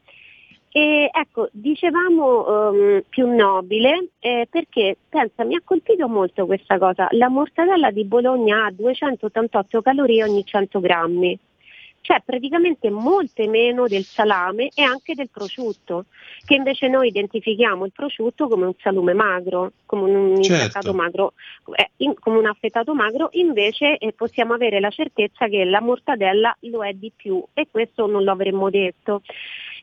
E 0.77 1.09
ecco, 1.11 1.49
dicevamo 1.53 2.68
um, 2.68 3.03
più 3.09 3.27
nobile 3.35 4.09
eh, 4.18 4.47
perché, 4.51 4.99
pensa, 5.09 5.43
mi 5.43 5.55
ha 5.55 5.62
colpito 5.64 6.07
molto 6.07 6.45
questa 6.45 6.77
cosa. 6.77 7.09
La 7.12 7.31
mortadella 7.31 7.91
di 7.91 8.05
Bologna 8.05 8.66
ha 8.66 8.70
288 8.72 9.81
calorie 9.81 10.22
ogni 10.22 10.45
100 10.45 10.79
grammi. 10.81 11.39
cioè 12.03 12.20
praticamente 12.24 12.89
molte 12.89 13.49
meno 13.49 13.89
del 13.89 14.05
salame 14.05 14.68
e 14.74 14.83
anche 14.83 15.14
del 15.14 15.29
prosciutto, 15.29 16.05
che 16.45 16.55
invece 16.55 16.87
noi 16.87 17.09
identifichiamo 17.09 17.85
il 17.85 17.91
prosciutto 17.91 18.47
come 18.47 18.64
un 18.66 18.74
salume 18.79 19.12
magro, 19.12 19.72
come 19.87 20.03
un 20.12 20.41
Certo. 20.41 20.62
affettato 20.62 20.93
magro, 20.95 21.33
eh, 21.74 21.91
in- 21.97 22.14
come 22.20 22.39
un 22.39 22.47
affettato 22.47 22.95
magro, 22.95 23.31
invece 23.33 23.97
eh, 23.97 24.12
possiamo 24.12 24.53
avere 24.55 24.79
la 24.79 24.91
certezza 24.91 25.49
che 25.49 25.64
la 25.64 25.81
mortadella 25.81 26.57
lo 26.61 26.85
è 26.85 26.93
di 26.93 27.11
più 27.16 27.43
e 27.55 27.66
questo 27.68 28.07
non 28.07 28.22
lo 28.22 28.31
avremmo 28.31 28.70
detto. 28.70 29.22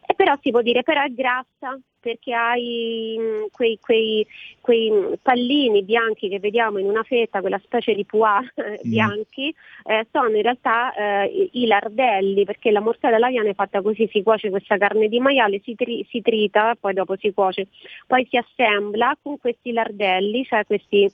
E 0.05 0.13
però 0.15 0.33
si 0.41 0.51
può 0.51 0.61
dire 0.61 0.83
però 0.83 1.01
è 1.03 1.09
grassa 1.13 1.79
perché 1.99 2.33
hai 2.33 3.15
mm, 3.17 3.43
quei, 3.51 3.79
quei- 3.79 4.27
quei 4.59 4.91
pallini 5.21 5.83
bianchi 5.83 6.27
che 6.27 6.39
vediamo 6.39 6.77
in 6.77 6.87
una 6.89 7.03
fetta, 7.03 7.39
quella 7.39 7.59
specie 7.63 7.93
di 7.93 8.03
pois 8.05 8.45
eh, 8.55 8.81
Mm. 8.85 8.89
bianchi, 8.89 9.55
eh, 9.85 10.05
sono 10.11 10.35
in 10.35 10.41
realtà 10.41 10.93
eh, 10.93 11.49
i- 11.53 11.65
lardelli, 11.65 12.43
perché 12.43 12.71
la 12.71 12.81
mortadella 12.81 13.29
viene 13.29 13.53
fatta 13.53 13.81
così, 13.81 14.09
si 14.11 14.21
cuoce 14.21 14.49
questa 14.49 14.77
carne 14.77 15.07
di 15.07 15.19
maiale, 15.21 15.61
si, 15.63 15.75
tri- 15.75 16.05
si 16.09 16.21
trita, 16.21 16.75
poi 16.77 16.93
dopo 16.93 17.15
si 17.15 17.31
cuoce, 17.33 17.67
poi 18.05 18.27
si 18.29 18.35
assembla 18.35 19.17
con 19.21 19.37
questi 19.39 19.71
lardelli, 19.71 20.43
cioè 20.43 20.65
questi 20.65 21.09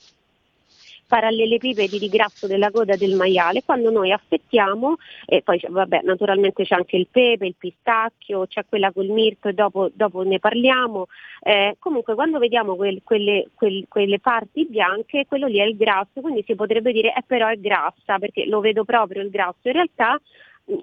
parallelepipedi 1.10 1.97
di 1.97 2.07
grasso 2.07 2.45
della 2.45 2.70
coda 2.70 2.95
del 2.95 3.16
maiale, 3.16 3.64
quando 3.66 3.89
noi 3.89 4.12
affettiamo, 4.12 4.97
e 5.26 5.41
poi 5.41 5.60
vabbè, 5.68 6.01
naturalmente 6.03 6.64
c'è 6.64 6.76
anche 6.76 6.97
il 6.97 7.07
pepe, 7.10 7.47
il 7.47 7.55
pistacchio, 7.57 8.45
c'è 8.45 8.64
quella 8.70 8.91
col 8.91 9.07
mirto 9.07 9.47
e 9.47 9.53
dopo, 9.53 9.89
dopo 9.91 10.22
ne 10.22 10.38
parliamo, 10.38 11.07
eh, 11.41 11.76
comunque 11.80 12.14
quando 12.14 12.38
vediamo 12.38 12.76
quel- 12.76 13.01
quelle, 13.03 13.47
quel- 13.55 13.86
quelle 13.89 14.20
parti 14.20 14.68
bianche, 14.70 15.26
quello 15.28 15.47
lì 15.47 15.57
è 15.57 15.66
il 15.66 15.76
grasso, 15.76 16.22
quindi 16.22 16.43
si 16.45 16.53
potrebbe 16.53 16.91
dire 16.91 17.10
eh, 17.16 17.24
però 17.26 17.47
è 17.47 17.57
grassa, 17.57 18.20
perché 18.20 18.45
lo 18.45 18.60
vedo 18.60 18.86
proprio 18.86 19.24
il 19.24 19.32
grasso, 19.32 19.68
in 19.68 19.74
realtà 19.74 20.22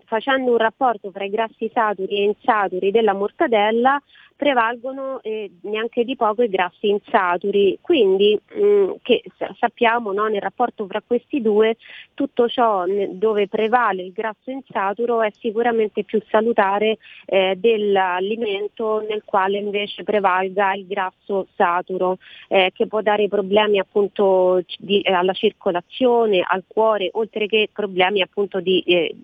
facendo 0.05 0.53
un 0.53 0.59
rapporto 0.59 1.11
fra 1.11 1.24
i 1.24 1.30
grassi 1.30 1.70
saturi 1.72 2.18
e 2.18 2.24
insaturi 2.24 2.91
della 2.91 3.14
mortadella 3.14 4.01
prevalgono 4.37 5.20
eh, 5.22 5.51
neanche 5.62 6.05
di 6.05 6.14
poco 6.14 6.43
i 6.43 6.49
grassi 6.49 6.89
insaturi, 6.89 7.78
quindi 7.80 8.39
mh, 8.55 8.97
che 9.03 9.22
sa- 9.39 9.53
sappiamo 9.59 10.12
no, 10.12 10.26
nel 10.26 10.43
rapporto 10.43 10.87
fra 10.87 11.03
questi 11.05 11.41
due 11.41 11.76
tutto 12.12 12.47
ciò 12.47 12.84
dove 13.12 13.49
prevale 13.49 14.03
il 14.03 14.12
grasso 14.12 14.51
insaturo 14.51 15.22
è 15.22 15.30
sicuramente 15.41 16.05
più 16.05 16.20
salutare 16.28 16.99
eh, 17.24 17.55
dell'alimento 17.57 19.05
nel 19.09 19.22
quale 19.24 19.59
invece 19.59 20.05
prevalga 20.05 20.74
il 20.74 20.87
grasso 20.87 21.47
saturo 21.57 22.18
eh, 22.49 22.70
che 22.74 22.87
può 22.87 23.01
dare 23.01 23.28
problemi 23.28 23.78
appunto 23.78 24.62
di- 24.78 25.03
alla 25.05 25.32
circolazione, 25.32 26.45
al 26.47 26.64
cuore, 26.66 27.09
oltre 27.14 27.47
che 27.47 27.70
problemi 27.72 28.20
appunto 28.20 28.61
di, 28.61 28.80
eh, 28.80 29.14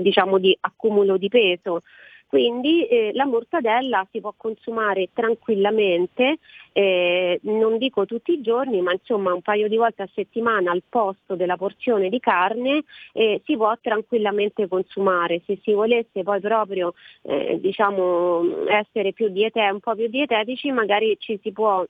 diciamo 0.00 0.38
di 0.38 0.56
accumulo 0.60 1.16
di 1.16 1.28
peso. 1.28 1.82
Quindi 2.30 2.86
eh, 2.86 3.10
la 3.14 3.26
mortadella 3.26 4.06
si 4.12 4.20
può 4.20 4.32
consumare 4.36 5.08
tranquillamente, 5.12 6.38
eh, 6.70 7.40
non 7.42 7.76
dico 7.76 8.06
tutti 8.06 8.30
i 8.30 8.40
giorni, 8.40 8.80
ma 8.82 8.92
insomma 8.92 9.34
un 9.34 9.42
paio 9.42 9.66
di 9.66 9.76
volte 9.76 10.02
a 10.02 10.08
settimana 10.14 10.70
al 10.70 10.84
posto 10.88 11.34
della 11.34 11.56
porzione 11.56 12.08
di 12.08 12.20
carne 12.20 12.84
eh, 13.14 13.42
si 13.44 13.56
può 13.56 13.76
tranquillamente 13.80 14.68
consumare. 14.68 15.42
Se 15.44 15.58
si 15.64 15.72
volesse 15.72 16.22
poi 16.22 16.38
proprio 16.38 16.94
eh, 17.22 17.58
diciamo, 17.60 18.64
essere 18.68 19.12
più 19.12 19.28
diete- 19.30 19.68
un 19.68 19.80
po' 19.80 19.96
più 19.96 20.06
dietetici, 20.06 20.70
magari 20.70 21.16
ci 21.18 21.36
si 21.42 21.50
può 21.50 21.84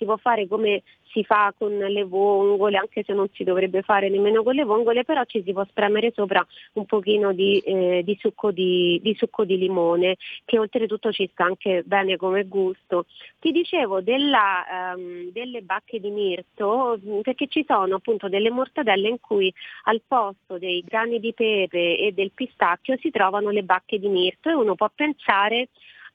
si 0.00 0.06
può 0.06 0.16
fare 0.16 0.48
come 0.48 0.82
si 1.12 1.24
fa 1.24 1.52
con 1.56 1.76
le 1.76 2.04
vongole, 2.04 2.78
anche 2.78 3.02
se 3.04 3.12
non 3.12 3.28
si 3.34 3.44
dovrebbe 3.44 3.82
fare 3.82 4.08
nemmeno 4.08 4.42
con 4.42 4.54
le 4.54 4.64
vongole, 4.64 5.04
però 5.04 5.24
ci 5.24 5.42
si 5.44 5.52
può 5.52 5.64
spremere 5.64 6.12
sopra 6.14 6.44
un 6.74 6.86
pochino 6.86 7.32
di, 7.32 7.58
eh, 7.58 8.02
di 8.02 8.16
succo, 8.18 8.50
di, 8.50 8.98
di 9.02 9.14
succo 9.14 9.44
di 9.44 9.58
limone, 9.58 10.16
che 10.44 10.58
oltretutto 10.58 11.12
ci 11.12 11.28
sta 11.32 11.44
anche 11.44 11.82
bene 11.84 12.16
come 12.16 12.44
gusto. 12.44 13.06
Ti 13.38 13.50
dicevo 13.50 14.00
della, 14.00 14.94
ehm, 14.94 15.30
delle 15.32 15.60
bacche 15.62 16.00
di 16.00 16.10
mirto, 16.10 16.98
perché 17.22 17.48
ci 17.48 17.64
sono 17.66 17.96
appunto 17.96 18.28
delle 18.28 18.50
mortadelle 18.50 19.08
in 19.08 19.20
cui 19.20 19.52
al 19.84 20.00
posto 20.06 20.58
dei 20.58 20.82
grani 20.86 21.20
di 21.20 21.34
pepe 21.34 21.98
e 21.98 22.12
del 22.12 22.30
pistacchio 22.32 22.96
si 22.98 23.10
trovano 23.10 23.50
le 23.50 23.64
bacche 23.64 23.98
di 23.98 24.08
mirto 24.08 24.48
e 24.48 24.54
uno 24.54 24.76
può 24.76 24.88
pensare 24.94 25.68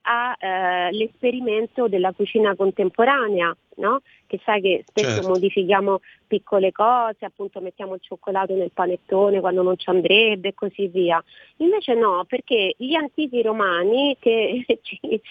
all'esperimento 0.08 1.88
della 1.88 2.12
cucina 2.12 2.56
contemporanea, 2.56 3.56
no? 3.76 4.02
che 4.28 4.40
sai 4.44 4.62
che 4.62 4.84
spesso 4.88 5.08
Certo. 5.08 5.28
modifichiamo 5.28 6.00
piccole 6.28 6.72
cose, 6.72 7.26
appunto 7.26 7.62
mettiamo 7.62 7.94
il 7.94 8.02
cioccolato 8.02 8.54
nel 8.54 8.72
panettone 8.72 9.40
quando 9.40 9.62
non 9.62 9.78
ci 9.78 9.90
andrebbe 9.90 10.50
e 10.50 10.54
così 10.54 10.88
via. 10.88 11.24
Invece 11.58 11.94
no, 11.94 12.26
perché 12.28 12.74
gli 12.78 12.96
antichi 12.96 13.42
romani 13.42 14.18
che 14.20 14.66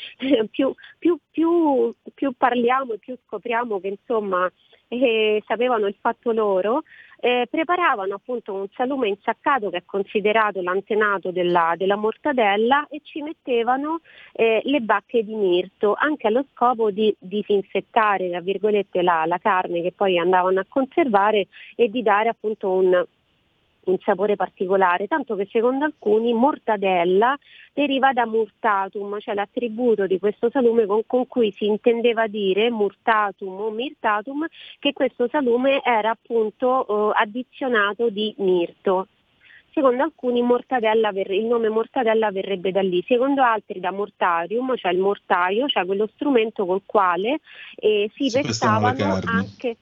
più, 0.51 0.73
più- 0.99 1.19
più- 1.31 1.95
più 2.15 2.33
parliamo 2.37 2.95
e 2.95 2.99
più 2.99 3.17
scopriamo 3.27 3.81
che 3.81 3.89
insomma 3.89 4.51
eh, 4.89 5.43
sapevano 5.47 5.87
il 5.87 5.97
fatto 6.01 6.33
loro, 6.33 6.83
eh, 7.21 7.47
preparavano 7.51 8.15
appunto 8.15 8.53
un 8.53 8.67
salume 8.75 9.09
insaccato 9.09 9.71
che 9.71 9.79
è 9.79 9.83
considerato 9.87 10.61
l'antenato 10.61 11.31
della, 11.31 11.75
della 11.77 11.97
mortadella 11.97 12.87
e 12.91 13.01
ci 13.03 13.23
mettevano 13.23 14.01
eh, 14.33 14.61
le 14.65 14.81
bacche 14.81 15.25
di 15.25 15.35
mirto 15.35 15.95
anche 15.97 16.27
allo 16.27 16.45
scopo 16.53 16.91
di 16.91 17.15
disinfettare 17.19 18.29
tra 18.35 18.43
virgolette 18.43 19.01
la, 19.01 19.25
la 19.27 19.39
carne 19.39 19.81
che 19.81 19.93
poi 19.93 20.19
andavano 20.19 20.59
a 20.59 20.67
conservare 20.69 21.47
e 21.77 21.89
di 21.89 22.03
dare 22.03 22.29
appunto 22.29 22.69
un, 22.69 23.07
un 23.85 23.99
sapore 24.01 24.35
particolare, 24.35 25.07
tanto 25.07 25.37
che 25.37 25.47
secondo 25.53 25.85
alcuni 25.85 26.33
mortadella 26.33 27.39
deriva 27.73 28.13
da 28.13 28.27
murtatum, 28.27 29.21
cioè 29.21 29.35
l'attributo 29.35 30.09
di 30.09 30.19
questo 30.19 30.51
salume 30.51 30.85
con, 30.85 31.03
con 31.07 31.29
cui 31.29 31.53
si 31.53 31.67
intendeva 31.67 32.27
dire 32.27 32.71
murtatum 32.71 33.61
o 33.61 33.71
mirtatum, 33.71 34.47
che 34.81 34.93
questo 34.93 35.29
salume 35.29 35.81
era 35.85 36.11
appunto 36.11 37.13
eh, 37.13 37.13
addizionato 37.15 38.11
di 38.11 38.35
mirto. 38.39 39.07
Secondo 39.75 40.05
alcuni 40.05 40.41
mortadella 40.41 41.11
verre- 41.11 41.35
il 41.35 41.47
nome 41.47 41.69
mortadella 41.69 42.31
verrebbe 42.31 42.71
da 42.71 42.81
lì, 42.81 43.03
secondo 43.09 43.43
altri 43.43 43.81
da 43.81 43.91
mortarium, 43.91 44.77
cioè 44.77 44.93
il 44.93 45.01
mortaio, 45.01 45.67
cioè 45.67 45.85
quello 45.85 46.09
strumento 46.15 46.65
col 46.65 46.83
quale 46.87 47.41
eh, 47.75 48.09
si, 48.15 48.31
Si 48.31 48.37
carni. 48.95 49.37
anche 49.37 49.77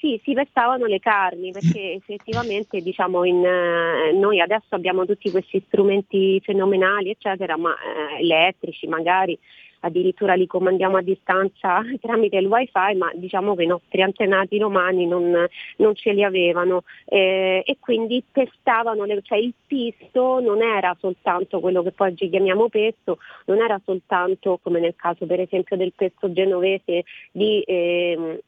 sì, 0.00 0.20
si 0.24 0.32
pestavano 0.32 0.86
le 0.86 0.98
carni 0.98 1.52
perché 1.52 1.92
effettivamente 2.00 2.80
diciamo 2.80 3.24
in, 3.24 3.44
eh, 3.44 4.12
noi 4.12 4.40
adesso 4.40 4.74
abbiamo 4.74 5.06
tutti 5.06 5.30
questi 5.30 5.62
strumenti 5.66 6.40
fenomenali 6.42 7.10
eccetera, 7.10 7.56
ma 7.56 7.74
eh, 7.74 8.20
elettrici 8.22 8.86
magari 8.86 9.38
addirittura 9.80 10.34
li 10.34 10.46
comandiamo 10.46 10.96
a 10.96 11.02
distanza 11.02 11.82
tramite 12.00 12.36
il 12.36 12.46
wifi, 12.46 12.96
ma 12.96 13.10
diciamo 13.14 13.54
che 13.54 13.64
i 13.64 13.66
nostri 13.66 14.02
antenati 14.02 14.58
romani 14.58 15.06
non, 15.06 15.46
non 15.76 15.94
ce 15.94 16.12
li 16.12 16.24
avevano. 16.24 16.82
Eh, 17.04 17.62
e 17.64 17.76
quindi 17.78 18.22
pestavano, 18.30 19.04
le- 19.04 19.22
cioè 19.22 19.38
il 19.38 19.54
pisto 19.66 20.40
non 20.40 20.62
era 20.62 20.96
soltanto 20.98 21.60
quello 21.60 21.82
che 21.82 21.92
poi 21.92 22.10
oggi 22.10 22.28
chiamiamo 22.28 22.68
pesto, 22.68 23.18
non 23.46 23.60
era 23.60 23.80
soltanto 23.84 24.58
come 24.62 24.80
nel 24.80 24.94
caso 24.96 25.26
per 25.26 25.40
esempio 25.40 25.76
del 25.76 25.92
pesto 25.94 26.32
genovese 26.32 27.04
di 27.32 27.62
ehm, 27.66 28.38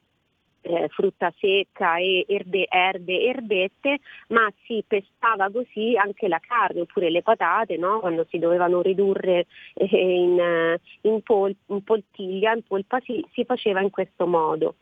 eh, 0.62 0.88
frutta 0.88 1.32
secca 1.38 1.96
e 1.96 2.24
erbe, 2.28 2.66
erbe, 2.68 3.20
erbette, 3.22 3.98
ma 4.28 4.50
si 4.64 4.82
pestava 4.86 5.50
così 5.50 5.96
anche 5.96 6.28
la 6.28 6.40
carne 6.40 6.82
oppure 6.82 7.10
le 7.10 7.22
patate, 7.22 7.76
no? 7.76 8.00
quando 8.00 8.26
si 8.30 8.38
dovevano 8.38 8.82
ridurre 8.82 9.46
eh, 9.74 9.86
in, 9.96 10.38
eh, 10.38 10.80
in, 11.02 11.22
pol- 11.22 11.56
in 11.66 11.82
poltiglia, 11.82 12.52
in 12.54 12.62
polpa, 12.62 13.00
si, 13.00 13.24
si 13.32 13.44
faceva 13.44 13.80
in 13.80 13.90
questo 13.90 14.26
modo. 14.26 14.76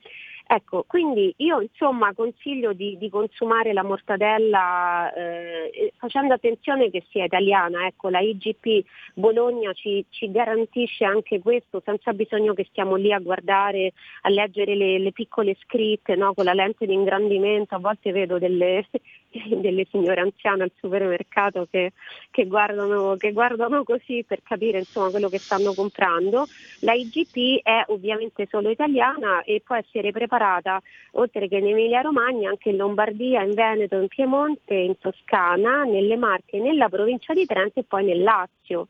Ecco, 0.53 0.83
quindi 0.85 1.33
io 1.37 1.61
insomma 1.61 2.13
consiglio 2.13 2.73
di, 2.73 2.99
di 2.99 3.09
consumare 3.09 3.73
la 3.73 3.85
mortadella 3.85 5.13
eh, 5.15 5.93
facendo 5.97 6.35
attenzione 6.35 6.91
che 6.91 7.05
sia 7.09 7.23
italiana, 7.23 7.87
ecco 7.87 8.09
la 8.09 8.19
IGP 8.19 8.85
Bologna 9.15 9.73
ci, 9.75 10.05
ci 10.09 10.29
garantisce 10.29 11.05
anche 11.05 11.39
questo 11.39 11.81
senza 11.85 12.13
bisogno 12.13 12.53
che 12.53 12.67
stiamo 12.69 12.97
lì 12.97 13.13
a 13.13 13.21
guardare, 13.21 13.93
a 14.23 14.29
leggere 14.29 14.75
le, 14.75 14.99
le 14.99 15.13
piccole 15.13 15.57
scritte 15.61 16.17
no, 16.17 16.35
con 16.35 16.47
la 16.47 16.53
lente 16.53 16.85
di 16.85 16.95
ingrandimento, 16.95 17.77
a 17.77 17.79
volte 17.79 18.11
vedo 18.11 18.41
delle, 18.41 18.89
delle 19.61 19.87
signore 19.91 20.21
anziane 20.21 20.65
al 20.65 20.73
supermercato 20.79 21.67
che, 21.71 21.93
che 22.31 22.47
guardano, 22.47 23.17
che 23.17 23.33
guardano 23.33 23.85
così 23.85 24.25
per 24.27 24.41
capire 24.43 24.79
insomma 24.79 25.11
quello 25.11 25.29
che 25.29 25.39
stanno 25.39 25.73
comprando. 25.75 26.47
La 26.81 26.93
IGP 26.95 27.63
è 27.63 27.85
ovviamente 27.89 28.47
solo 28.51 28.71
italiana 28.71 29.43
e 29.43 29.63
può 29.65 29.77
essere 29.77 30.11
preparata 30.11 30.81
oltre 31.13 31.49
che 31.49 31.57
in 31.57 31.69
Emilia 31.69 32.01
Romagna 32.01 32.51
anche 32.51 32.71
in 32.71 32.77
Lombardia, 32.77 33.43
in 33.43 33.55
Veneto, 33.55 33.97
in 33.97 34.09
Piemonte, 34.09 34.75
in 34.75 34.99
Toscana, 34.99 35.85
nelle 35.85 36.17
Marche, 36.17 36.59
nella 36.59 36.89
provincia 36.89 37.33
di 37.33 37.47
Trento 37.47 37.81
e 37.81 37.85
poi 37.85 38.05
nel 38.05 38.23
Lazio. 38.23 38.89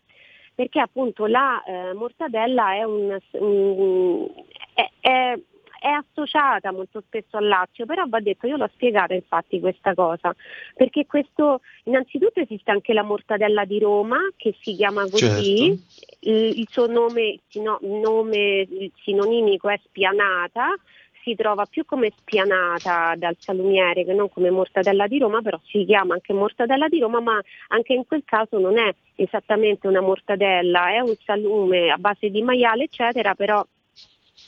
Perché 0.54 0.80
appunto 0.80 1.26
la 1.26 1.62
eh, 1.64 1.94
mortadella 1.94 2.74
è 2.74 2.82
un, 2.82 3.18
un- 3.32 4.28
è- 4.74 4.90
è- 5.00 5.38
è 5.80 5.88
associata 5.88 6.70
molto 6.72 7.02
spesso 7.06 7.38
al 7.38 7.48
Lazio, 7.48 7.86
però 7.86 8.04
va 8.06 8.20
detto, 8.20 8.46
io 8.46 8.58
l'ho 8.58 8.68
spiegata 8.74 9.14
infatti 9.14 9.58
questa 9.60 9.94
cosa, 9.94 10.34
perché 10.74 11.06
questo, 11.06 11.62
innanzitutto 11.84 12.38
esiste 12.38 12.70
anche 12.70 12.92
la 12.92 13.02
mortadella 13.02 13.64
di 13.64 13.78
Roma 13.78 14.18
che 14.36 14.54
si 14.60 14.76
chiama 14.76 15.08
così, 15.08 15.18
Certo. 15.18 16.28
il, 16.30 16.58
il 16.60 16.68
suo 16.70 16.86
nome, 16.86 17.38
sino- 17.48 17.78
nome 17.80 18.68
sinonimico 19.02 19.70
è 19.70 19.80
spianata, 19.82 20.68
si 21.22 21.34
trova 21.34 21.64
più 21.64 21.84
come 21.86 22.12
spianata 22.14 23.14
dal 23.16 23.36
salumiere 23.38 24.04
che 24.04 24.12
non 24.12 24.28
come 24.28 24.50
mortadella 24.50 25.06
di 25.06 25.18
Roma, 25.18 25.40
però 25.40 25.58
si 25.64 25.84
chiama 25.86 26.14
anche 26.14 26.34
mortadella 26.34 26.88
di 26.88 26.98
Roma, 26.98 27.20
ma 27.20 27.40
anche 27.68 27.94
in 27.94 28.06
quel 28.06 28.22
caso 28.24 28.58
non 28.58 28.78
è 28.78 28.94
esattamente 29.14 29.86
una 29.86 30.00
mortadella, 30.00 30.90
è 30.90 31.00
un 31.00 31.14
salume 31.24 31.90
a 31.90 31.96
base 31.96 32.30
di 32.30 32.42
maiale, 32.42 32.84
eccetera, 32.84 33.34
però 33.34 33.64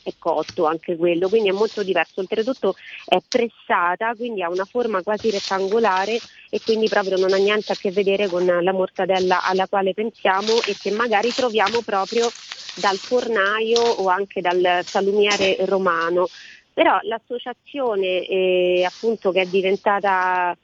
è 0.03 0.13
cotto 0.19 0.67
anche 0.67 0.97
quello, 0.97 1.29
quindi 1.29 1.49
è 1.49 1.53
molto 1.53 1.83
diverso. 1.83 2.21
Oltretutto 2.21 2.75
è 3.05 3.19
pressata, 3.27 4.15
quindi 4.15 4.43
ha 4.43 4.51
una 4.51 4.65
forma 4.65 5.03
quasi 5.03 5.31
rettangolare 5.31 6.19
e 6.51 6.61
quindi 6.61 6.89
proprio 6.89 7.17
non 7.17 7.33
ha 7.33 7.37
niente 7.37 7.73
a 7.73 7.77
che 7.77 7.91
vedere 7.91 8.29
con 8.29 8.45
la 8.45 8.73
mortadella 8.73 9.43
alla 9.45 9.67
quale 9.67 9.95
pensiamo 9.95 10.61
e 10.67 10.77
che 10.81 10.91
magari 10.91 11.31
troviamo 11.31 11.81
proprio 11.85 12.29
dal 12.75 12.97
fornaio 12.97 13.81
o 13.81 14.09
anche 14.09 14.41
dal 14.41 14.81
salumiere 14.85 15.57
romano. 15.67 16.29
Però 16.75 16.99
l'associazione 17.03 18.27
eh, 18.27 18.85
appunto 18.85 19.31
che 19.31 19.43
è 19.43 19.47
diventata 19.47 20.57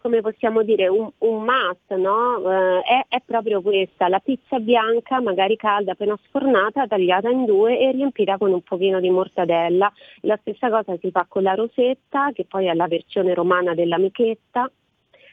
come 0.00 0.22
possiamo 0.22 0.62
dire, 0.62 0.88
un, 0.88 1.10
un 1.18 1.44
must, 1.44 1.94
no? 1.94 2.50
Eh, 2.50 2.80
è, 2.80 3.04
è 3.16 3.22
proprio 3.24 3.60
questa, 3.60 4.08
la 4.08 4.18
pizza 4.18 4.58
bianca, 4.58 5.20
magari 5.20 5.56
calda, 5.56 5.92
appena 5.92 6.18
sfornata, 6.26 6.86
tagliata 6.86 7.28
in 7.28 7.44
due 7.44 7.78
e 7.78 7.90
riempita 7.92 8.38
con 8.38 8.52
un 8.52 8.62
pochino 8.62 8.98
di 8.98 9.10
mortadella. 9.10 9.92
La 10.22 10.38
stessa 10.40 10.70
cosa 10.70 10.96
si 11.00 11.10
fa 11.10 11.26
con 11.28 11.42
la 11.42 11.54
rosetta, 11.54 12.32
che 12.32 12.44
poi 12.46 12.66
è 12.66 12.74
la 12.74 12.86
versione 12.88 13.34
romana 13.34 13.74
dell'amichetta, 13.74 14.70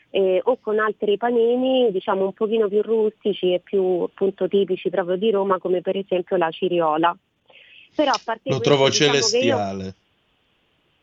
eh, 0.10 0.42
o 0.44 0.58
con 0.62 0.80
altri 0.80 1.18
panini, 1.18 1.92
diciamo 1.92 2.26
un 2.26 2.34
pochino 2.34 2.68
più 2.68 2.82
rustici 2.82 3.54
e 3.54 3.60
più 3.60 4.02
appunto 4.04 4.48
tipici 4.48 4.90
proprio 4.90 5.16
di 5.16 5.32
Roma, 5.32 5.60
come 5.60 5.82
per 5.82 5.96
esempio 5.96 6.36
la 6.38 6.50
ciriola. 6.50 7.16
Però 7.96 8.12
a 8.12 8.20
parte 8.24 8.50
Lo 8.50 8.58
questo, 8.58 8.64
trovo 8.64 8.90
diciamo 8.90 9.12
che 9.12 9.18
io- 9.18 9.24
celestiale. 9.24 9.94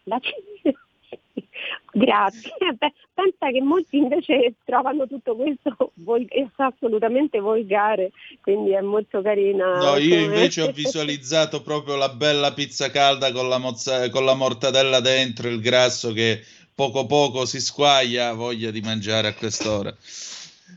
la 0.05 0.19
ciriola. 0.21 0.79
Grazie. 1.93 2.51
Beh, 2.79 2.93
pensa 3.15 3.51
che 3.51 3.61
molti 3.61 3.97
invece 3.99 4.55
trovano 4.65 5.07
tutto 5.07 5.37
questo 5.37 5.93
vol- 5.95 6.27
è 6.29 6.47
assolutamente 6.57 7.39
volgare, 7.39 8.11
quindi 8.41 8.73
è 8.73 8.81
molto 8.81 9.23
carina. 9.23 9.79
No, 9.79 9.97
io 9.97 10.19
invece 10.19 10.63
ho 10.63 10.71
visualizzato 10.73 11.63
proprio 11.63 11.97
la 11.97 12.09
bella 12.09 12.53
pizza 12.53 12.91
calda 12.91 13.33
con 13.33 13.49
la, 13.49 13.59
mozza- 13.59 14.11
con 14.11 14.25
la 14.25 14.35
mortadella 14.35 15.01
dentro, 15.01 15.49
il 15.49 15.61
grasso 15.61 16.13
che 16.13 16.43
poco 16.75 17.07
poco 17.07 17.45
si 17.45 17.61
squaglia, 17.61 18.29
ha 18.29 18.33
voglia 18.33 18.71
di 18.71 18.81
mangiare 18.81 19.29
a 19.29 19.35
quest'ora. 19.35 19.95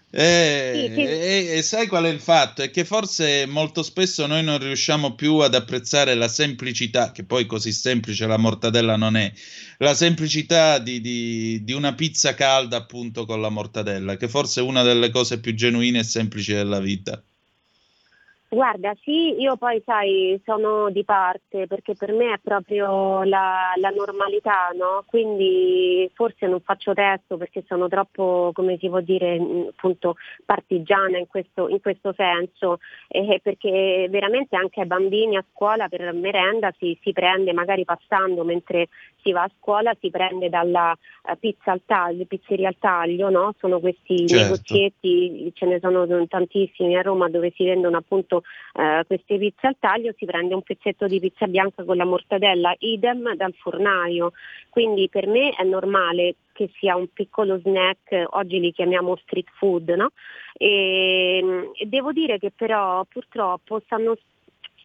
E, 0.09 0.85
Sì, 0.89 0.93
sì. 0.93 1.01
e- 1.01 1.47
e 1.57 1.61
sai 1.61 1.88
qual 1.88 2.05
è 2.05 2.09
il 2.09 2.19
fatto? 2.19 2.61
È 2.61 2.69
che 2.71 2.83
forse 2.85 3.45
molto 3.45 3.83
spesso 3.83 4.25
noi 4.25 4.43
non 4.43 4.57
riusciamo 4.59 5.15
più 5.15 5.35
ad 5.38 5.53
apprezzare 5.55 6.13
la 6.15 6.27
semplicità, 6.27 7.11
che 7.11 7.23
poi 7.23 7.45
così 7.45 7.71
semplice 7.71 8.25
la 8.27 8.38
mortadella 8.38 8.95
non 8.97 9.15
è, 9.15 9.31
la 9.79 9.93
semplicità 9.93 10.79
di, 10.79 10.99
di- 11.01 11.63
di 11.63 11.73
una 11.73 11.93
pizza 11.93 12.33
calda 12.33 12.77
appunto 12.77 13.25
con 13.25 13.39
la 13.41 13.49
mortadella, 13.49 14.17
che 14.17 14.27
forse 14.29 14.59
è 14.61 14.63
una 14.63 14.83
delle 14.83 15.09
cose 15.09 15.39
più 15.39 15.53
genuine 15.53 15.99
e 15.99 16.03
semplici 16.03 16.53
della 16.53 16.79
vita. 16.79 17.21
Guarda, 18.49 18.95
sì, 19.01 19.35
io 19.41 19.57
poi 19.57 19.81
sai, 19.85 20.39
sono 20.45 20.89
di 20.89 21.03
parte 21.03 21.67
perché 21.67 21.95
per 21.95 22.13
me 22.13 22.31
è 22.33 22.39
proprio 22.41 23.23
la, 23.23 23.73
la 23.75 23.89
normalità, 23.89 24.69
no? 24.73 25.03
Quindi 25.05 26.09
forse 26.13 26.47
non 26.47 26.61
faccio 26.61 26.93
testo 26.93 27.35
perché 27.35 27.65
sono 27.67 27.89
troppo, 27.89 28.51
come 28.53 28.77
si 28.77 28.87
può 28.87 29.01
dire, 29.01 29.37
mh, 29.37 29.67
appunto 29.71 30.15
partigiana 30.45 31.17
in 31.17 31.27
questo, 31.27 31.67
in 31.67 31.81
questo 31.81 32.13
senso, 32.15 32.79
eh, 33.09 33.41
perché 33.43 34.07
veramente 34.09 34.55
anche 34.55 34.79
ai 34.79 34.87
bambini 34.87 35.35
a 35.35 35.43
scuola 35.51 35.89
per 35.89 36.13
merenda 36.13 36.73
si, 36.77 36.97
si 37.01 37.11
prende, 37.11 37.51
magari 37.51 37.83
passando 37.83 38.45
mentre 38.45 38.87
si 39.23 39.33
va 39.33 39.43
a 39.43 39.51
scuola, 39.59 39.93
si 39.99 40.09
prende 40.09 40.47
dalla 40.47 40.93
eh, 41.29 41.35
pizza 41.35 41.73
al 41.73 41.81
taglio, 41.85 42.23
pizzeria 42.23 42.69
al 42.69 42.77
taglio, 42.79 43.29
no? 43.29 43.53
Sono 43.59 43.81
questi 43.81 44.25
Certo. 44.25 44.41
negozietti, 44.41 45.51
ce 45.53 45.65
ne 45.65 45.79
sono 45.81 46.07
tantissimi 46.27 46.95
a 46.95 47.01
Roma 47.01 47.27
dove 47.29 47.51
si 47.53 47.65
vendono 47.65 47.97
appunto 47.97 48.36
eh, 48.73 49.03
queste 49.05 49.38
pizze 49.38 49.67
al 49.67 49.75
taglio, 49.79 50.13
si 50.17 50.25
prende 50.25 50.53
un 50.53 50.61
pezzetto 50.61 51.07
di 51.07 51.19
pizza 51.19 51.47
bianca 51.47 51.83
con 51.83 51.97
la 51.97 52.05
mortadella, 52.05 52.75
idem 52.79 53.35
dal 53.35 53.53
fornaio. 53.53 54.31
Quindi 54.69 55.09
per 55.09 55.27
me 55.27 55.51
è 55.51 55.63
normale 55.63 56.35
che 56.53 56.69
sia 56.79 56.95
un 56.95 57.07
piccolo 57.13 57.59
snack, 57.59 58.25
oggi 58.31 58.59
li 58.59 58.71
chiamiamo 58.71 59.15
street 59.17 59.49
food, 59.57 59.89
no? 59.89 60.11
E, 60.53 61.71
e 61.73 61.85
devo 61.85 62.11
dire 62.11 62.39
che 62.39 62.51
però 62.55 63.03
purtroppo 63.05 63.79
stanno 63.85 64.17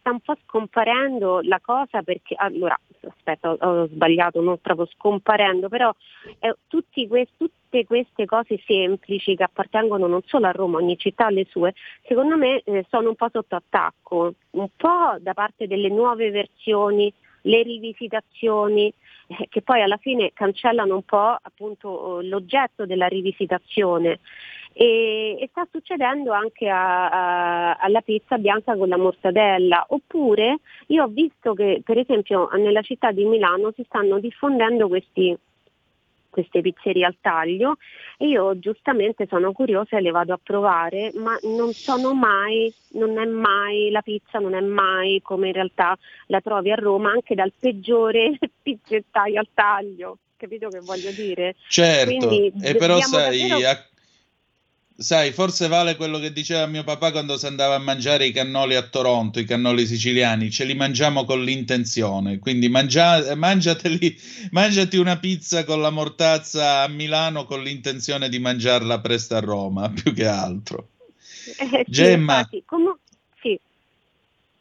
sta 0.03 0.11
un 0.11 0.21
po' 0.21 0.37
scomparendo 0.45 1.41
la 1.43 1.61
cosa 1.61 2.03
perché 2.03 2.35
allora 2.37 2.79
aspetta 3.07 3.53
ho, 3.53 3.57
ho 3.59 3.87
sbagliato 3.87 4.43
non 4.43 4.59
proprio 4.59 4.87
scomparendo 4.87 5.69
però 5.69 5.95
eh, 6.41 6.57
tutti 6.67 7.07
que- 7.07 7.29
tutte 7.37 7.87
queste 7.87 8.27
cose 8.27 8.61
semplici 8.67 9.37
che 9.37 9.45
appartengono 9.45 10.09
non 10.09 10.21
solo 10.27 10.47
a 10.47 10.51
Roma 10.51 10.79
ogni 10.79 10.99
città 10.99 11.27
ha 11.27 11.31
le 11.31 11.47
sue 11.49 11.73
secondo 12.03 12.37
me 12.37 12.63
eh, 12.65 12.85
sono 12.91 13.11
un 13.11 13.15
po' 13.15 13.29
sotto 13.31 13.55
attacco 13.55 14.35
un 14.51 14.69
po' 14.77 15.17
da 15.21 15.35
parte 15.35 15.69
delle 15.69 15.89
nuove 15.89 16.31
versioni 16.31 17.13
le 17.43 17.63
rivisitazioni 17.63 18.93
eh, 19.29 19.47
che 19.49 19.63
poi 19.63 19.83
alla 19.83 19.99
fine 19.99 20.33
cancellano 20.35 20.97
un 20.97 21.05
po' 21.05 21.37
appunto 21.41 22.21
l'oggetto 22.23 22.87
della 22.87 23.07
rivisitazione 23.07 24.19
e, 24.73 25.37
e 25.41 25.49
sta 25.51 25.67
succedendo 25.71 26.33
anche 26.33 26.69
a- 26.69 27.09
a- 27.09 27.75
alla 27.77 28.01
pizza 28.01 28.39
bianca 28.39 28.77
con 28.77 28.89
la 28.89 28.97
mortadella. 28.97 29.85
Oppure 29.89 30.59
io 30.89 31.05
ho 31.05 31.09
visto 31.09 31.55
che 31.55 31.83
per 31.85 31.99
esempio 31.99 32.49
nella 32.55 32.83
città 32.83 33.13
di 33.13 33.25
Milano 33.25 33.73
si 33.75 33.83
stanno 33.87 34.19
diffondendo 34.19 34.89
questi 34.89 35.37
queste 36.33 36.63
pizzerie 36.63 37.05
al 37.05 37.17
taglio. 37.21 37.77
E 38.17 38.27
io 38.29 38.59
giustamente 38.59 39.27
sono 39.29 39.53
curiosa 39.53 39.99
e 39.99 40.01
le 40.01 40.11
vado 40.13 40.33
a 40.33 40.41
provare, 40.43 41.13
ma 41.17 41.37
non 41.43 41.75
sono 41.75 42.15
mai, 42.15 42.73
non 42.93 43.19
è 43.19 43.27
mai 43.27 43.91
la 43.91 44.01
pizza, 44.01 44.39
non 44.39 44.55
è 44.55 44.61
mai 44.63 45.21
come 45.23 45.49
in 45.49 45.53
realtà 45.53 45.95
la 46.29 46.41
trovi 46.41 46.71
a 46.73 46.75
Roma 46.77 47.11
anche 47.11 47.35
dal 47.35 47.53
peggiore 47.59 48.39
pizzettaio 48.63 49.41
al 49.41 49.49
taglio, 49.53 50.17
capito 50.39 50.71
che 50.71 50.81
voglio 50.81 51.11
dire? 51.11 51.55
Certo, 51.69 52.27
Quindi 52.27 52.51
e 52.63 52.77
però 52.77 52.99
sai, 53.01 53.49
davvero- 53.49 53.69
a- 53.69 53.87
sai, 54.97 55.33
forse 55.33 55.69
vale 55.69 55.97
quello 55.97 56.19
che 56.19 56.33
diceva 56.33 56.67
mio 56.67 56.85
papà 56.85 57.11
quando 57.11 57.37
si 57.37 57.47
andava 57.47 57.75
a 57.75 57.79
mangiare 57.79 58.27
i 58.27 58.33
cannoli 58.33 58.75
a 58.75 58.83
Toronto, 58.83 59.41
i 59.41 59.45
cannoli 59.45 59.87
siciliani, 59.87 60.51
ce 60.51 60.65
li 60.65 60.75
mangiamo 60.75 61.25
con 61.25 61.43
l'intenzione, 61.43 62.39
quindi 62.39 62.69
mangia- 62.69 63.35
mangiati 63.35 64.97
una 64.97 65.19
pizza 65.19 65.65
con 65.65 65.81
la 65.81 65.91
mortazza 65.91 66.83
a 66.83 66.89
Milano 66.89 67.45
con 67.45 67.63
l'intenzione 67.63 68.29
di 68.29 68.39
mangiarla 68.39 69.01
presto 69.01 69.35
a 69.37 69.41
Roma, 69.41 69.91
più 69.95 70.13
che 70.13 70.27
altro. 70.27 70.89
Eh, 71.57 71.85
sì, 71.85 71.91
Gemma. 71.91 72.39
infatti, 72.39 72.63
comu- 72.65 72.99
sì. 73.41 73.59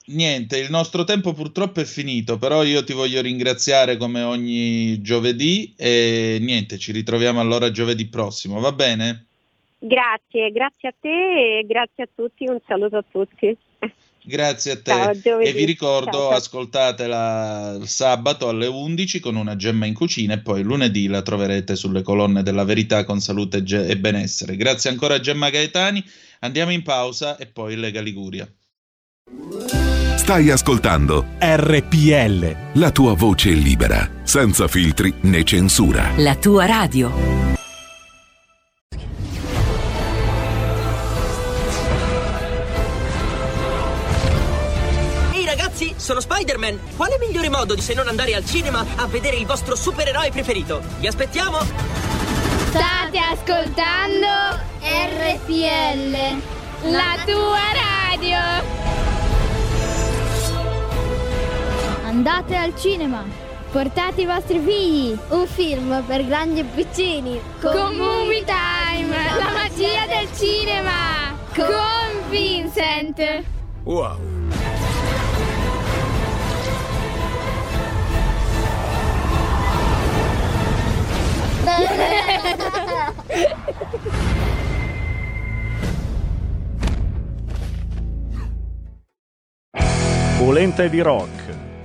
Niente, 0.03 0.57
il 0.57 0.69
nostro 0.69 1.03
tempo 1.03 1.33
purtroppo 1.33 1.79
è 1.79 1.85
finito, 1.85 2.37
però 2.37 2.63
io 2.63 2.83
ti 2.83 2.93
voglio 2.93 3.21
ringraziare 3.21 3.97
come 3.97 4.21
ogni 4.23 5.01
giovedì 5.01 5.73
e 5.77 6.37
niente, 6.41 6.77
ci 6.77 6.91
ritroviamo 6.91 7.39
allora 7.39 7.71
giovedì 7.71 8.07
prossimo, 8.07 8.59
va 8.59 8.71
bene? 8.71 9.27
Grazie, 9.83 10.51
grazie 10.51 10.89
a 10.89 10.93
te 10.99 11.09
e 11.59 11.65
grazie 11.65 12.03
a 12.03 12.09
tutti, 12.13 12.45
un 12.47 12.59
saluto 12.67 12.97
a 12.97 13.03
tutti. 13.09 13.57
Grazie 14.23 14.73
a 14.73 14.75
te. 14.75 15.19
Ciao, 15.19 15.39
e 15.39 15.51
vi 15.53 15.65
ricordo, 15.65 16.11
Ciao, 16.11 16.29
ciao. 16.29 16.37
ascoltatela 16.37 17.79
sabato 17.83 18.47
alle 18.47 18.67
11 18.67 19.19
con 19.19 19.35
una 19.35 19.55
gemma 19.55 19.87
in 19.87 19.95
cucina 19.95 20.35
e 20.35 20.39
poi 20.41 20.61
lunedì 20.61 21.07
la 21.07 21.23
troverete 21.23 21.75
sulle 21.75 22.03
colonne 22.03 22.43
della 22.43 22.63
verità 22.63 23.03
con 23.03 23.19
salute 23.19 23.63
e 23.65 23.89
e 23.89 23.97
benessere. 23.97 24.55
Grazie 24.55 24.91
ancora 24.91 25.15
a 25.15 25.19
Gemma 25.19 25.49
Gaetani. 25.49 26.03
Andiamo 26.41 26.71
in 26.71 26.83
pausa 26.83 27.37
e 27.37 27.47
poi 27.47 27.75
Lega 27.75 28.01
Liguria. 28.01 28.47
Stai 30.15 30.51
ascoltando 30.51 31.25
RPL. 31.39 32.79
la 32.79 32.91
tua 32.91 33.15
voce 33.15 33.49
libera, 33.49 34.07
senza 34.21 34.67
filtri 34.67 35.11
né 35.21 35.43
censura. 35.43 36.11
La 36.17 36.35
tua 36.35 36.67
radio. 36.67 37.60
Sono 46.11 46.19
Spider-Man! 46.19 46.79
Quale 46.97 47.17
migliore 47.19 47.49
modo 47.49 47.73
di 47.73 47.79
se 47.79 47.93
non 47.93 48.09
andare 48.09 48.35
al 48.35 48.45
cinema 48.45 48.85
a 48.97 49.07
vedere 49.07 49.37
il 49.37 49.45
vostro 49.45 49.75
supereroe 49.75 50.29
preferito? 50.29 50.81
Vi 50.99 51.07
aspettiamo! 51.07 51.59
State 52.69 53.17
ascoltando 53.17 54.59
RPL, 54.81 56.17
la 56.91 57.15
tua 57.25 57.59
radio. 57.73 58.37
Andate 62.03 62.55
al 62.57 62.77
cinema. 62.77 63.23
Portate 63.71 64.21
i 64.21 64.25
vostri 64.25 64.59
figli. 64.59 65.17
Un 65.29 65.47
film 65.47 66.03
per 66.05 66.25
grandi 66.25 66.59
e 66.59 66.63
piccini. 66.65 67.39
Con 67.61 67.95
Movie 67.95 68.43
Time, 68.43 69.15
la 69.37 69.49
magia 69.49 70.05
del 70.07 70.27
cinema. 70.35 71.37
Con 71.55 72.29
Vincent. 72.29 73.43
Wow. 73.83 74.40
Polenta 90.37 90.87
di 90.87 91.01
rock. 91.01 91.29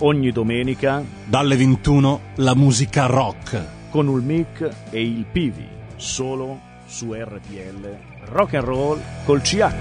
Ogni 0.00 0.32
domenica 0.32 1.02
dalle 1.24 1.56
21 1.56 2.20
la 2.36 2.54
musica 2.54 3.06
rock 3.06 3.90
con 3.90 4.08
il 4.08 4.22
mic 4.22 4.68
e 4.90 5.02
il 5.02 5.26
Pivi, 5.30 5.66
solo 5.96 6.60
su 6.86 7.12
RPL 7.12 7.96
Rock 8.26 8.54
and 8.54 8.64
Roll 8.64 9.00
col 9.24 9.40
CH. 9.40 9.72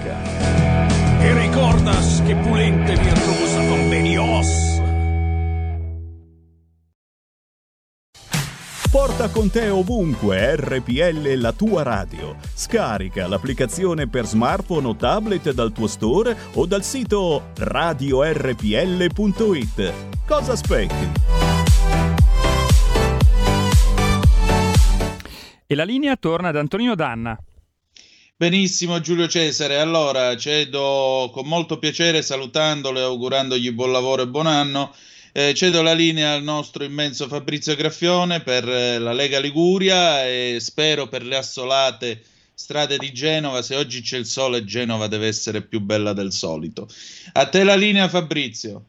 E 1.20 1.38
ricordas 1.38 2.22
che 2.24 2.34
Pulente 2.34 2.96
virtuosa 2.96 3.58
convenios. 3.66 4.85
Porta 9.06 9.30
con 9.30 9.48
te 9.48 9.68
ovunque 9.68 10.56
RPL 10.56 11.34
la 11.34 11.52
tua 11.52 11.84
radio. 11.84 12.34
Scarica 12.52 13.28
l'applicazione 13.28 14.08
per 14.08 14.26
smartphone 14.26 14.88
o 14.88 14.96
tablet 14.96 15.52
dal 15.52 15.70
tuo 15.70 15.86
store 15.86 16.36
o 16.54 16.66
dal 16.66 16.82
sito 16.82 17.52
radiorpl.it. 17.54 18.32
Cosa 20.26 20.50
aspetti? 20.50 21.12
E 25.68 25.74
la 25.76 25.84
linea 25.84 26.16
torna 26.16 26.48
ad 26.48 26.56
Antonino 26.56 26.96
Danna. 26.96 27.38
Benissimo 28.36 28.98
Giulio 28.98 29.28
Cesare, 29.28 29.78
allora 29.78 30.36
cedo 30.36 31.30
con 31.32 31.46
molto 31.46 31.78
piacere 31.78 32.22
salutandolo 32.22 32.98
e 32.98 33.02
augurandogli 33.02 33.70
buon 33.70 33.92
lavoro 33.92 34.22
e 34.22 34.26
buon 34.26 34.48
anno 34.48 34.92
eh, 35.38 35.52
cedo 35.52 35.82
la 35.82 35.92
linea 35.92 36.32
al 36.32 36.42
nostro 36.42 36.82
immenso 36.82 37.28
Fabrizio 37.28 37.76
Graffione 37.76 38.40
per 38.40 38.66
eh, 38.66 38.98
la 38.98 39.12
Lega 39.12 39.38
Liguria 39.38 40.26
e 40.26 40.56
spero 40.60 41.08
per 41.08 41.24
le 41.24 41.36
assolate 41.36 42.22
strade 42.54 42.96
di 42.96 43.12
Genova. 43.12 43.60
Se 43.60 43.76
oggi 43.76 44.00
c'è 44.00 44.16
il 44.16 44.24
sole, 44.24 44.64
Genova 44.64 45.08
deve 45.08 45.26
essere 45.26 45.60
più 45.60 45.80
bella 45.80 46.14
del 46.14 46.32
solito. 46.32 46.86
A 47.34 47.46
te 47.50 47.64
la 47.64 47.74
linea, 47.74 48.08
Fabrizio. 48.08 48.82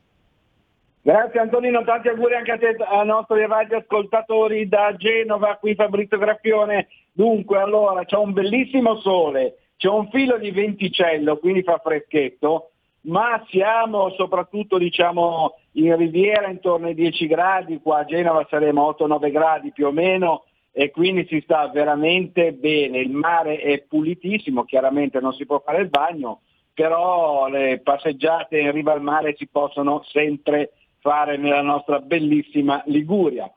Grazie 1.02 1.42
Antonino, 1.42 1.84
tanti 1.84 2.08
auguri 2.08 2.36
anche 2.36 2.52
a 2.54 2.58
te, 2.58 2.78
ai 2.80 3.06
nostri 3.06 3.46
radioascoltatori 3.46 4.70
da 4.70 4.96
Genova, 4.96 5.58
qui 5.60 5.76
Fabrizio 5.76 6.18
Graffione. 6.18 6.88
Dunque, 7.12 7.60
allora, 7.60 8.06
c'è 8.06 8.16
un 8.16 8.32
bellissimo 8.32 9.02
sole, 9.02 9.58
c'è 9.76 9.90
un 9.90 10.10
filo 10.12 10.38
di 10.38 10.52
venticello, 10.52 11.40
quindi 11.40 11.62
fa 11.64 11.82
freschetto, 11.84 12.72
ma 13.02 13.44
siamo 13.50 14.12
soprattutto 14.12 14.78
diciamo, 14.78 15.56
in 15.78 15.96
Riviera 15.96 16.50
intorno 16.50 16.88
ai 16.88 16.96
10 16.96 17.28
gradi, 17.28 17.80
qua 17.82 18.00
a 18.00 18.06
Genova 18.06 18.46
saremo 18.50 18.96
8-9 19.00 19.32
gradi 19.32 19.72
più 19.72 19.88
o 19.88 19.92
meno 19.92 20.46
e 20.72 20.92
quindi 20.92 21.26
si 21.28 21.40
sta 21.42 21.68
veramente 21.70 22.54
bene, 22.54 23.00
il 23.00 23.12
mare 23.12 23.60
è 23.60 23.82
pulitissimo, 23.82 24.64
chiaramente 24.64 25.20
non 25.20 25.34
si 25.34 25.46
può 25.46 25.60
fare 25.64 25.82
il 25.82 25.90
bagno, 25.90 26.42
però 26.74 27.48
le 27.48 27.80
passeggiate 27.80 28.60
in 28.60 28.72
riva 28.72 28.94
al 28.94 29.02
mare 29.02 29.36
si 29.38 29.48
possono 29.48 30.04
sempre 30.04 30.74
fare 31.00 31.38
nella 31.38 31.62
nostra 31.62 32.00
bellissima 32.00 32.84
Liguria. 32.86 33.52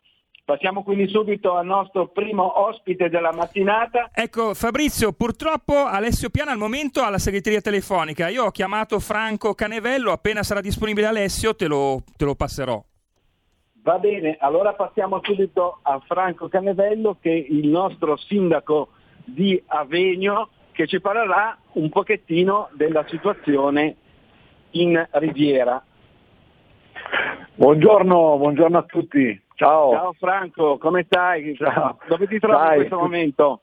Passiamo 0.50 0.82
quindi 0.82 1.06
subito 1.06 1.54
al 1.54 1.64
nostro 1.64 2.08
primo 2.08 2.66
ospite 2.66 3.08
della 3.08 3.32
mattinata. 3.32 4.10
Ecco, 4.12 4.52
Fabrizio, 4.52 5.12
purtroppo 5.12 5.84
Alessio 5.84 6.28
Piana 6.28 6.50
al 6.50 6.58
momento 6.58 7.02
ha 7.02 7.08
la 7.08 7.18
segreteria 7.18 7.60
telefonica. 7.60 8.26
Io 8.26 8.46
ho 8.46 8.50
chiamato 8.50 8.98
Franco 8.98 9.54
Canevello, 9.54 10.10
appena 10.10 10.42
sarà 10.42 10.60
disponibile 10.60 11.06
Alessio 11.06 11.54
te 11.54 11.68
lo, 11.68 12.02
te 12.16 12.24
lo 12.24 12.34
passerò. 12.34 12.82
Va 13.82 13.98
bene, 14.00 14.38
allora 14.40 14.72
passiamo 14.72 15.20
subito 15.22 15.78
a 15.82 16.02
Franco 16.04 16.48
Canevello 16.48 17.18
che 17.20 17.30
è 17.30 17.46
il 17.48 17.68
nostro 17.68 18.16
sindaco 18.16 18.88
di 19.22 19.62
Avegno 19.66 20.48
che 20.72 20.88
ci 20.88 21.00
parlerà 21.00 21.56
un 21.74 21.88
pochettino 21.90 22.70
della 22.72 23.04
situazione 23.08 23.94
in 24.72 25.00
Riviera. 25.12 25.80
Buongiorno, 27.54 28.36
buongiorno 28.38 28.78
a 28.78 28.82
tutti. 28.82 29.40
Ciao. 29.54 29.92
Ciao 29.92 30.12
Franco, 30.18 30.78
come 30.78 31.04
stai? 31.04 31.54
Ciao. 31.56 31.98
Dove 32.08 32.26
ti 32.26 32.38
trovi 32.38 32.56
Dai, 32.56 32.68
in 32.68 32.76
questo 32.76 32.98
momento? 32.98 33.60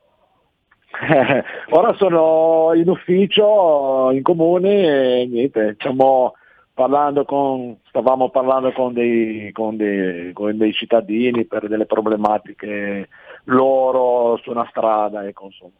Eh, 1.01 1.43
ora 1.71 1.93
sono 1.93 2.71
in 2.75 2.89
ufficio, 2.89 4.11
in 4.11 4.21
comune 4.21 5.21
e 5.21 5.27
niente, 5.27 5.73
stiamo 5.79 6.33
parlando 6.73 7.25
con, 7.25 7.75
stavamo 7.87 8.29
parlando 8.29 8.71
con 8.71 8.93
dei, 8.93 9.51
con, 9.51 9.75
dei, 9.77 10.31
con 10.33 10.55
dei 10.55 10.73
cittadini 10.73 11.45
per 11.45 11.67
delle 11.67 11.87
problematiche 11.87 13.09
loro 13.45 14.37
su 14.43 14.51
una 14.51 14.67
strada, 14.69 15.25
ecco, 15.27 15.45
insomma. 15.45 15.71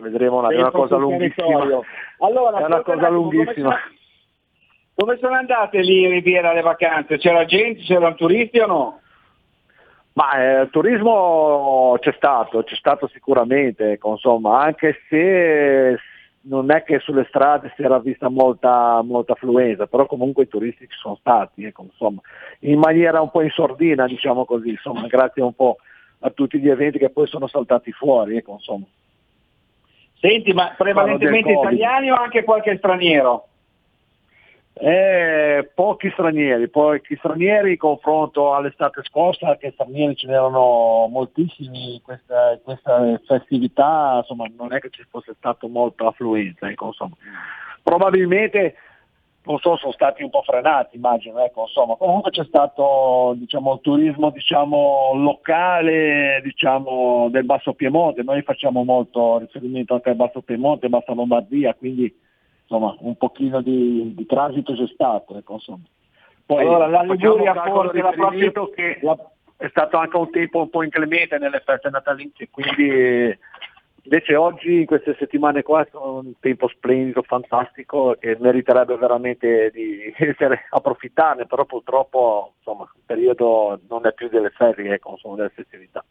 Vedremo, 0.00 0.38
una, 0.38 0.48
è 0.48 0.56
una 0.56 0.72
cosa 0.72 0.96
lunghissima. 0.96 1.82
Allora, 2.18 2.58
è 2.58 2.64
una 2.64 2.82
cosa 2.82 3.08
lunghissima. 3.08 3.76
Come 5.00 5.16
sono 5.18 5.34
andate 5.34 5.80
lì 5.80 6.02
in 6.02 6.10
Riviera 6.10 6.52
le 6.52 6.60
vacanze? 6.60 7.16
C'era 7.16 7.46
gente, 7.46 7.80
c'erano 7.80 8.14
turisti 8.16 8.58
o 8.58 8.66
no? 8.66 9.00
Ma 10.12 10.32
eh, 10.34 10.60
il 10.64 10.68
turismo 10.70 11.96
c'è 12.00 12.12
stato, 12.12 12.62
c'è 12.64 12.74
stato 12.74 13.08
sicuramente, 13.08 13.92
ecco, 13.92 14.10
insomma, 14.10 14.60
anche 14.60 15.00
se 15.08 15.98
non 16.42 16.70
è 16.70 16.82
che 16.82 16.98
sulle 16.98 17.24
strade 17.30 17.72
si 17.76 17.82
era 17.82 17.98
vista 17.98 18.28
molta, 18.28 19.00
molta 19.02 19.32
affluenza, 19.32 19.86
però 19.86 20.04
comunque 20.04 20.42
i 20.42 20.48
turisti 20.48 20.86
ci 20.86 20.98
sono 20.98 21.16
stati, 21.18 21.64
ecco, 21.64 21.84
insomma, 21.84 22.20
in 22.60 22.78
maniera 22.78 23.22
un 23.22 23.30
po' 23.30 23.40
in 23.40 23.50
sordina, 23.50 24.06
diciamo 24.06 24.44
così, 24.44 24.68
insomma, 24.68 25.06
grazie 25.06 25.40
un 25.40 25.54
po' 25.54 25.78
a 26.18 26.28
tutti 26.28 26.58
gli 26.58 26.68
eventi 26.68 26.98
che 26.98 27.08
poi 27.08 27.26
sono 27.26 27.46
saltati 27.46 27.90
fuori, 27.90 28.36
ecco, 28.36 28.52
insomma. 28.52 28.84
Senti, 30.18 30.52
ma 30.52 30.74
prevalentemente 30.76 31.52
italiani 31.52 32.10
o 32.10 32.16
anche 32.16 32.44
qualche 32.44 32.76
straniero? 32.76 33.46
Eh, 34.82 35.70
pochi 35.74 36.08
stranieri, 36.12 36.70
pochi 36.70 37.14
stranieri 37.16 37.72
in 37.72 37.76
confronto 37.76 38.54
all'estate 38.54 39.02
scorsa, 39.04 39.58
che 39.58 39.72
stranieri 39.72 40.16
ce 40.16 40.26
n'erano 40.26 41.06
moltissimi 41.10 42.00
questa, 42.02 42.58
questa 42.64 43.20
festività, 43.26 44.16
insomma 44.22 44.46
non 44.56 44.72
è 44.72 44.80
che 44.80 44.88
ci 44.88 45.04
fosse 45.10 45.34
stato 45.36 45.68
molta 45.68 46.06
affluenza, 46.06 46.66
ecco, 46.70 46.86
insomma. 46.86 47.14
probabilmente 47.82 48.76
non 49.42 49.58
so, 49.58 49.76
sono 49.76 49.92
stati 49.92 50.22
un 50.22 50.30
po' 50.30 50.40
frenati, 50.42 50.96
immagino, 50.96 51.44
ecco, 51.44 51.62
insomma. 51.62 51.96
comunque 51.96 52.30
c'è 52.30 52.44
stato 52.44 53.34
diciamo, 53.36 53.74
il 53.74 53.80
turismo 53.82 54.30
diciamo, 54.30 55.10
locale 55.14 56.40
diciamo, 56.42 57.28
del 57.30 57.44
Basso 57.44 57.74
Piemonte, 57.74 58.22
noi 58.22 58.40
facciamo 58.40 58.82
molto 58.82 59.36
riferimento 59.40 59.92
anche 59.92 60.08
al 60.08 60.16
Basso 60.16 60.40
Piemonte, 60.40 60.88
Bassa 60.88 61.12
Lombardia, 61.12 61.74
quindi 61.74 62.28
insomma 62.70 62.94
un 63.00 63.16
pochino 63.16 63.60
di, 63.60 64.14
di 64.14 64.26
transito 64.26 64.74
c'è 64.74 64.86
stato. 64.86 65.36
Ecco, 65.36 65.54
insomma. 65.54 65.84
Poi 66.46 66.64
Allora, 66.64 66.86
la 66.86 67.02
Liguria 67.02 67.54
forse 67.54 68.00
la 68.00 68.10
prossima- 68.10 68.68
che 68.74 69.00
è 69.56 69.68
stato 69.68 69.98
anche 69.98 70.16
un 70.16 70.30
tempo 70.30 70.60
un 70.60 70.70
po' 70.70 70.82
inclemente 70.82 71.36
nelle 71.38 71.60
feste 71.60 71.90
natalizie, 71.90 72.48
quindi 72.50 73.38
invece 74.02 74.34
oggi 74.34 74.80
in 74.80 74.86
queste 74.86 75.14
settimane 75.18 75.62
qua 75.62 75.84
è 75.84 75.88
un 75.92 76.32
tempo 76.40 76.66
splendido, 76.68 77.22
fantastico, 77.22 78.16
che 78.18 78.36
meriterebbe 78.40 78.96
veramente 78.96 79.70
di 79.70 80.12
essere, 80.16 80.66
approfittarne, 80.70 81.46
però 81.46 81.66
purtroppo 81.66 82.54
insomma, 82.56 82.90
il 82.94 83.02
periodo 83.04 83.80
non 83.88 84.06
è 84.06 84.12
più 84.14 84.28
delle 84.28 84.50
ferie, 84.50 84.94
ecco, 84.94 85.10
insomma, 85.10 85.36
delle 85.36 85.50
festività. 85.50 86.04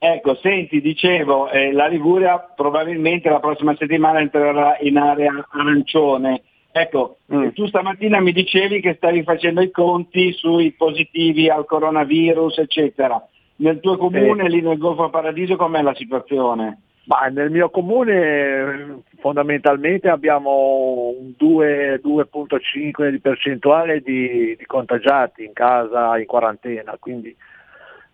Ecco, 0.00 0.36
senti, 0.36 0.80
dicevo, 0.80 1.50
eh, 1.50 1.72
la 1.72 1.88
Liguria 1.88 2.38
probabilmente 2.38 3.28
la 3.28 3.40
prossima 3.40 3.74
settimana 3.76 4.20
entrerà 4.20 4.76
in 4.80 4.96
area 4.96 5.46
arancione. 5.50 6.42
Ecco, 6.70 7.16
Mm. 7.32 7.42
eh, 7.42 7.52
tu 7.52 7.66
stamattina 7.66 8.20
mi 8.20 8.30
dicevi 8.32 8.80
che 8.80 8.94
stavi 8.94 9.24
facendo 9.24 9.60
i 9.60 9.72
conti 9.72 10.32
sui 10.32 10.72
positivi 10.72 11.48
al 11.50 11.64
coronavirus, 11.64 12.58
eccetera. 12.58 13.20
Nel 13.56 13.80
tuo 13.80 13.96
comune, 13.96 14.48
lì 14.48 14.60
nel 14.60 14.78
Golfo 14.78 15.10
Paradiso, 15.10 15.56
com'è 15.56 15.82
la 15.82 15.94
situazione? 15.94 16.82
Ma 17.06 17.26
nel 17.28 17.50
mio 17.50 17.70
comune 17.70 18.14
eh, 18.14 18.86
fondamentalmente 19.18 20.08
abbiamo 20.08 21.14
un 21.18 21.32
2, 21.36 22.00
2.5 22.00 23.08
di 23.10 23.18
percentuale 23.18 24.00
di, 24.00 24.54
di 24.56 24.66
contagiati 24.66 25.42
in 25.42 25.54
casa, 25.54 26.16
in 26.18 26.26
quarantena, 26.26 26.96
quindi 27.00 27.34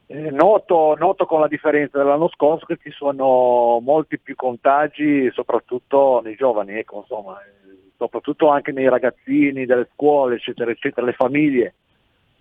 eh, 0.07 0.31
noto, 0.31 0.95
noto 0.99 1.27
con 1.27 1.41
la 1.41 1.49
differenza 1.49 1.99
dell'anno 1.99 2.29
scorso 2.29 2.67
che 2.67 2.79
ci 2.83 2.91
sono 2.91 3.81
molti 3.81 4.19
più 4.19 4.35
contagi, 4.35 5.31
soprattutto 5.33 6.21
nei 6.23 6.37
giovani, 6.37 6.75
ecco, 6.75 7.01
insomma, 7.01 7.39
eh, 7.41 7.91
soprattutto 7.97 8.49
anche 8.49 8.73
nei 8.73 8.89
ragazzini 8.89 9.67
delle 9.67 9.89
scuole, 9.93 10.37
eccetera, 10.37 10.71
eccetera, 10.71 11.07
le 11.07 11.13
famiglie 11.13 11.75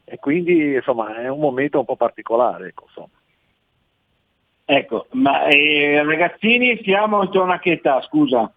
e 0.05 0.17
quindi 0.17 0.73
insomma 0.73 1.15
è 1.15 1.27
un 1.27 1.39
momento 1.39 1.79
un 1.79 1.85
po' 1.85 1.95
particolare. 1.95 2.67
Ecco. 2.67 2.85
Ecco, 4.65 5.07
ma 5.11 5.45
eh, 5.45 6.01
ragazzini 6.03 6.81
siamo 6.83 7.23
intorno 7.23 7.53
a 7.53 7.59
che 7.59 7.71
età, 7.71 8.01
scusa? 8.01 8.51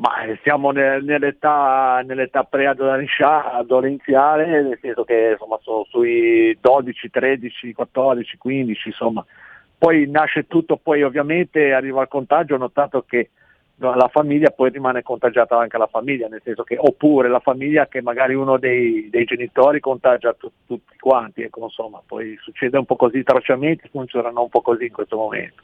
Ma 0.00 0.22
eh, 0.22 0.38
siamo 0.42 0.70
nel- 0.70 1.02
nell'età, 1.02 2.02
nell'età 2.04 2.44
preadolescenziale, 2.44 4.46
nel 4.46 4.78
senso 4.80 5.04
che 5.04 5.30
insomma, 5.32 5.58
sono 5.62 5.84
sui 5.88 6.56
12, 6.60 7.10
13, 7.10 7.72
14, 7.72 8.36
15, 8.36 8.88
insomma. 8.88 9.24
Poi 9.76 10.08
nasce 10.08 10.46
tutto, 10.46 10.76
poi 10.76 11.02
ovviamente 11.02 11.72
arriva 11.72 12.02
il 12.02 12.08
contagio, 12.08 12.54
ho 12.54 12.58
notato 12.58 13.04
che 13.06 13.30
la 13.80 14.08
famiglia 14.10 14.50
poi 14.50 14.70
rimane 14.70 15.02
contagiata 15.02 15.56
anche 15.56 15.78
la 15.78 15.86
famiglia, 15.86 16.26
nel 16.26 16.40
senso 16.42 16.64
che 16.64 16.76
oppure 16.76 17.28
la 17.28 17.38
famiglia 17.38 17.86
che 17.86 18.02
magari 18.02 18.34
uno 18.34 18.58
dei, 18.58 19.08
dei 19.08 19.24
genitori 19.24 19.78
contagia 19.78 20.34
tu- 20.34 20.50
tutti 20.66 20.98
quanti, 20.98 21.42
ecco, 21.42 21.62
insomma, 21.62 22.02
poi 22.04 22.36
succede 22.40 22.76
un 22.76 22.84
po' 22.84 22.96
così, 22.96 23.18
i 23.18 23.22
tracciamenti 23.22 23.88
funzionano 23.88 24.42
un 24.42 24.48
po' 24.48 24.62
così 24.62 24.86
in 24.86 24.92
questo 24.92 25.16
momento. 25.16 25.62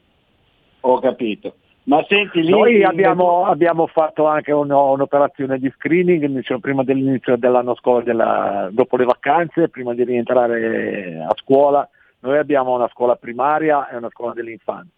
Ho 0.81 1.01
capito. 1.01 1.57
Ma 1.85 2.05
senti 2.09 2.43
lì... 2.43 2.51
Noi 2.51 2.83
abbiamo, 2.83 3.45
abbiamo 3.45 3.87
fatto 3.87 4.27
anche 4.27 4.53
uno- 4.53 4.93
un'operazione 4.93 5.59
di 5.59 5.71
screening 5.77 6.25
diciamo, 6.27 6.61
prima 6.61 6.83
dell'inizio 6.83 7.37
dell'anno 7.37 7.75
scorso, 7.75 8.07
della- 8.07 8.69
dopo 8.71 8.97
le 8.97 9.05
vacanze, 9.05 9.69
prima 9.69 9.93
di 9.93 10.05
rientrare 10.05 11.25
a 11.29 11.35
scuola. 11.37 11.87
Noi 12.21 12.39
abbiamo 12.39 12.75
una 12.75 12.89
scuola 12.89 13.17
primaria 13.17 13.89
e 13.89 13.97
una 13.97 14.09
scuola 14.09 14.33
dell'infanzia. 14.33 14.93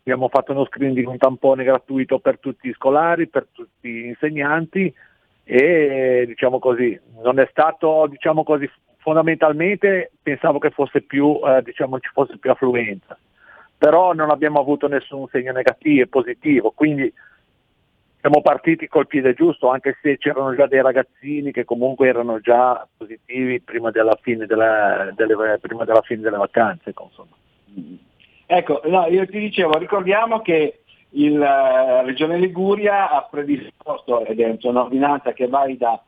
Abbiamo 0.00 0.28
fatto 0.28 0.52
uno 0.52 0.64
screening, 0.66 1.08
un 1.08 1.18
tampone 1.18 1.64
gratuito 1.64 2.20
per 2.20 2.38
tutti 2.38 2.68
gli 2.68 2.72
scolari, 2.72 3.26
per 3.26 3.48
tutti 3.52 3.90
gli 3.90 4.06
insegnanti 4.06 4.92
e 5.44 6.24
diciamo 6.26 6.58
così, 6.60 6.98
non 7.22 7.40
è 7.40 7.46
stato 7.50 8.06
diciamo 8.08 8.44
così, 8.44 8.70
fondamentalmente 8.98 10.12
pensavo 10.22 10.58
che 10.58 10.70
fosse 10.70 11.02
più, 11.02 11.38
eh, 11.44 11.62
diciamo, 11.62 11.98
ci 11.98 12.08
fosse 12.12 12.38
più 12.38 12.50
affluenza 12.50 13.18
però 13.80 14.12
non 14.12 14.28
abbiamo 14.28 14.60
avuto 14.60 14.88
nessun 14.88 15.26
segno 15.28 15.52
negativo 15.52 16.02
e 16.02 16.06
positivo, 16.06 16.70
quindi 16.72 17.10
siamo 18.20 18.42
partiti 18.42 18.86
col 18.88 19.06
piede 19.06 19.32
giusto, 19.32 19.70
anche 19.70 19.96
se 20.02 20.18
c'erano 20.18 20.54
già 20.54 20.66
dei 20.66 20.82
ragazzini 20.82 21.50
che 21.50 21.64
comunque 21.64 22.06
erano 22.06 22.40
già 22.40 22.86
positivi 22.94 23.62
prima 23.62 23.90
della 23.90 24.18
fine 24.20 24.44
delle, 24.44 25.14
delle- 25.16 25.58
prima 25.62 25.86
della 25.86 26.02
fine 26.02 26.20
delle 26.20 26.36
vacanze. 26.36 26.92
ecco, 28.44 28.82
no, 28.84 29.06
io 29.06 29.24
ti 29.24 29.38
dicevo, 29.38 29.78
ricordiamo 29.78 30.42
che 30.42 30.80
il, 31.12 31.38
la 31.38 32.02
Regione 32.02 32.36
Liguria 32.36 33.08
ha 33.08 33.22
predisposto, 33.22 34.26
ed 34.26 34.40
è 34.40 34.58
un'ordinanza 34.60 35.32
che 35.32 35.48
valida 35.48 36.04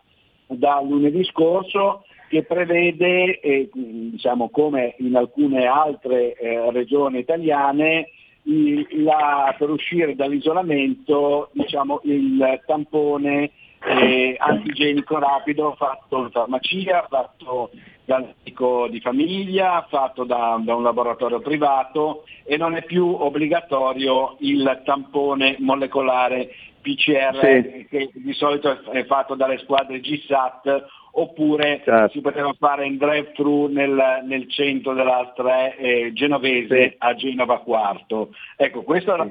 da 0.47 0.79
lunedì 0.83 1.25
scorso, 1.25 2.05
che 2.33 2.45
prevede, 2.45 3.41
eh, 3.41 3.69
diciamo 3.75 4.49
come 4.49 4.95
in 5.01 5.15
alcune 5.17 5.67
altre 5.67 6.33
eh, 6.33 6.71
regioni 6.71 7.19
italiane, 7.19 8.09
il- 8.45 8.87
la- 9.05 9.55
per 9.59 9.69
uscire 9.69 10.15
dall'isolamento 10.15 11.51
diciamo, 11.53 12.01
il 12.05 12.63
tampone 12.65 13.51
eh, 13.85 14.35
antigenico 14.39 15.19
rapido 15.19 15.75
fatto 15.77 16.23
in 16.23 16.31
farmacia, 16.31 17.07
fatto 17.11 17.71
dal 18.07 18.33
medico 18.39 18.89
di 18.89 19.01
famiglia, 19.01 19.87
fatto 19.91 20.25
da, 20.25 20.59
da 20.65 20.75
un 20.75 20.85
laboratorio 20.85 21.41
privato 21.41 22.25
e 22.45 22.57
non 22.57 22.77
è 22.77 22.83
più 22.85 23.05
obbligatorio 23.07 24.37
il 24.39 24.81
tampone 24.87 25.57
molecolare 25.59 26.49
PCR 26.83 27.39
Sì. 27.41 27.87
che 27.89 28.11
di 28.13 28.33
solito 28.35 28.83
è 28.91 29.05
fatto 29.07 29.35
dalle 29.35 29.59
squadre 29.59 30.01
GSAT 30.01 30.85
oppure 31.13 31.81
Certo. 31.85 32.09
si 32.11 32.21
poteva 32.21 32.53
fare 32.59 32.85
in 32.87 32.99
drive-thru 32.99 33.69
nel, 33.69 34.23
nel 34.25 34.51
centro 34.51 34.93
della 34.93 35.33
3 35.35 35.77
eh, 35.77 36.13
genovese 36.13 36.83
Sì. 36.91 36.95
a 36.99 37.15
Genova 37.15 37.61
Quarto. 37.61 38.31
Ecco, 38.57 38.83
questo 38.83 39.15
era- 39.15 39.29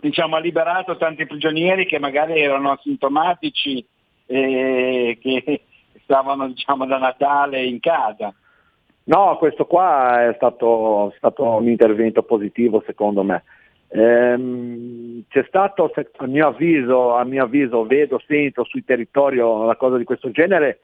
diciamo, 0.00 0.36
ha 0.36 0.40
liberato 0.40 0.96
tanti 0.96 1.26
prigionieri 1.26 1.86
che 1.86 1.98
magari 1.98 2.40
erano 2.40 2.72
asintomatici 2.72 3.84
e 4.26 5.18
che 5.20 5.62
stavano 6.02 6.48
diciamo, 6.48 6.86
da 6.86 6.98
Natale 6.98 7.64
in 7.64 7.80
casa. 7.80 8.32
No, 9.04 9.36
questo 9.38 9.66
qua 9.66 10.28
è 10.28 10.34
stato, 10.36 11.10
è 11.10 11.16
stato 11.16 11.44
un 11.44 11.68
intervento 11.68 12.22
positivo 12.22 12.82
secondo 12.86 13.22
me. 13.24 13.42
Ehm, 13.92 15.24
c'è 15.28 15.44
stato, 15.48 15.90
a 16.16 16.26
mio, 16.26 16.46
avviso, 16.46 17.14
a 17.14 17.24
mio 17.24 17.44
avviso, 17.44 17.84
vedo, 17.84 18.20
sento 18.24 18.64
sul 18.64 18.84
territorio 18.84 19.62
una 19.62 19.76
cosa 19.76 19.96
di 19.96 20.04
questo 20.04 20.30
genere 20.30 20.80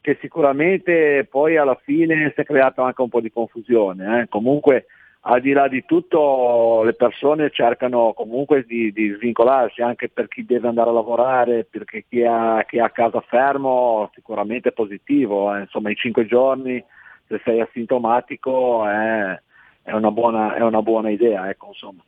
che 0.00 0.18
sicuramente 0.20 1.26
poi 1.30 1.56
alla 1.56 1.78
fine 1.84 2.32
si 2.34 2.40
è 2.40 2.44
creato 2.44 2.82
anche 2.82 3.00
un 3.00 3.08
po' 3.08 3.20
di 3.20 3.30
confusione. 3.30 4.22
eh. 4.22 4.28
Comunque 4.28 4.86
al 5.24 5.40
di 5.40 5.52
là 5.52 5.68
di 5.68 5.84
tutto 5.84 6.82
le 6.82 6.94
persone 6.94 7.50
cercano 7.50 8.12
comunque 8.12 8.64
di, 8.64 8.92
di 8.92 9.10
svincolarsi 9.10 9.80
anche 9.80 10.08
per 10.08 10.26
chi 10.26 10.44
deve 10.44 10.66
andare 10.66 10.90
a 10.90 10.94
lavorare, 10.94 11.64
perché 11.70 12.04
chi 12.08 12.24
ha, 12.24 12.64
chi 12.66 12.78
è 12.78 12.80
a 12.80 12.90
casa 12.90 13.20
fermo 13.20 14.10
sicuramente 14.14 14.70
è 14.70 14.72
positivo, 14.72 15.54
eh. 15.54 15.60
insomma 15.60 15.90
i 15.90 15.94
cinque 15.94 16.26
giorni 16.26 16.84
se 17.28 17.40
sei 17.44 17.60
asintomatico 17.60 18.84
è, 18.84 19.40
è 19.82 19.92
una, 19.92 20.10
buona, 20.10 20.56
è 20.56 20.60
una 20.62 20.82
buona 20.82 21.10
idea. 21.10 21.48
Ecco, 21.48 21.68
insomma. 21.68 22.02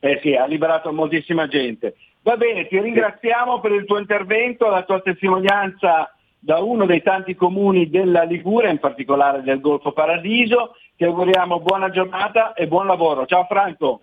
Eh 0.00 0.18
sì, 0.22 0.34
ha 0.34 0.46
liberato 0.46 0.92
moltissima 0.92 1.46
gente. 1.46 1.94
Va 2.22 2.36
bene, 2.36 2.66
ti 2.66 2.80
ringraziamo 2.80 3.60
per 3.60 3.72
il 3.72 3.84
tuo 3.84 3.98
intervento, 3.98 4.68
la 4.68 4.82
tua 4.82 5.00
testimonianza 5.00 6.12
da 6.38 6.58
uno 6.58 6.86
dei 6.86 7.02
tanti 7.02 7.34
comuni 7.34 7.90
della 7.90 8.22
Liguria, 8.22 8.70
in 8.70 8.78
particolare 8.78 9.42
del 9.42 9.60
Golfo 9.60 9.92
Paradiso. 9.92 10.74
Ti 10.96 11.04
auguriamo 11.04 11.60
buona 11.60 11.90
giornata 11.90 12.54
e 12.54 12.66
buon 12.66 12.86
lavoro. 12.86 13.26
Ciao 13.26 13.44
Franco. 13.44 14.00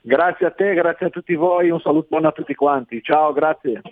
Grazie 0.00 0.46
a 0.46 0.50
te, 0.50 0.72
grazie 0.74 1.06
a 1.06 1.10
tutti 1.10 1.34
voi, 1.34 1.68
un 1.68 1.80
saluto 1.80 2.06
buono 2.08 2.28
a 2.28 2.32
tutti 2.32 2.54
quanti. 2.54 3.02
Ciao, 3.02 3.32
grazie. 3.32 3.82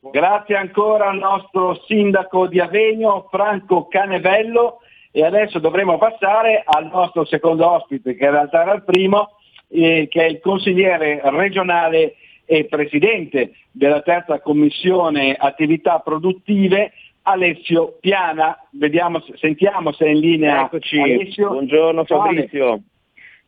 Grazie 0.00 0.56
ancora 0.56 1.08
al 1.08 1.18
nostro 1.18 1.74
sindaco 1.86 2.46
di 2.46 2.60
Avegno, 2.60 3.26
Franco 3.30 3.88
Canevello, 3.88 4.80
e 5.10 5.24
adesso 5.24 5.58
dovremo 5.58 5.98
passare 5.98 6.62
al 6.64 6.86
nostro 6.86 7.24
secondo 7.24 7.68
ospite, 7.68 8.14
che 8.14 8.24
in 8.24 8.30
realtà 8.30 8.62
era 8.62 8.74
il 8.74 8.84
primo, 8.84 9.37
eh, 9.68 10.06
che 10.08 10.24
è 10.24 10.28
il 10.28 10.40
consigliere 10.40 11.20
regionale 11.24 12.14
e 12.44 12.64
presidente 12.64 13.52
della 13.70 14.00
terza 14.02 14.40
commissione 14.40 15.34
attività 15.38 15.98
produttive, 15.98 16.92
Alessio 17.22 17.98
Piana. 18.00 18.56
Vediamo, 18.70 19.20
se- 19.20 19.36
sentiamo 19.36 19.92
se 19.92 20.06
è 20.06 20.08
in 20.08 20.20
linea 20.20 20.64
Eccoci, 20.64 20.98
Alessio. 20.98 21.48
buongiorno. 21.50 22.04
Fabrizio. 22.04 22.66
Ciao, 22.66 22.80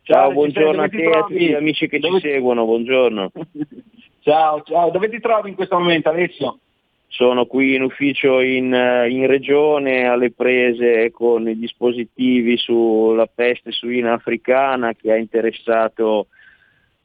Ciao, 0.03 0.31
buongiorno 0.31 0.81
a 0.83 0.89
te 0.89 1.01
e 1.01 1.11
a 1.11 1.21
tutti 1.23 1.47
gli 1.47 1.53
amici 1.53 1.87
che 1.87 1.99
Dove- 1.99 2.19
ci 2.19 2.27
seguono, 2.27 2.65
buongiorno. 2.65 3.31
Ciao, 4.23 4.61
ciao, 4.61 4.91
dove 4.91 5.09
ti 5.09 5.19
trovi 5.19 5.49
in 5.49 5.55
questo 5.55 5.79
momento 5.79 6.09
Alessio? 6.09 6.59
Sono 7.13 7.45
qui 7.45 7.75
in 7.75 7.83
ufficio 7.83 8.39
in, 8.39 8.73
eh, 8.73 9.09
in 9.09 9.27
regione 9.27 10.05
alle 10.05 10.31
prese 10.31 11.11
con 11.11 11.45
i 11.45 11.59
dispositivi 11.59 12.55
sulla 12.55 13.27
peste 13.27 13.71
suina 13.71 14.13
africana 14.13 14.93
che 14.93 15.11
ha 15.11 15.17
interessato 15.17 16.27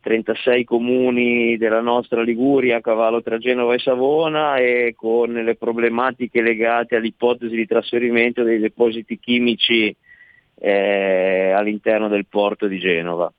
36 0.03 0.63
comuni 0.63 1.57
della 1.57 1.81
nostra 1.81 2.23
Liguria 2.23 2.77
a 2.77 2.81
cavallo 2.81 3.21
tra 3.21 3.39
Genova 3.39 3.75
e 3.75 3.81
Savona 3.81 4.59
e 4.59 4.95
con 4.97 5.33
le 5.33 5.57
problematiche 5.57 6.41
legate 6.41 6.95
all'ipotesi 6.95 7.57
di 7.57 7.67
trasferimento 7.67 8.45
dei 8.45 8.61
depositi 8.61 9.19
chimici 9.19 9.95
eh, 10.61 11.51
all'interno 11.51 12.07
del 12.07 12.27
porto 12.27 12.69
di 12.69 12.79
Genova. 12.79 13.33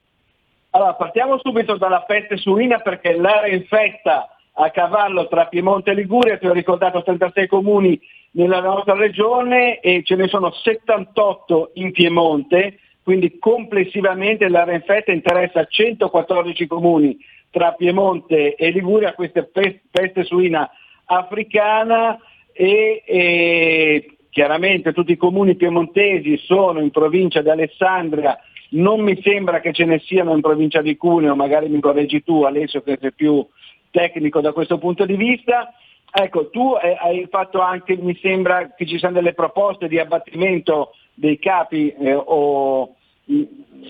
Allora, 0.72 0.96
partiamo 0.96 1.40
subito 1.40 1.78
dalla 1.78 2.02
peste 2.02 2.36
suina 2.36 2.80
perché 2.80 3.16
l'area 3.16 3.56
infetta 3.56 4.37
a 4.60 4.72
cavallo 4.72 5.28
tra 5.28 5.46
Piemonte 5.46 5.92
e 5.92 5.94
Liguria, 5.94 6.38
ti 6.38 6.48
ho 6.48 6.54
ricordato 6.54 7.04
36 7.04 7.48
comuni 7.48 8.00
nella 8.32 8.60
nostra 8.60 8.96
regione 8.96 9.80
e 9.80 10.02
ce 10.04 10.16
ne 10.16 10.28
sono 10.28 10.52
78 10.52 11.72
in 11.76 11.92
Piemonte, 11.92 12.80
quindi 13.04 13.38
complessivamente 13.38 14.50
l'area 14.50 14.74
infetta 14.74 15.12
interessa 15.12 15.66
114 15.66 16.66
comuni 16.66 17.18
tra 17.52 17.74
Piemonte 17.74 18.56
e 18.56 18.72
Liguria, 18.72 19.14
questa 19.14 19.48
peste 19.48 20.24
suina 20.24 20.70
africana 21.06 22.20
e, 22.52 23.04
e 23.06 24.18
chiaramente 24.32 24.92
tutti 24.92 25.12
i 25.12 25.18
comuni 25.18 25.56
piemontesi 25.56 26.36
sono 26.38 26.80
in 26.80 26.90
provincia 26.90 27.42
di 27.44 27.50
Alessandria, 27.50 28.38
non 28.70 29.02
mi 29.02 29.20
sembra 29.22 29.60
che 29.60 29.72
ce 29.72 29.86
ne 29.86 30.00
siano 30.00 30.34
in 30.34 30.42
provincia 30.42 30.82
di 30.82 30.98
Cuneo, 30.98 31.36
magari 31.36 31.70
mi 31.70 31.80
correggi 31.80 32.24
tu 32.24 32.42
Alessio 32.42 32.82
che 32.82 32.98
sei 33.00 33.14
più 33.14 33.46
tecnico 33.92 34.42
da 34.42 34.54
questo 34.54 34.78
punto 34.78 35.06
di 35.06 35.16
vista. 35.16 35.74
Ecco, 36.12 36.50
tu 36.50 36.76
eh, 36.82 36.98
hai 37.00 37.28
fatto 37.30 37.60
anche, 37.60 37.96
mi 37.98 38.18
sembra 38.22 38.74
che 38.76 38.86
ci 38.86 38.98
siano 38.98 39.16
delle 39.16 39.34
proposte 39.34 39.88
di 39.88 40.00
abbattimento 40.00 40.94
dei 41.14 41.38
capi 41.40 41.90
eh, 41.92 42.14
o... 42.14 42.94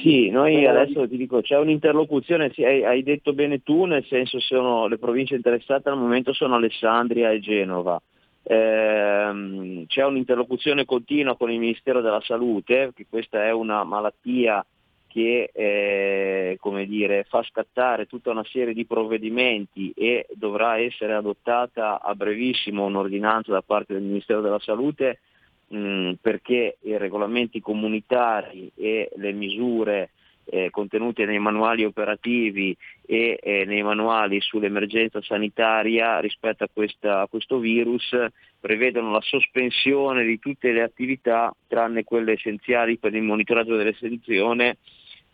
Sì, 0.01 0.31
noi 0.31 0.63
Eh, 0.63 0.67
adesso 0.67 1.07
ti 1.07 1.15
dico, 1.15 1.41
c'è 1.41 1.59
un'interlocuzione, 1.59 2.49
sì, 2.53 2.63
hai, 2.63 2.83
hai 2.83 3.03
detto 3.03 3.33
bene 3.33 3.61
tu, 3.61 3.85
nel 3.85 4.03
senso 4.05 4.39
sono 4.39 4.87
le 4.87 4.97
province 4.97 5.35
interessate 5.35 5.89
al 5.89 5.97
momento 5.97 6.33
sono 6.33 6.55
Alessandria 6.55 7.29
e 7.29 7.39
Genova. 7.39 8.01
Ehm, 8.41 9.85
c'è 9.85 10.03
un'interlocuzione 10.03 10.85
continua 10.85 11.37
con 11.37 11.51
il 11.51 11.59
Ministero 11.59 12.01
della 12.01 12.21
Salute, 12.21 12.93
che 12.95 13.05
questa 13.07 13.45
è 13.45 13.51
una 13.51 13.83
malattia 13.83 14.65
che 15.17 15.49
eh, 15.51 16.59
dire, 16.85 17.25
fa 17.27 17.41
scattare 17.41 18.05
tutta 18.05 18.29
una 18.29 18.43
serie 18.43 18.75
di 18.75 18.85
provvedimenti 18.85 19.91
e 19.95 20.27
dovrà 20.35 20.77
essere 20.77 21.15
adottata 21.15 21.99
a 21.99 22.13
brevissimo 22.13 22.85
un'ordinanza 22.85 23.51
da 23.51 23.63
parte 23.63 23.93
del 23.93 24.03
Ministero 24.03 24.41
della 24.41 24.59
Salute 24.59 25.21
mh, 25.69 26.13
perché 26.21 26.77
i 26.81 26.97
regolamenti 26.97 27.59
comunitari 27.61 28.71
e 28.75 29.09
le 29.15 29.31
misure 29.31 30.11
eh, 30.45 30.69
contenute 30.69 31.25
nei 31.25 31.39
manuali 31.39 31.83
operativi 31.83 32.77
e 33.03 33.39
eh, 33.41 33.65
nei 33.65 33.81
manuali 33.81 34.39
sull'emergenza 34.39 35.19
sanitaria 35.23 36.19
rispetto 36.19 36.63
a, 36.63 36.69
questa, 36.71 37.21
a, 37.21 37.27
questo 37.27 37.57
virus 37.57 38.15
prevedono 38.59 39.11
la 39.11 39.21
sospensione 39.21 40.23
di 40.23 40.37
tutte 40.37 40.71
le 40.71 40.83
attività 40.83 41.51
tranne 41.65 42.03
quelle 42.03 42.33
essenziali 42.33 42.97
per 42.97 43.15
il 43.15 43.23
monitoraggio 43.23 43.75
dell'estensione 43.75 44.77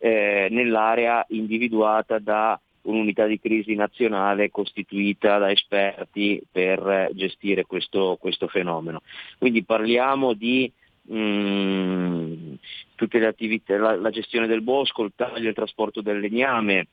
eh, 0.03 0.49
nell'area 0.51 1.25
individuata 1.29 2.19
da 2.19 2.59
un'unità 2.81 3.25
di 3.25 3.39
crisi 3.39 3.73
nazionale 3.73 4.51
costituita 4.51 5.37
da 5.37 5.49
esperti 5.49 6.43
per 6.51 7.09
gestire 7.13 7.63
questo, 7.63 8.17
questo 8.19 8.49
fenomeno. 8.49 9.01
Quindi 9.37 9.63
parliamo 9.63 10.33
di 10.33 10.69
mh, 11.03 11.15
mm, 11.17 12.53
tutte 12.95 13.17
le 13.17 13.27
attività, 13.27 13.77
la, 13.77 13.95
la, 13.95 14.09
gestione 14.09 14.45
del 14.45 14.61
bosco, 14.61 15.03
il 15.03 15.13
taglio 15.15 15.45
e 15.45 15.49
il 15.49 15.55
trasporto 15.55 16.01
del 16.01 16.19
legname, 16.19 16.87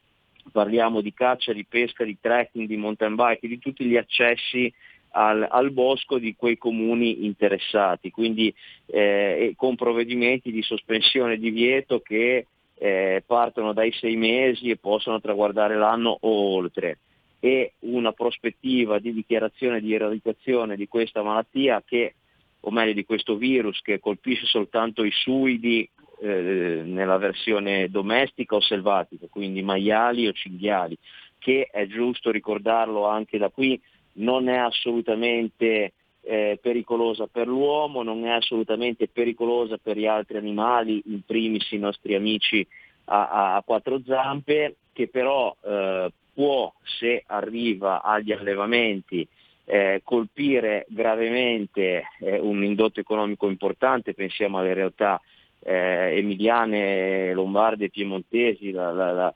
parliamo 0.52 1.00
di 1.00 1.12
caccia, 1.12 1.52
di 1.52 1.66
pesca, 1.68 2.04
di 2.04 2.16
trekking, 2.20 2.68
di 2.68 2.76
mountain 2.76 3.16
bike, 3.16 3.48
di 3.48 3.58
tutti 3.58 3.84
gli 3.86 3.96
accessi 3.96 4.72
al, 5.14 5.44
al 5.50 5.72
bosco 5.72 6.18
di 6.18 6.36
quei 6.36 6.56
comuni 6.56 7.24
interessati, 7.24 8.12
quindi 8.12 8.54
eh, 8.86 9.52
con 9.56 9.74
provvedimenti 9.74 10.52
di 10.52 10.62
sospensione 10.62 11.38
di 11.38 11.50
vieto 11.50 11.98
che 11.98 12.46
eh, 12.82 13.22
partono 13.26 13.74
dai 13.74 13.92
sei 13.92 14.16
mesi 14.16 14.70
e 14.70 14.78
possono 14.78 15.20
traguardare 15.20 15.76
l'anno 15.76 16.16
o 16.18 16.54
oltre. 16.54 16.98
E 17.38 17.74
una 17.80 18.12
prospettiva 18.12 18.98
di 18.98 19.12
dichiarazione 19.12 19.80
di 19.80 19.92
eradicazione 19.92 20.76
di 20.76 20.88
questa 20.88 21.22
malattia 21.22 21.82
che, 21.86 22.14
o 22.60 22.70
meglio 22.70 22.94
di 22.94 23.04
questo 23.04 23.36
virus 23.36 23.82
che 23.82 24.00
colpisce 24.00 24.46
soltanto 24.46 25.04
i 25.04 25.10
suidi 25.10 25.86
eh, 26.22 26.82
nella 26.86 27.18
versione 27.18 27.90
domestica 27.90 28.56
o 28.56 28.60
selvatica, 28.62 29.26
quindi 29.28 29.60
maiali 29.60 30.26
o 30.26 30.32
cinghiali, 30.32 30.96
che 31.38 31.68
è 31.70 31.86
giusto 31.86 32.30
ricordarlo 32.30 33.06
anche 33.06 33.36
da 33.36 33.50
qui, 33.50 33.78
non 34.14 34.48
è 34.48 34.56
assolutamente 34.56 35.92
eh, 36.22 36.58
pericolosa 36.60 37.26
per 37.26 37.46
l'uomo, 37.46 38.02
non 38.02 38.24
è 38.26 38.30
assolutamente 38.30 39.08
pericolosa 39.08 39.78
per 39.78 39.96
gli 39.96 40.06
altri 40.06 40.36
animali, 40.36 41.02
in 41.06 41.22
primis 41.24 41.70
i 41.70 41.78
nostri 41.78 42.14
amici 42.14 42.66
a, 43.06 43.56
a 43.56 43.62
quattro 43.62 44.00
zampe, 44.04 44.76
che 44.92 45.08
però 45.08 45.54
eh, 45.62 46.12
può, 46.34 46.72
se 46.82 47.22
arriva 47.26 48.02
agli 48.02 48.32
allevamenti, 48.32 49.26
eh, 49.64 50.00
colpire 50.04 50.84
gravemente 50.88 52.04
eh, 52.20 52.38
un 52.38 52.64
indotto 52.64 53.00
economico 53.00 53.48
importante, 53.48 54.14
pensiamo 54.14 54.58
alle 54.58 54.74
realtà 54.74 55.20
eh, 55.62 56.16
emiliane, 56.16 57.32
lombarde 57.32 57.86
e 57.86 57.90
piemontesi, 57.90 58.72
la, 58.72 58.90
la, 58.92 59.12
la, 59.12 59.34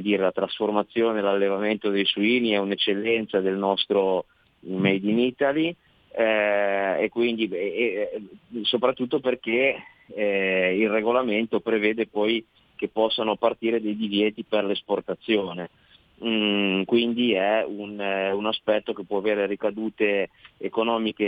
dire, 0.00 0.22
la 0.22 0.32
trasformazione, 0.32 1.20
l'allevamento 1.20 1.90
dei 1.90 2.04
suini 2.04 2.50
è 2.50 2.58
un'eccellenza 2.58 3.40
del 3.40 3.56
nostro 3.56 4.26
Made 4.60 5.08
in 5.08 5.18
Italy 5.18 5.74
eh, 6.12 7.04
e 7.04 7.08
quindi 7.08 7.48
e, 7.48 8.20
soprattutto 8.62 9.20
perché 9.20 9.76
eh, 10.14 10.76
il 10.76 10.88
regolamento 10.88 11.60
prevede 11.60 12.06
poi 12.06 12.44
che 12.76 12.88
possano 12.88 13.36
partire 13.36 13.80
dei 13.80 13.96
divieti 13.96 14.42
per 14.42 14.64
l'esportazione. 14.64 15.68
Mm, 16.22 16.82
quindi 16.82 17.32
è 17.32 17.64
un, 17.66 17.98
eh, 17.98 18.30
un, 18.30 18.44
aspetto 18.44 18.92
che 18.92 19.04
può 19.04 19.18
avere 19.18 19.46
ricadute 19.46 20.28
economiche 20.58 21.24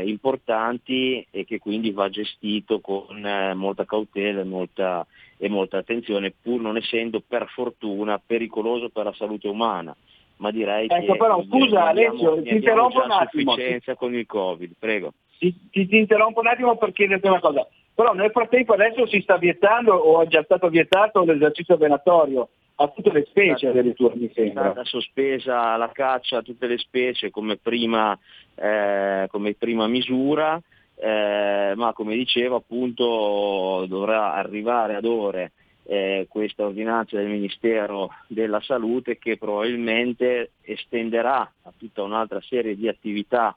eh, 0.00 0.08
importanti 0.08 1.26
e 1.30 1.44
che 1.44 1.58
quindi 1.58 1.90
va 1.90 2.08
gestito 2.08 2.80
con 2.80 3.26
eh, 3.26 3.52
molta 3.52 3.84
cautela 3.84 4.40
e 4.40 4.44
molta, 4.44 5.06
e 5.36 5.50
molta 5.50 5.78
attenzione, 5.78 6.32
pur 6.32 6.62
non 6.62 6.78
essendo 6.78 7.20
per 7.20 7.46
fortuna 7.48 8.18
pericoloso 8.24 8.88
per 8.88 9.04
la 9.04 9.12
salute 9.12 9.48
umana 9.48 9.94
ma 10.42 10.50
direi 10.50 10.88
ecco, 10.90 11.12
che 11.12 11.16
però, 11.16 11.40
scusa, 11.44 11.86
Alessio, 11.86 12.42
ti 12.42 12.54
interrompo 12.54 13.00
un 13.04 13.12
attimo. 13.12 13.54
con 13.96 14.12
il 14.12 14.26
Covid, 14.26 14.72
prego. 14.76 15.12
Ti, 15.38 15.68
ti, 15.70 15.86
ti, 15.86 15.98
interrompo 15.98 16.40
un 16.40 16.48
attimo 16.48 16.76
per 16.76 16.92
chiederti 16.92 17.28
una 17.28 17.38
cosa. 17.38 17.66
Però 17.94 18.12
nel 18.12 18.32
frattempo 18.32 18.72
adesso 18.72 19.06
si 19.06 19.20
sta 19.20 19.36
vietando 19.36 19.94
o 19.94 20.20
è 20.20 20.26
già 20.26 20.42
stato 20.42 20.68
vietato 20.68 21.22
l'esercizio 21.22 21.76
venatorio 21.76 22.48
a 22.76 22.88
tutte 22.88 23.12
le 23.12 23.24
specie 23.28 23.68
addirittura 23.68 24.14
mi 24.16 24.30
sembra. 24.34 24.62
È 24.62 24.70
stata 24.72 24.84
sospesa 24.84 25.76
la 25.76 25.90
caccia 25.92 26.38
a 26.38 26.42
tutte 26.42 26.66
le 26.66 26.78
specie 26.78 27.30
come 27.30 27.56
prima, 27.56 28.18
eh, 28.56 29.28
come 29.30 29.54
prima 29.54 29.86
misura, 29.86 30.60
eh, 30.96 31.72
ma 31.76 31.92
come 31.92 32.16
dicevo 32.16 32.56
appunto 32.56 33.84
dovrà 33.86 34.34
arrivare 34.34 34.96
ad 34.96 35.04
ore 35.04 35.52
eh, 35.84 36.26
questa 36.28 36.64
ordinanza 36.64 37.16
del 37.16 37.28
Ministero 37.28 38.10
della 38.26 38.60
Salute 38.60 39.18
che 39.18 39.36
probabilmente 39.36 40.52
estenderà 40.62 41.40
a 41.62 41.72
tutta 41.76 42.02
un'altra 42.02 42.40
serie 42.40 42.76
di 42.76 42.88
attività 42.88 43.56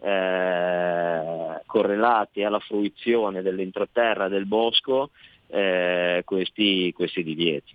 eh, 0.00 1.60
correlate 1.66 2.44
alla 2.44 2.60
fruizione 2.60 3.42
dell'entroterra 3.42 4.28
del 4.28 4.46
bosco 4.46 5.10
eh, 5.48 6.22
questi, 6.24 6.92
questi 6.92 7.22
divieti. 7.22 7.74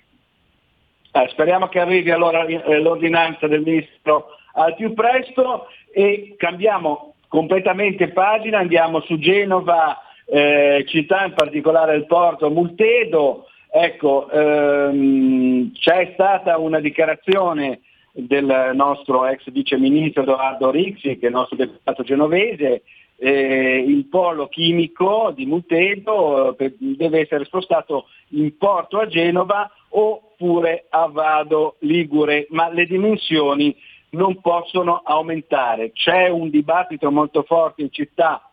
Eh, 1.13 1.27
speriamo 1.31 1.67
che 1.67 1.79
arrivi 1.79 2.09
allora 2.09 2.45
eh, 2.45 2.79
l'ordinanza 2.79 3.47
del 3.47 3.61
Ministro 3.61 4.37
al 4.53 4.75
più 4.75 4.93
presto 4.93 5.67
e 5.93 6.35
cambiamo 6.37 7.15
completamente 7.27 8.09
pagina, 8.09 8.59
andiamo 8.59 9.01
su 9.01 9.17
Genova, 9.17 10.01
eh, 10.25 10.85
città 10.87 11.25
in 11.25 11.33
particolare 11.33 11.95
il 11.95 12.05
porto 12.05 12.49
Multedo, 12.49 13.47
Ecco, 13.73 14.29
ehm, 14.29 15.71
c'è 15.71 16.11
stata 16.13 16.57
una 16.57 16.81
dichiarazione 16.81 17.79
del 18.11 18.71
nostro 18.73 19.25
ex 19.25 19.49
vice 19.49 19.77
ministro 19.77 20.23
Edoardo 20.23 20.71
Rixi, 20.71 21.17
che 21.17 21.27
è 21.27 21.29
il 21.29 21.35
nostro 21.35 21.55
deputato 21.55 22.03
genovese, 22.03 22.83
eh, 23.15 23.77
il 23.87 24.07
polo 24.07 24.49
chimico 24.49 25.31
di 25.33 25.45
Mutedo 25.45 26.57
eh, 26.57 26.75
deve 26.77 27.21
essere 27.21 27.45
spostato 27.45 28.07
in 28.29 28.57
porto 28.57 28.99
a 28.99 29.07
Genova 29.07 29.71
oppure 29.89 30.87
a 30.89 31.07
Vado 31.07 31.77
Ligure, 31.79 32.47
ma 32.49 32.69
le 32.69 32.85
dimensioni 32.85 33.73
non 34.09 34.41
possono 34.41 35.01
aumentare. 35.05 35.93
C'è 35.93 36.27
un 36.27 36.49
dibattito 36.49 37.09
molto 37.09 37.43
forte 37.43 37.83
in 37.83 37.91
città 37.91 38.51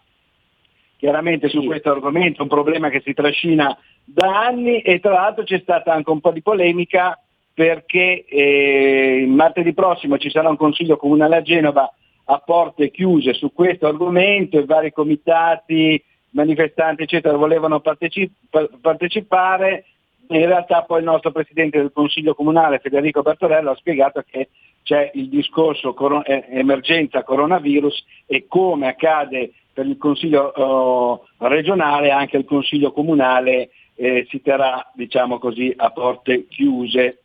chiaramente 0.97 1.49
su 1.49 1.64
questo 1.64 1.91
argomento, 1.91 2.43
un 2.43 2.49
problema 2.49 2.91
che 2.91 3.01
si 3.05 3.14
trascina 3.14 3.77
da 4.11 4.47
anni 4.47 4.81
e 4.81 5.01
tra 5.01 5.13
l'altro 5.13 5.45
c'è 5.45 5.59
stata 5.59 5.93
anche 5.93 6.11
un 6.11 6.21
po' 6.21 6.31
di 6.31 6.41
polemica 6.41 7.21
perché 7.53 8.25
eh, 8.25 9.27
martedì 9.29 9.75
prossimo 9.75 10.17
ci 10.17 10.31
sarà 10.31 10.49
un 10.49 10.57
consiglio 10.57 10.97
comunale 10.97 11.37
a 11.37 11.43
Genova 11.43 11.93
a 12.31 12.39
porte 12.39 12.91
chiuse 12.91 13.35
su 13.35 13.53
questo 13.53 13.87
argomento 13.87 14.59
e 14.59 14.65
vari 14.65 14.93
comitati, 14.93 16.03
manifestanti 16.31 17.03
eccetera 17.03 17.37
volevano 17.37 17.81
partecip- 17.81 18.79
partecipare, 18.81 19.85
in 20.29 20.47
realtà 20.47 20.83
poi 20.83 21.01
il 21.01 21.05
nostro 21.05 21.31
Presidente 21.31 21.79
del 21.79 21.93
Consiglio 21.93 22.35
Comunale 22.35 22.79
Federico 22.79 23.23
Bertorello 23.23 23.71
ha 23.71 23.77
spiegato 23.77 24.23
che 24.27 24.49
c'è 24.83 25.11
il 25.15 25.29
discorso 25.29 25.93
cor- 25.93 26.23
eh, 26.25 26.47
emergenza 26.51 27.25
coronavirus 27.25 28.05
e 28.27 28.47
come 28.47 28.89
accade 28.89 29.53
per 29.73 29.87
il 29.87 29.99
Consiglio 29.99 30.55
eh, 30.55 31.47
regionale 31.49 32.11
anche 32.11 32.37
il 32.37 32.45
Consiglio 32.45 32.93
Comunale 32.93 33.71
eh, 33.99 34.27
si 34.31 34.41
terrà 34.41 34.91
diciamo 34.95 35.39
così, 35.39 35.73
a 35.77 35.91
porte 35.91 36.47
chiuse. 36.47 37.23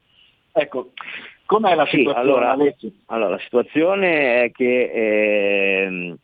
Ecco, 0.52 0.92
com'è 1.46 1.76
la 1.76 1.86
situazione? 1.86 2.20
allora, 2.20 2.58
allora, 3.06 3.30
la 3.30 3.40
situazione 3.40 4.44
è 4.44 4.52
che 4.52 4.92
eh, 4.92 6.16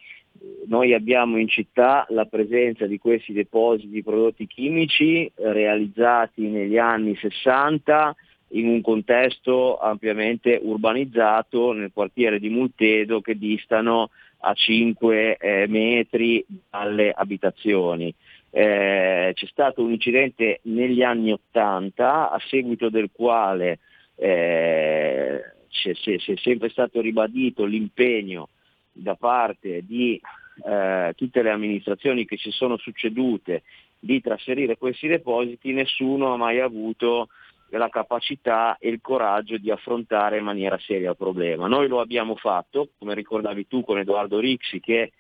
noi 0.68 0.94
abbiamo 0.94 1.38
in 1.38 1.48
città 1.48 2.06
la 2.10 2.26
presenza 2.26 2.88
di 2.88 2.98
questi 2.98 3.32
depositi 3.32 3.90
di 3.90 4.04
prodotti 4.04 4.48
chimici 4.48 5.32
realizzati 5.36 6.48
negli 6.48 6.78
anni 6.78 7.16
60 7.16 8.16
in 8.54 8.68
un 8.68 8.82
contesto 8.82 9.78
ampiamente 9.78 10.60
urbanizzato 10.64 11.74
nel 11.74 11.92
quartiere 11.94 12.40
di 12.40 12.50
Multedo 12.50 13.22
che 13.22 13.38
distano 13.38 14.10
a 14.40 14.54
5 14.54 15.38
eh, 15.38 15.68
metri 15.68 16.44
dalle 16.70 17.12
abitazioni. 17.12 18.12
Eh, 18.52 19.32
c'è 19.34 19.46
stato 19.46 19.84
un 19.84 19.92
incidente 19.92 20.60
negli 20.64 21.04
anni 21.04 21.32
Ottanta 21.32 22.32
a 22.32 22.40
seguito 22.48 22.90
del 22.90 23.10
quale 23.12 23.80
eh, 24.16 25.42
si 25.70 25.90
è 25.90 26.36
sempre 26.38 26.70
stato 26.70 27.00
ribadito 27.00 27.66
l'impegno 27.66 28.50
da 28.92 29.16
parte 29.16 29.86
di 29.86 30.20
eh, 30.66 31.14
tutte 31.16 31.42
le 31.42 31.52
amministrazioni 31.52 32.26
che 32.26 32.38
si 32.38 32.52
sono 32.52 32.78
succedute 32.78 33.64
di 34.00 34.22
trasferire 34.22 34.78
questi 34.78 35.08
depositi, 35.08 35.74
nessuno 35.74 36.34
ha 36.34 36.38
mai 36.38 36.60
avuto 36.60 37.30
la 37.70 37.90
capacità 37.90 38.78
e 38.80 38.90
il 38.90 39.00
coraggio 39.02 39.58
di 39.58 39.70
affrontare 39.70 40.40
in 40.40 40.44
maniera 40.44 40.78
seria 40.80 41.12
il 41.12 41.18
problema. 41.18 41.68
Noi 41.68 41.88
lo 41.88 42.00
abbiamo 42.00 42.36
fatto, 42.36 42.90
come 42.98 43.14
ricordavi 43.14 43.68
tu 43.68 43.84
con 43.84 44.00
Edoardo 44.00 44.40
Rixi, 44.40 44.80
che 44.80 45.12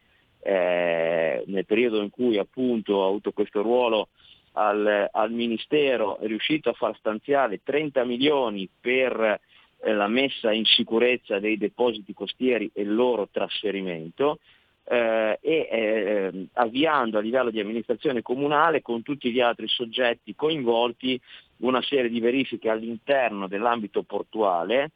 eh, 0.42 1.44
nel 1.48 1.66
periodo 1.66 2.02
in 2.02 2.10
cui 2.10 2.38
appunto 2.38 3.04
ha 3.04 3.08
avuto 3.08 3.32
questo 3.32 3.62
ruolo 3.62 4.10
al, 4.54 5.10
al, 5.12 5.32
Ministero 5.32 6.18
è 6.20 6.28
riuscito 6.28 6.70
a 6.70 6.74
far 6.74 6.96
stanziare 6.98 7.62
30 7.64 8.04
milioni 8.04 8.70
per 8.80 9.40
eh, 9.82 9.94
la 9.94 10.08
messa 10.08 10.52
in 10.52 10.66
sicurezza 10.66 11.40
dei 11.40 11.58
depositi 11.58 12.14
costieri 12.14 12.70
e 12.74 12.82
il 12.82 12.94
loro 12.94 13.28
trasferimento 13.32 14.40
eh, 14.86 15.38
e 15.42 15.68
eh, 15.72 16.48
avviando 16.54 17.20
a 17.20 17.22
livello 17.22 17.52
di 17.52 17.60
amministrazione 17.60 18.22
comunale 18.22 18.82
con 18.82 19.04
tutti 19.04 19.32
gli 19.32 19.40
altri 19.40 19.68
soggetti 19.68 20.36
coinvolti 20.36 21.20
una 21.58 21.82
serie 21.82 22.10
di 22.10 22.20
verifiche 22.20 22.70
all'interno 22.70 23.48
dell'ambito 23.48 24.04
portuale, 24.04 24.92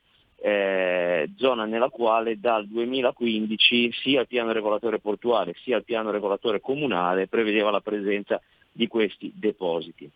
eh, 0.46 1.30
zona 1.38 1.64
nella 1.64 1.88
quale 1.88 2.38
dal 2.38 2.68
2015 2.68 3.94
sia 3.94 4.20
il 4.20 4.28
piano 4.28 4.52
regolatore 4.52 5.00
portuale 5.00 5.54
sia 5.64 5.78
il 5.78 5.86
piano 5.86 6.12
regolatore 6.12 6.60
comunale 6.60 7.30
prevedeva 7.30 7.72
la 7.72 7.80
presenza 7.80 8.42
di 8.70 8.88
questi 8.88 9.32
depositi. 9.34 10.10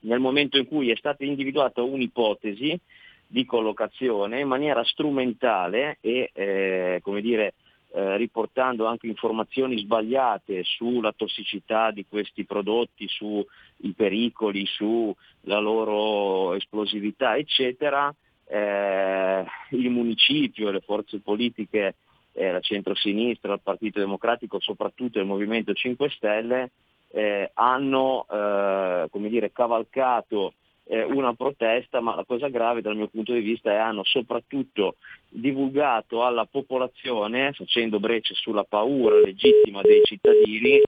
Nel 0.00 0.18
momento 0.18 0.58
in 0.58 0.66
cui 0.66 0.90
è 0.90 0.96
stata 0.96 1.24
individuata 1.24 1.80
un'ipotesi 1.82 2.76
di 3.24 3.44
collocazione 3.44 4.40
in 4.40 4.48
maniera 4.48 4.82
strumentale 4.82 5.98
e 6.00 6.30
eh, 6.32 6.98
come 7.00 7.20
dire, 7.20 7.54
eh, 7.92 8.16
riportando 8.16 8.84
anche 8.84 9.06
informazioni 9.06 9.78
sbagliate 9.78 10.64
sulla 10.64 11.12
tossicità 11.12 11.92
di 11.92 12.04
questi 12.08 12.44
prodotti, 12.44 13.06
sui 13.06 13.44
pericoli, 13.94 14.66
sulla 14.66 15.60
loro 15.60 16.54
esplosività, 16.54 17.36
eccetera, 17.36 18.12
eh, 18.48 19.17
il 19.70 19.90
municipio, 19.90 20.70
le 20.70 20.80
forze 20.80 21.20
politiche, 21.20 21.96
eh, 22.32 22.52
la 22.52 22.60
centrosinistra, 22.60 23.54
il 23.54 23.60
Partito 23.62 23.98
Democratico, 23.98 24.60
soprattutto 24.60 25.18
il 25.18 25.26
Movimento 25.26 25.72
5 25.72 26.10
Stelle, 26.10 26.70
eh, 27.10 27.50
hanno 27.54 28.26
eh, 28.30 29.08
dire, 29.28 29.52
cavalcato 29.52 30.54
eh, 30.84 31.02
una 31.02 31.34
protesta, 31.34 32.00
ma 32.00 32.14
la 32.14 32.24
cosa 32.24 32.48
grave 32.48 32.80
dal 32.80 32.96
mio 32.96 33.08
punto 33.08 33.32
di 33.32 33.40
vista 33.40 33.70
è 33.70 33.74
che 33.74 33.78
hanno 33.78 34.04
soprattutto 34.04 34.96
divulgato 35.28 36.24
alla 36.24 36.46
popolazione, 36.46 37.52
facendo 37.52 38.00
brecce 38.00 38.34
sulla 38.34 38.64
paura 38.64 39.20
legittima 39.20 39.82
dei 39.82 40.02
cittadini, 40.04 40.80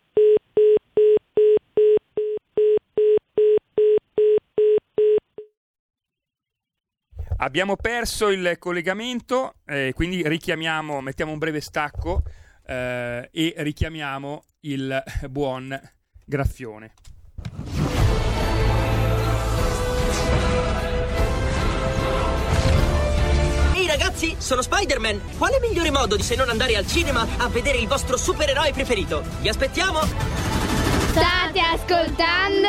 Abbiamo 7.43 7.75
perso 7.77 8.29
il 8.29 8.57
collegamento, 8.59 9.55
eh, 9.65 9.93
quindi 9.95 10.23
richiamiamo, 10.27 11.01
mettiamo 11.01 11.33
un 11.33 11.39
breve 11.39 11.63
stacco 11.63 12.23
eh, 12.67 13.31
e 13.33 13.55
richiamiamo 13.57 14.45
il 14.61 15.03
buon 15.31 15.81
Graffione. 16.27 16.93
Ehi 23.75 23.87
ragazzi, 23.87 24.35
sono 24.37 24.61
Spider-Man! 24.61 25.39
Quale 25.39 25.61
migliore 25.61 25.91
modo 25.91 26.17
di 26.17 26.23
se 26.23 26.37
non 26.37 26.51
andare 26.51 26.77
al 26.77 26.87
cinema 26.87 27.27
a 27.39 27.49
vedere 27.49 27.79
il 27.79 27.89
vostro 27.89 28.19
supereroe 28.19 28.73
preferito? 28.73 29.25
Vi 29.41 29.49
aspettiamo! 29.49 30.01
State 30.03 31.59
ascoltando 31.59 32.69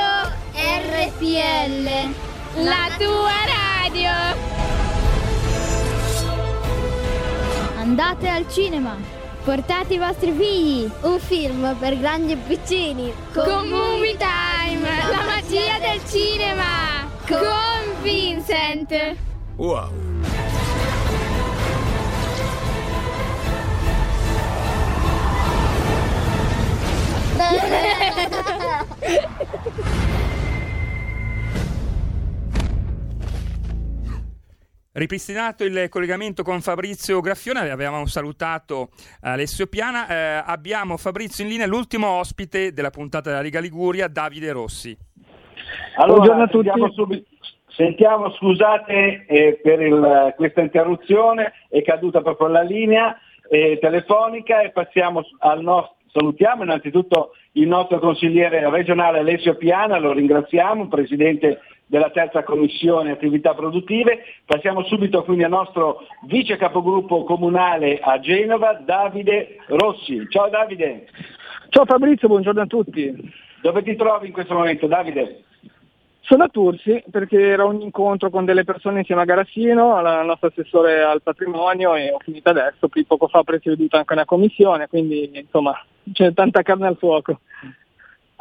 RPL, 0.54 2.31
la 2.56 2.90
tua 2.98 3.32
radio! 3.46 4.10
Andate 7.78 8.28
al 8.28 8.46
cinema! 8.50 8.98
Portate 9.44 9.96
i 9.96 9.98
vostri 9.98 10.32
figli! 10.32 10.90
Un 11.02 11.20
film 11.20 11.76
per 11.80 11.98
grandi 11.98 12.34
e 12.34 12.38
piccini! 12.38 13.14
Con 13.34 13.68
Movie 13.68 14.18
Time! 14.18 14.88
La 15.10 15.24
magia 15.26 15.80
del 15.80 16.02
cinema! 16.06 17.10
Con 17.26 18.02
Vincent! 18.02 19.16
Wow! 19.56 19.90
Ripristinato 34.94 35.64
il 35.64 35.88
collegamento 35.88 36.44
con 36.44 36.60
Fabrizio 36.60 37.22
Graffione, 37.22 37.70
avevamo 37.70 38.06
salutato 38.08 38.90
Alessio 39.22 39.68
Piana, 39.68 40.06
eh, 40.10 40.44
abbiamo 40.46 40.98
Fabrizio 40.98 41.46
in 41.46 41.50
linea, 41.50 41.66
l'ultimo 41.66 42.10
ospite 42.10 42.74
della 42.74 42.90
puntata 42.90 43.30
della 43.30 43.42
Liga 43.42 43.62
Liguria, 43.62 44.10
Davide 44.10 44.52
Rossi. 44.52 44.98
Allora, 45.96 46.18
Buongiorno 46.18 46.44
a 46.44 46.48
tutti. 46.48 46.68
Sentiamo, 46.68 46.92
subito, 46.92 47.30
sentiamo 47.68 48.32
scusate 48.32 49.26
eh, 49.30 49.60
per 49.64 49.80
il, 49.80 50.34
questa 50.36 50.60
interruzione, 50.60 51.54
è 51.70 51.82
caduta 51.84 52.20
proprio 52.20 52.48
la 52.48 52.62
linea 52.62 53.18
eh, 53.50 53.78
telefonica 53.80 54.60
e 54.60 54.72
passiamo 54.72 55.24
al 55.40 55.62
nostro, 55.62 55.96
salutiamo 56.12 56.64
innanzitutto 56.64 57.32
il 57.54 57.68
nostro 57.70 57.98
consigliere 58.00 58.70
regionale 58.70 59.20
Alessio 59.20 59.56
Piana, 59.56 60.00
lo 60.00 60.12
ringraziamo, 60.12 60.90
presidente 60.90 61.60
della 61.92 62.10
terza 62.10 62.42
commissione 62.44 63.12
attività 63.12 63.54
produttive. 63.54 64.24
Passiamo 64.46 64.82
subito 64.86 65.26
quindi 65.26 65.44
al 65.44 65.50
nostro 65.50 66.08
vice 66.26 66.56
capogruppo 66.56 67.26
comunale 67.26 68.00
a 68.00 68.18
Genova, 68.22 68.80
Davide 68.82 69.58
Rossi. 69.68 70.26
Ciao 70.30 70.48
Davide. 70.48 71.10
Ciao 71.68 71.84
Fabrizio, 71.84 72.30
buongiorno 72.30 72.62
a 72.62 72.66
tutti. 72.66 73.14
Dove 73.62 73.84
ti 73.84 73.98
trovi 73.98 74.28
in 74.28 74.32
questo 74.32 74.54
momento 74.54 74.88
Davide? 74.88 75.44
Sono 76.22 76.46
a 76.46 76.48
Tursi 76.48 77.04
perché 77.12 77.38
era 77.38 77.66
un 77.66 77.82
incontro 77.82 78.30
con 78.30 78.46
delle 78.46 78.64
persone 78.64 79.00
insieme 79.00 79.24
a 79.24 79.26
Garassino, 79.26 79.98
al 79.98 80.26
nostro 80.26 80.48
assessore 80.48 81.04
al 81.04 81.22
patrimonio 81.22 81.94
e 81.96 82.14
ho 82.14 82.20
finito 82.20 82.52
adesso, 82.52 82.88
poco 83.06 83.28
fa 83.28 83.40
ho 83.40 83.44
presieduto 83.44 83.98
anche 83.98 84.14
una 84.14 84.24
commissione, 84.24 84.88
quindi 84.88 85.30
insomma 85.34 85.78
c'è 86.14 86.34
tanta 86.34 86.62
carne 86.62 86.88
al 86.88 86.96
fuoco. 86.96 87.42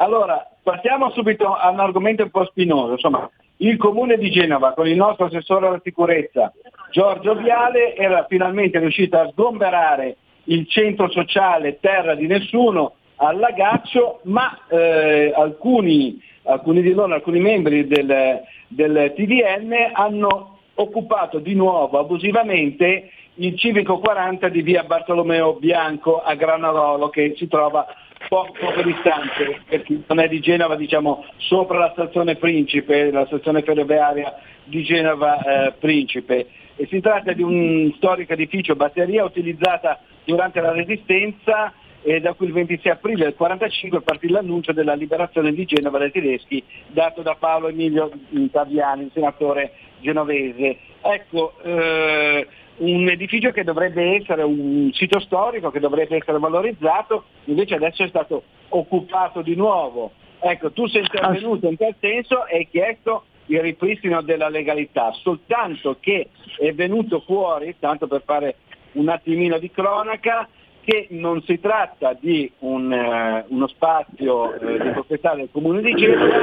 Allora, 0.01 0.43
passiamo 0.63 1.11
subito 1.11 1.53
a 1.53 1.69
un 1.69 1.79
argomento 1.79 2.23
un 2.23 2.31
po' 2.31 2.45
spinoso. 2.45 2.93
Insomma, 2.93 3.29
il 3.57 3.77
comune 3.77 4.17
di 4.17 4.31
Genova 4.31 4.73
con 4.73 4.87
il 4.87 4.95
nostro 4.95 5.25
assessore 5.25 5.67
alla 5.67 5.79
sicurezza 5.83 6.51
Giorgio 6.89 7.35
Viale 7.35 7.95
era 7.95 8.25
finalmente 8.27 8.79
riuscito 8.79 9.19
a 9.19 9.29
sgomberare 9.29 10.17
il 10.45 10.67
centro 10.67 11.07
sociale 11.11 11.77
Terra 11.79 12.15
di 12.15 12.25
Nessuno 12.25 12.93
al 13.17 13.37
Lagaccio, 13.37 14.21
ma 14.23 14.65
eh, 14.69 15.33
alcuni, 15.35 16.19
alcuni, 16.45 16.81
di 16.81 16.93
loro, 16.93 17.13
alcuni 17.13 17.39
membri 17.39 17.85
del, 17.85 18.41
del 18.69 19.13
TDN 19.15 19.91
hanno 19.93 20.57
occupato 20.73 21.37
di 21.37 21.53
nuovo 21.53 21.99
abusivamente 21.99 23.11
il 23.35 23.55
civico 23.55 23.99
40 23.99 24.49
di 24.49 24.63
via 24.63 24.83
Bartolomeo 24.83 25.53
Bianco 25.53 26.23
a 26.23 26.33
Granarolo 26.33 27.09
che 27.09 27.35
si 27.37 27.47
trova 27.47 27.85
poco, 28.31 28.53
poco 28.57 28.81
distante, 28.83 29.59
per 29.67 29.83
chi 29.83 30.01
non 30.07 30.21
è 30.21 30.29
di 30.29 30.39
Genova, 30.39 30.77
diciamo 30.77 31.25
sopra 31.35 31.79
la 31.79 31.91
stazione 31.91 32.37
Principe, 32.37 33.11
la 33.11 33.25
stazione 33.25 33.61
ferroviaria 33.61 34.33
di 34.63 34.81
Genova 34.83 35.37
eh, 35.41 35.73
Principe. 35.77 36.47
E 36.77 36.87
si 36.89 37.01
tratta 37.01 37.33
di 37.33 37.43
un 37.43 37.91
storico 37.97 38.31
edificio 38.31 38.77
batteria 38.77 39.25
utilizzata 39.25 39.99
durante 40.23 40.61
la 40.61 40.71
Resistenza 40.71 41.73
e 42.03 42.21
da 42.21 42.31
cui 42.31 42.47
il 42.47 42.53
26 42.53 42.89
aprile 42.89 43.25
del 43.25 43.35
1945 43.37 44.01
partì 44.01 44.29
l'annuncio 44.29 44.71
della 44.71 44.93
liberazione 44.93 45.51
di 45.51 45.65
Genova 45.65 45.97
dai 45.97 46.11
tedeschi 46.11 46.63
dato 46.87 47.21
da 47.23 47.35
Paolo 47.37 47.67
Emilio 47.67 48.09
Taviani, 48.49 49.03
il 49.03 49.11
senatore 49.13 49.73
genovese. 49.99 50.77
Ecco, 51.01 51.53
eh, 51.63 52.47
un 52.81 53.07
edificio 53.09 53.51
che 53.51 53.63
dovrebbe 53.63 54.15
essere 54.15 54.43
un 54.43 54.89
sito 54.93 55.19
storico, 55.19 55.71
che 55.71 55.79
dovrebbe 55.79 56.17
essere 56.17 56.39
valorizzato, 56.39 57.25
invece 57.45 57.75
adesso 57.75 58.03
è 58.03 58.07
stato 58.07 58.43
occupato 58.69 59.41
di 59.41 59.55
nuovo. 59.55 60.11
Ecco, 60.39 60.71
tu 60.71 60.87
sei 60.87 61.01
intervenuto 61.01 61.67
in 61.67 61.77
tal 61.77 61.95
senso 61.99 62.47
e 62.47 62.57
hai 62.57 62.67
chiesto 62.69 63.25
il 63.47 63.59
ripristino 63.59 64.21
della 64.21 64.49
legalità, 64.49 65.11
soltanto 65.11 65.97
che 65.99 66.29
è 66.57 66.73
venuto 66.73 67.19
fuori, 67.21 67.75
tanto 67.79 68.07
per 68.07 68.23
fare 68.25 68.55
un 68.93 69.09
attimino 69.09 69.59
di 69.59 69.69
cronaca, 69.69 70.47
che 70.83 71.07
non 71.11 71.43
si 71.43 71.59
tratta 71.59 72.17
di 72.19 72.51
un, 72.59 72.91
uh, 72.91 73.53
uno 73.53 73.67
spazio 73.67 74.55
uh, 74.59 74.81
di 74.81 74.89
proprietà 74.89 75.35
del 75.35 75.49
comune 75.51 75.81
di 75.81 75.93
Genova, 75.93 76.37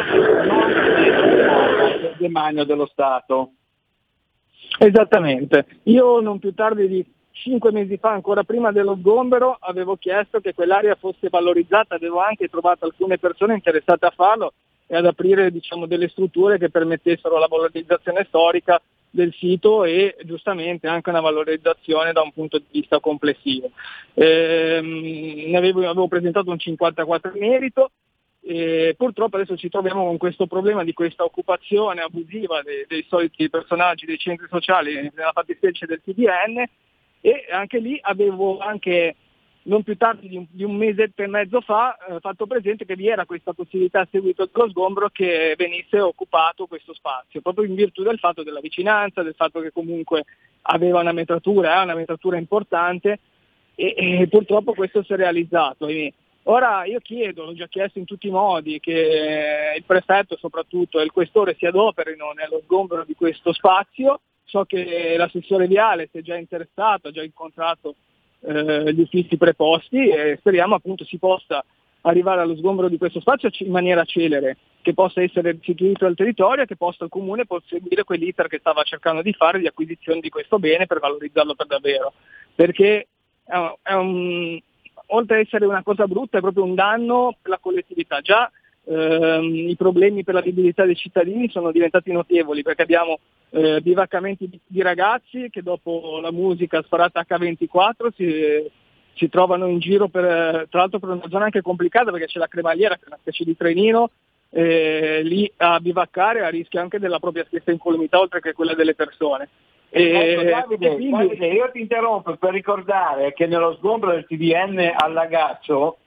ma 0.47 0.67
del 0.67 2.15
demanio 2.19 2.65
dello 2.65 2.87
Stato. 2.87 3.51
Esattamente. 4.79 5.67
Io 5.85 6.21
non 6.21 6.39
più 6.39 6.55
tardi 6.55 6.87
di 6.87 7.05
cinque 7.33 7.73
mesi 7.73 7.97
fa, 7.99 8.11
ancora 8.11 8.45
prima 8.45 8.73
dello 8.73 8.97
sgombero, 8.97 9.57
avevo 9.61 9.97
chiesto 9.97 10.41
che 10.41 10.55
quell'area 10.55 10.95
fosse 10.95 11.29
valorizzata, 11.29 11.95
avevo 11.95 12.21
anche 12.21 12.49
trovato 12.49 12.85
alcune 12.85 13.19
persone 13.19 13.55
interessate 13.55 14.07
a 14.07 14.13
farlo 14.15 14.53
e 14.87 14.97
ad 14.97 15.07
aprire 15.07 15.51
diciamo, 15.51 15.87
delle 15.87 16.09
strutture 16.09 16.59
che 16.59 16.71
permettessero 16.71 17.39
la 17.39 17.47
valorizzazione 17.47 18.25
storica 18.29 18.81
del 19.11 19.33
sito 19.35 19.85
e 19.85 20.17
giustamente 20.25 20.87
anche 20.87 21.11
una 21.11 21.21
valorizzazione 21.21 22.13
da 22.13 22.23
un 22.23 22.33
punto 22.33 22.59
di 22.59 22.67
vista 22.71 23.01
complessivo. 23.01 23.71
Ehm, 24.15 25.51
ne 25.51 25.57
avevo, 25.57 25.81
avevo 25.81 26.09
presentato 26.09 26.51
un 26.51 26.59
54 26.59 27.33
merito, 27.35 27.91
e 28.51 28.95
purtroppo 28.97 29.37
adesso 29.37 29.59
ci 29.59 29.69
troviamo 29.69 30.07
con 30.07 30.17
questo 30.17 30.47
problema 30.47 30.83
di 30.83 30.95
questa 30.95 31.23
occupazione 31.23 32.01
abusiva 32.01 32.63
dei, 32.63 32.87
dei 32.89 33.05
soliti 33.07 33.51
personaggi 33.51 34.07
dei 34.07 34.17
centri 34.17 34.47
sociali 34.49 34.95
nella 34.95 35.33
fattispecie 35.35 35.85
del 35.85 36.01
TDN 36.03 36.65
e 37.21 37.45
anche 37.51 37.79
lì 37.79 37.99
avevo 38.01 38.57
anche 38.57 39.17
non 39.65 39.83
più 39.83 39.99
tardi 39.99 40.29
di 40.29 40.39
un, 40.39 40.47
di 40.49 40.65
un 40.65 40.77
mesetto 40.77 41.23
e 41.23 41.27
mezzo 41.27 41.61
fa 41.61 41.95
eh, 41.99 42.21
fatto 42.21 42.47
presente 42.47 42.87
che 42.87 42.97
vi 42.97 43.09
era 43.09 43.27
questa 43.27 43.53
possibilità 43.53 44.01
a 44.01 44.09
seguito 44.11 44.49
dello 44.51 44.71
sgombro 44.71 45.11
che 45.11 45.55
venisse 45.59 46.01
occupato 46.01 46.65
questo 46.65 46.95
spazio, 46.95 47.43
proprio 47.43 47.67
in 47.67 47.75
virtù 47.75 48.03
del 48.03 48.19
fatto 48.19 48.43
della 48.43 48.61
vicinanza, 48.61 49.23
del 49.23 49.35
fatto 49.35 49.61
che 49.61 49.73
comunque 49.73 50.25
aveva 50.63 51.01
una 51.01 51.13
metratura, 51.13 51.77
ha 51.77 51.83
una 51.83 51.95
metratura 51.95 52.39
importante 52.39 53.19
e, 53.75 53.95
e 53.95 54.27
purtroppo 54.31 54.73
questo 54.73 55.03
si 55.03 55.13
è 55.13 55.17
realizzato. 55.17 55.87
E 55.87 56.15
ora 56.51 56.85
io 56.85 57.01
chiedo, 57.01 57.45
l'ho 57.45 57.55
già 57.55 57.69
chiesto 57.69 57.99
in 57.99 58.05
tutti 58.05 58.27
i 58.27 58.31
modi, 58.33 58.81
che 58.81 59.75
il 59.77 59.85
prefetto 59.85 60.37
soprattutto 60.37 61.01
e 61.01 61.05
il 61.05 61.13
questore 61.13 61.57
si 61.59 61.67
adoperino 61.67 62.33
nello 62.33 62.61
sgombero 62.65 63.05
di 63.05 63.15
questo 63.15 63.53
spazio, 63.53 64.21
so 64.45 64.65
che 64.65 65.15
l'assessore 65.17 65.67
Viale 65.67 66.09
si 66.11 66.19
è 66.19 66.23
già 66.23 66.37
interessato, 66.37 67.09
ha 67.09 67.13
già 67.13 67.23
incontrato 67.23 67.97
eh, 68.41 68.93
gli 68.93 69.01
uffici 69.01 69.37
preposti 69.37 70.09
e 70.09 70.37
speriamo 70.39 70.75
appunto 70.75 71.05
si 71.05 71.19
possa 71.19 71.65
arrivare 72.03 72.41
allo 72.41 72.57
sgombero 72.57 72.89
di 72.89 72.97
questo 72.97 73.21
spazio 73.21 73.51
in 73.59 73.71
maniera 73.71 74.05
celere, 74.05 74.57
che 74.81 74.95
possa 74.95 75.21
essere 75.21 75.53
restituito 75.53 76.07
al 76.07 76.15
territorio 76.15 76.63
e 76.63 76.67
che 76.67 76.77
possa 76.77 77.05
il 77.05 77.11
Comune 77.11 77.45
seguire 77.67 78.05
quell'iter 78.05 78.47
che 78.47 78.59
stava 78.59 78.83
cercando 78.85 79.21
di 79.21 79.33
fare 79.33 79.59
di 79.59 79.67
acquisizione 79.67 80.21
di 80.21 80.31
questo 80.31 80.59
bene 80.59 80.87
per 80.87 81.01
valorizzarlo 81.01 81.55
per 81.55 81.67
davvero. 81.67 82.15
Perché 82.55 83.09
è 83.83 83.93
un, 83.93 84.61
oltre 85.09 85.37
ad 85.37 85.45
essere 85.47 85.67
una 85.67 85.83
cosa 85.83 86.07
brutta 86.07 86.39
è 86.39 86.41
proprio 86.41 86.65
un 86.65 86.75
danno 86.75 87.37
per 87.41 87.51
la 87.51 87.59
collettività. 87.59 88.21
Già 88.21 88.51
ehm, 88.85 89.69
i 89.69 89.77
problemi 89.77 90.25
per 90.25 90.35
la 90.35 90.41
viabilità 90.41 90.85
dei 90.85 90.97
cittadini 90.97 91.49
sono 91.51 91.71
diventati 91.71 92.11
notevoli 92.13 92.63
perché 92.63 92.83
abbiamo 92.83 93.19
eh, 93.51 93.81
bivaccamenti 93.81 94.49
di, 94.49 94.61
di, 94.67 94.83
ragazzi 94.83 95.49
che 95.51 95.63
dopo 95.63 96.19
la 96.21 96.33
musica 96.33 96.83
sparata 96.83 97.25
H24 97.27 98.09
si, 98.15 98.71
si 99.15 99.29
trovano 99.29 99.67
in 99.67 99.79
giro 99.79 100.09
per, 100.09 100.67
tra 100.69 100.81
l'altro 100.81 100.99
per 100.99 101.11
una 101.11 101.29
zona 101.29 101.45
anche 101.45 101.63
complicata 101.63 102.11
perché 102.11 102.27
c'è 102.27 102.39
la 102.39 102.49
cremagliera 102.49 102.97
che 102.97 103.05
è 103.05 103.09
una 103.09 103.19
specie 103.21 103.45
di 103.45 103.57
trenino 103.57 104.11
eh, 104.51 105.21
lì 105.23 105.51
a 105.59 105.79
bivaccare 105.81 106.45
a 106.45 106.49
rischio 106.49 106.81
anche 106.81 106.99
della 106.99 107.19
propria 107.19 107.45
stessa 107.47 107.71
incolumità 107.71 108.19
oltre 108.19 108.41
che 108.41 108.53
quella 108.53 108.75
delle 108.75 108.95
persone. 108.95 109.49
Ecco, 109.91 110.43
Davide, 110.43 110.95
quindi... 110.95 111.11
Davide, 111.11 111.47
io 111.49 111.71
ti 111.71 111.81
interrompo 111.81 112.37
per 112.37 112.53
ricordare 112.53 113.33
che 113.33 113.47
nello 113.47 113.75
sgombro 113.77 114.11
del 114.11 114.27
TDN 114.27 114.93
a 114.97 115.09
Lagaccio 115.09 115.99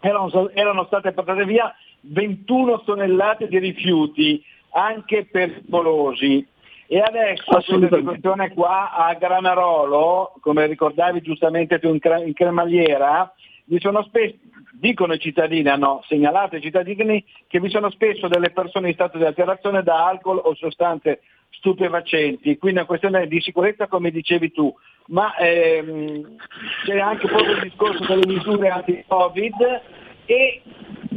erano, 0.00 0.50
erano 0.50 0.84
state 0.86 1.12
portate 1.12 1.44
via 1.44 1.72
21 2.00 2.82
tonnellate 2.82 3.46
di 3.48 3.58
rifiuti, 3.58 4.42
anche 4.70 5.26
pericolosi. 5.30 6.46
E 6.86 6.98
adesso 6.98 7.44
questa 7.46 7.78
situazione 7.78 8.52
qua 8.52 8.92
a 8.92 9.14
Granarolo, 9.14 10.34
come 10.40 10.66
ricordavi 10.66 11.22
giustamente 11.22 11.78
tu 11.78 11.88
in, 11.88 12.00
in 12.26 12.34
cremaliera, 12.34 13.32
vi 13.72 13.80
sono 13.80 14.02
spesso, 14.02 14.36
dicono 14.72 15.14
i 15.14 15.18
cittadini, 15.18 15.66
hanno 15.66 16.02
segnalato 16.06 16.56
i 16.56 16.60
cittadini 16.60 17.24
che 17.46 17.58
vi 17.58 17.70
sono 17.70 17.88
spesso 17.88 18.28
delle 18.28 18.50
persone 18.50 18.88
in 18.88 18.94
stato 18.94 19.16
di 19.16 19.24
alterazione 19.24 19.82
da 19.82 20.06
alcol 20.06 20.42
o 20.44 20.54
sostanze 20.54 21.22
stupefacenti, 21.48 22.58
quindi 22.58 22.78
è 22.78 22.82
una 22.82 22.88
questione 22.88 23.26
di 23.26 23.40
sicurezza 23.40 23.86
come 23.86 24.10
dicevi 24.10 24.52
tu, 24.52 24.74
ma 25.06 25.34
ehm, 25.36 26.36
c'è 26.84 26.98
anche 26.98 27.26
proprio 27.28 27.54
il 27.54 27.62
discorso 27.62 28.04
delle 28.04 28.26
misure 28.26 28.68
anti-Covid 28.68 29.80
e 30.26 30.62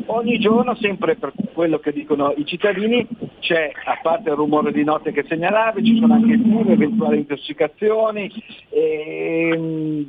ogni 0.08 0.40
giorno, 0.40 0.76
sempre 0.76 1.16
per 1.16 1.34
quello 1.54 1.80
che 1.80 1.92
dicono 1.92 2.34
i 2.36 2.46
cittadini, 2.46 3.08
c'è, 3.40 3.72
a 3.86 4.00
parte 4.02 4.30
il 4.30 4.36
rumore 4.36 4.72
di 4.72 4.84
notte 4.84 5.12
che 5.12 5.26
segnalavi, 5.28 5.84
ci 5.84 5.98
sono 6.00 6.14
anche 6.14 6.38
fume, 6.38 6.74
eventuali 6.74 7.18
intossicazioni, 7.18 8.32
e, 8.70 10.08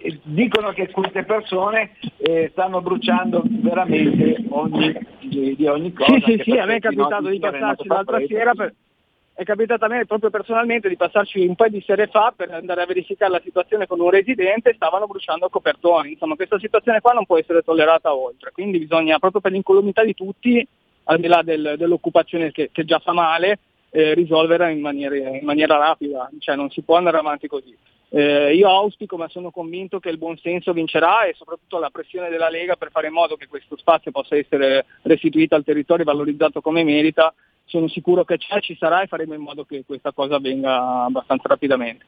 e 0.00 0.20
dicono 0.22 0.70
che 0.70 0.90
queste 0.90 1.24
persone 1.24 1.92
eh, 2.18 2.48
stanno 2.52 2.80
bruciando 2.80 3.42
veramente 3.44 4.36
ogni, 4.48 4.98
di, 5.20 5.56
di 5.56 5.66
ogni 5.66 5.92
cosa. 5.92 6.12
Sì, 6.12 6.22
sì, 6.24 6.42
sì, 6.42 6.58
a 6.58 6.66
me 6.66 6.76
è 6.76 6.80
capitato 6.80 7.28
di 7.28 7.38
passarci 7.38 7.86
l'altra 7.86 8.18
sera 8.26 8.54
per, 8.54 8.74
è 9.38 9.44
capitato 9.44 9.84
a 9.84 9.88
me 9.88 10.04
proprio 10.04 10.30
personalmente 10.30 10.88
di 10.88 10.96
passarci 10.96 11.46
un 11.46 11.54
paio 11.54 11.70
di 11.70 11.84
sere 11.86 12.08
fa 12.08 12.34
per 12.34 12.50
andare 12.50 12.82
a 12.82 12.86
verificare 12.86 13.30
la 13.30 13.40
situazione 13.40 13.86
con 13.86 14.00
un 14.00 14.10
residente 14.10 14.70
e 14.70 14.74
stavano 14.74 15.06
bruciando 15.06 15.48
copertoni. 15.48 16.10
Insomma, 16.10 16.34
questa 16.34 16.58
situazione 16.58 17.00
qua 17.00 17.12
non 17.12 17.24
può 17.24 17.38
essere 17.38 17.62
tollerata 17.62 18.12
oltre, 18.12 18.50
quindi 18.50 18.80
bisogna 18.80 19.20
proprio 19.20 19.40
per 19.40 19.52
l'incolumità 19.52 20.02
di 20.02 20.12
tutti, 20.12 20.66
al 21.04 21.20
di 21.20 21.28
là 21.28 21.42
del, 21.42 21.74
dell'occupazione 21.78 22.50
che, 22.50 22.70
che, 22.72 22.84
già 22.84 22.98
fa 22.98 23.12
male, 23.12 23.60
eh, 23.90 24.12
risolverla 24.14 24.70
in 24.70 24.80
maniera, 24.80 25.14
in 25.14 25.44
maniera, 25.44 25.76
rapida, 25.76 26.28
cioè 26.40 26.56
non 26.56 26.68
si 26.70 26.82
può 26.82 26.96
andare 26.96 27.18
avanti 27.18 27.46
così. 27.46 27.72
Eh, 28.08 28.56
io 28.56 28.68
auspico, 28.68 29.16
ma 29.16 29.28
sono 29.28 29.52
convinto 29.52 30.00
che 30.00 30.08
il 30.08 30.18
buon 30.18 30.36
senso 30.38 30.72
vincerà 30.72 31.26
e 31.26 31.34
soprattutto 31.34 31.78
la 31.78 31.90
pressione 31.90 32.28
della 32.28 32.48
Lega 32.48 32.74
per 32.74 32.90
fare 32.90 33.06
in 33.06 33.12
modo 33.12 33.36
che 33.36 33.46
questo 33.46 33.76
spazio 33.76 34.10
possa 34.10 34.34
essere 34.34 34.84
restituito 35.02 35.54
al 35.54 35.62
territorio 35.62 36.02
e 36.02 36.06
valorizzato 36.06 36.60
come 36.60 36.82
merita 36.82 37.32
sono 37.68 37.88
sicuro 37.88 38.24
che 38.24 38.38
c'è, 38.38 38.60
ci 38.60 38.76
sarà 38.76 39.02
e 39.02 39.06
faremo 39.06 39.34
in 39.34 39.42
modo 39.42 39.64
che 39.64 39.84
questa 39.86 40.12
cosa 40.12 40.36
avvenga 40.36 41.04
abbastanza 41.04 41.48
rapidamente. 41.48 42.04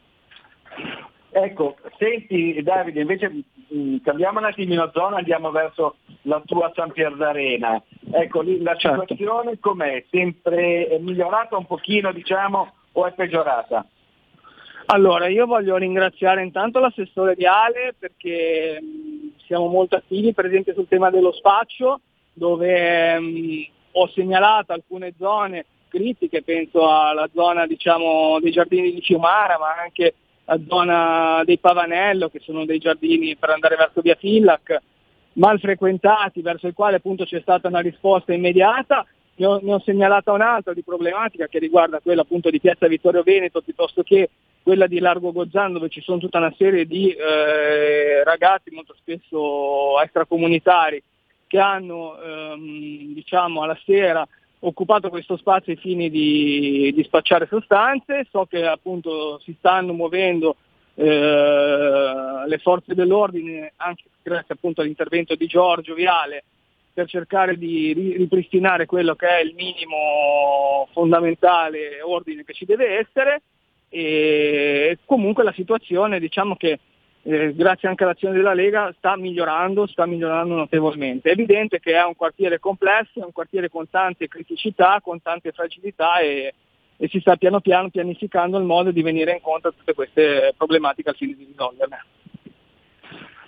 Ecco, 1.32 1.76
senti 1.96 2.60
Davide, 2.62 3.02
invece 3.02 3.28
mh, 3.28 3.42
mm, 3.74 3.96
cambiamo 4.02 4.40
un 4.40 4.46
attimino 4.46 4.90
zona, 4.92 5.18
andiamo 5.18 5.50
verso 5.50 5.96
la 6.22 6.42
tua 6.44 6.72
San 6.74 6.90
Pier 6.90 7.14
d'Arena. 7.14 7.80
Ecco, 8.10 8.40
lì 8.40 8.60
la 8.62 8.74
certo. 8.74 9.02
situazione 9.02 9.58
com'è? 9.60 10.04
Sempre 10.10 10.88
è 10.88 10.98
migliorata 10.98 11.56
un 11.56 11.66
pochino, 11.66 12.12
diciamo, 12.12 12.72
o 12.92 13.06
è 13.06 13.12
peggiorata? 13.12 13.86
Allora, 14.86 15.28
io 15.28 15.46
voglio 15.46 15.76
ringraziare 15.76 16.42
intanto 16.42 16.80
l'assessore 16.80 17.36
Viale 17.36 17.94
perché 17.96 18.80
mh, 18.80 18.86
mm, 18.86 19.28
siamo 19.46 19.68
molto 19.68 19.96
attivi, 19.96 20.32
per 20.32 20.46
esempio 20.46 20.74
sul 20.74 20.88
tema 20.88 21.10
dello 21.10 21.32
spaccio, 21.32 22.00
dove 22.32 23.20
mh, 23.20 23.24
mm, 23.24 23.62
ho 23.92 24.08
segnalato 24.08 24.72
alcune 24.72 25.14
zone 25.18 25.66
critiche, 25.90 26.42
penso 26.42 26.88
alla 26.88 27.28
zona 27.34 27.66
diciamo, 27.66 28.38
dei 28.40 28.52
giardini 28.52 28.94
di 28.94 29.02
Fiumara, 29.02 29.58
ma 29.58 29.74
anche 29.82 30.14
la 30.44 30.58
zona 30.66 31.42
dei 31.44 31.58
Pavanello, 31.58 32.30
che 32.30 32.40
sono 32.40 32.64
dei 32.64 32.78
giardini 32.78 33.36
per 33.36 33.50
andare 33.50 33.76
verso 33.76 34.00
via 34.00 34.14
Fillac, 34.14 34.80
mal 35.34 35.58
frequentati, 35.60 36.40
verso 36.40 36.66
il 36.66 36.74
quale 36.74 36.96
appunto 36.96 37.24
c'è 37.24 37.40
stata 37.40 37.68
una 37.68 37.80
risposta 37.80 38.32
immediata. 38.32 39.04
Ne 39.36 39.46
ho, 39.46 39.58
ne 39.62 39.74
ho 39.74 39.80
segnalata 39.80 40.32
un'altra 40.32 40.74
di 40.74 40.82
problematica 40.82 41.46
che 41.46 41.58
riguarda 41.58 42.00
quella 42.00 42.22
appunto 42.22 42.50
di 42.50 42.60
Piazza 42.60 42.86
Vittorio 42.86 43.22
Veneto 43.22 43.62
piuttosto 43.62 44.02
che 44.02 44.28
quella 44.62 44.86
di 44.86 44.98
Largo 44.98 45.32
Gozzan 45.32 45.72
dove 45.72 45.88
ci 45.88 46.02
sono 46.02 46.18
tutta 46.18 46.36
una 46.36 46.52
serie 46.58 46.84
di 46.84 47.10
eh, 47.10 48.22
ragazzi 48.22 48.70
molto 48.70 48.94
spesso 48.98 49.98
extracomunitari 49.98 51.02
che 51.50 51.58
hanno 51.58 52.16
ehm, 52.16 53.12
diciamo, 53.12 53.62
alla 53.62 53.76
sera 53.84 54.24
occupato 54.60 55.08
questo 55.08 55.36
spazio 55.36 55.72
ai 55.72 55.78
fini 55.78 56.08
di, 56.08 56.92
di 56.94 57.02
spacciare 57.02 57.48
sostanze, 57.48 58.24
so 58.30 58.46
che 58.46 58.64
appunto 58.64 59.40
si 59.40 59.56
stanno 59.58 59.92
muovendo 59.92 60.54
eh, 60.94 62.44
le 62.46 62.58
forze 62.58 62.94
dell'ordine 62.94 63.72
anche 63.76 64.04
grazie 64.22 64.54
appunto 64.54 64.80
all'intervento 64.80 65.34
di 65.34 65.46
Giorgio 65.46 65.94
Viale 65.94 66.44
per 66.92 67.08
cercare 67.08 67.58
di 67.58 67.94
ripristinare 68.16 68.86
quello 68.86 69.16
che 69.16 69.26
è 69.26 69.40
il 69.40 69.54
minimo 69.56 70.86
fondamentale 70.92 72.00
ordine 72.00 72.44
che 72.44 72.52
ci 72.52 72.64
deve 72.64 72.98
essere. 72.98 73.42
E 73.88 74.98
comunque 75.04 75.42
la 75.42 75.52
situazione 75.52 76.20
diciamo 76.20 76.54
che 76.54 76.78
eh, 77.22 77.54
grazie 77.54 77.88
anche 77.88 78.04
all'azione 78.04 78.34
della 78.34 78.54
Lega, 78.54 78.92
sta 78.96 79.16
migliorando, 79.16 79.86
sta 79.86 80.06
migliorando 80.06 80.54
notevolmente. 80.54 81.28
È 81.28 81.32
evidente 81.32 81.78
che 81.78 81.92
è 81.92 82.04
un 82.04 82.16
quartiere 82.16 82.58
complesso, 82.58 83.20
è 83.20 83.24
un 83.24 83.32
quartiere 83.32 83.68
con 83.68 83.88
tante 83.90 84.28
criticità, 84.28 85.00
con 85.02 85.20
tante 85.20 85.52
fragilità 85.52 86.20
e, 86.20 86.54
e 86.96 87.08
si 87.08 87.20
sta 87.20 87.36
piano 87.36 87.60
piano 87.60 87.90
pianificando 87.90 88.58
il 88.58 88.64
modo 88.64 88.90
di 88.90 89.02
venire 89.02 89.32
incontro 89.32 89.70
a 89.70 89.74
tutte 89.76 89.94
queste 89.94 90.54
problematiche 90.56 91.10
al 91.10 91.16
fine 91.16 91.34
di 91.34 91.44
risolverle. 91.44 92.04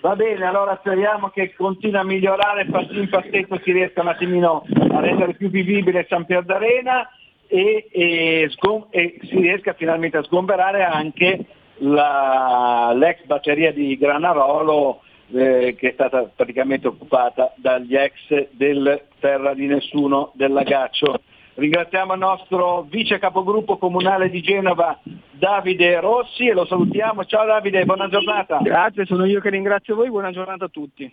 Va 0.01 0.15
bene, 0.17 0.45
allora 0.45 0.77
speriamo 0.81 1.29
che 1.29 1.53
continui 1.55 1.97
a 1.97 2.03
migliorare, 2.03 2.65
passi 2.65 2.99
in 2.99 3.07
passetto 3.07 3.57
si 3.63 3.71
riesca 3.71 4.01
un 4.01 4.09
attimino 4.09 4.65
a 4.91 4.99
rendere 4.99 5.33
più 5.33 5.49
vivibile 5.49 6.05
San 6.09 6.25
Pier 6.25 6.43
d'Arena 6.43 7.09
e, 7.47 7.87
e, 7.89 8.51
e 8.89 9.19
si 9.21 9.35
riesca 9.39 9.73
finalmente 9.73 10.17
a 10.17 10.23
sgomberare 10.23 10.83
anche 10.83 11.45
la- 11.77 12.91
l'ex 12.95 13.23
batteria 13.25 13.71
di 13.71 13.97
Granarolo 13.97 15.01
eh, 15.31 15.75
che 15.77 15.89
è 15.89 15.93
stata 15.93 16.29
praticamente 16.35 16.87
occupata 16.87 17.53
dagli 17.55 17.95
ex 17.95 18.49
del 18.51 19.05
Terra 19.19 19.53
di 19.53 19.65
Nessuno 19.65 20.31
del 20.35 20.51
Lagaccio. 20.51 21.21
Ringraziamo 21.55 22.13
il 22.13 22.19
nostro 22.19 22.81
vice 22.89 23.19
capogruppo 23.19 23.77
comunale 23.77 24.29
di 24.29 24.41
Genova 24.41 24.99
Davide 25.31 25.99
Rossi 25.99 26.47
e 26.47 26.53
lo 26.53 26.65
salutiamo. 26.65 27.25
Ciao 27.25 27.45
Davide, 27.45 27.85
buona 27.85 28.09
giornata. 28.09 28.57
Grazie, 28.57 29.05
sono 29.05 29.25
io 29.25 29.39
che 29.39 29.49
ringrazio 29.49 29.95
voi, 29.95 30.09
buona 30.09 30.31
giornata 30.31 30.65
a 30.65 30.69
tutti. 30.69 31.11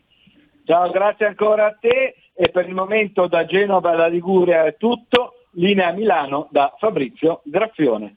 Ciao, 0.65 0.91
grazie 0.91 1.27
ancora 1.27 1.67
a 1.67 1.77
te 1.79 2.15
e 2.35 2.49
per 2.49 2.67
il 2.69 2.75
momento 2.75 3.27
da 3.27 3.45
Genova 3.45 3.91
alla 3.91 4.07
Liguria 4.07 4.65
è 4.65 4.77
tutto. 4.77 5.35
Linea 5.55 5.93
Milano 5.93 6.49
da 6.51 6.75
Fabrizio 6.79 7.41
Graffione. 7.45 8.17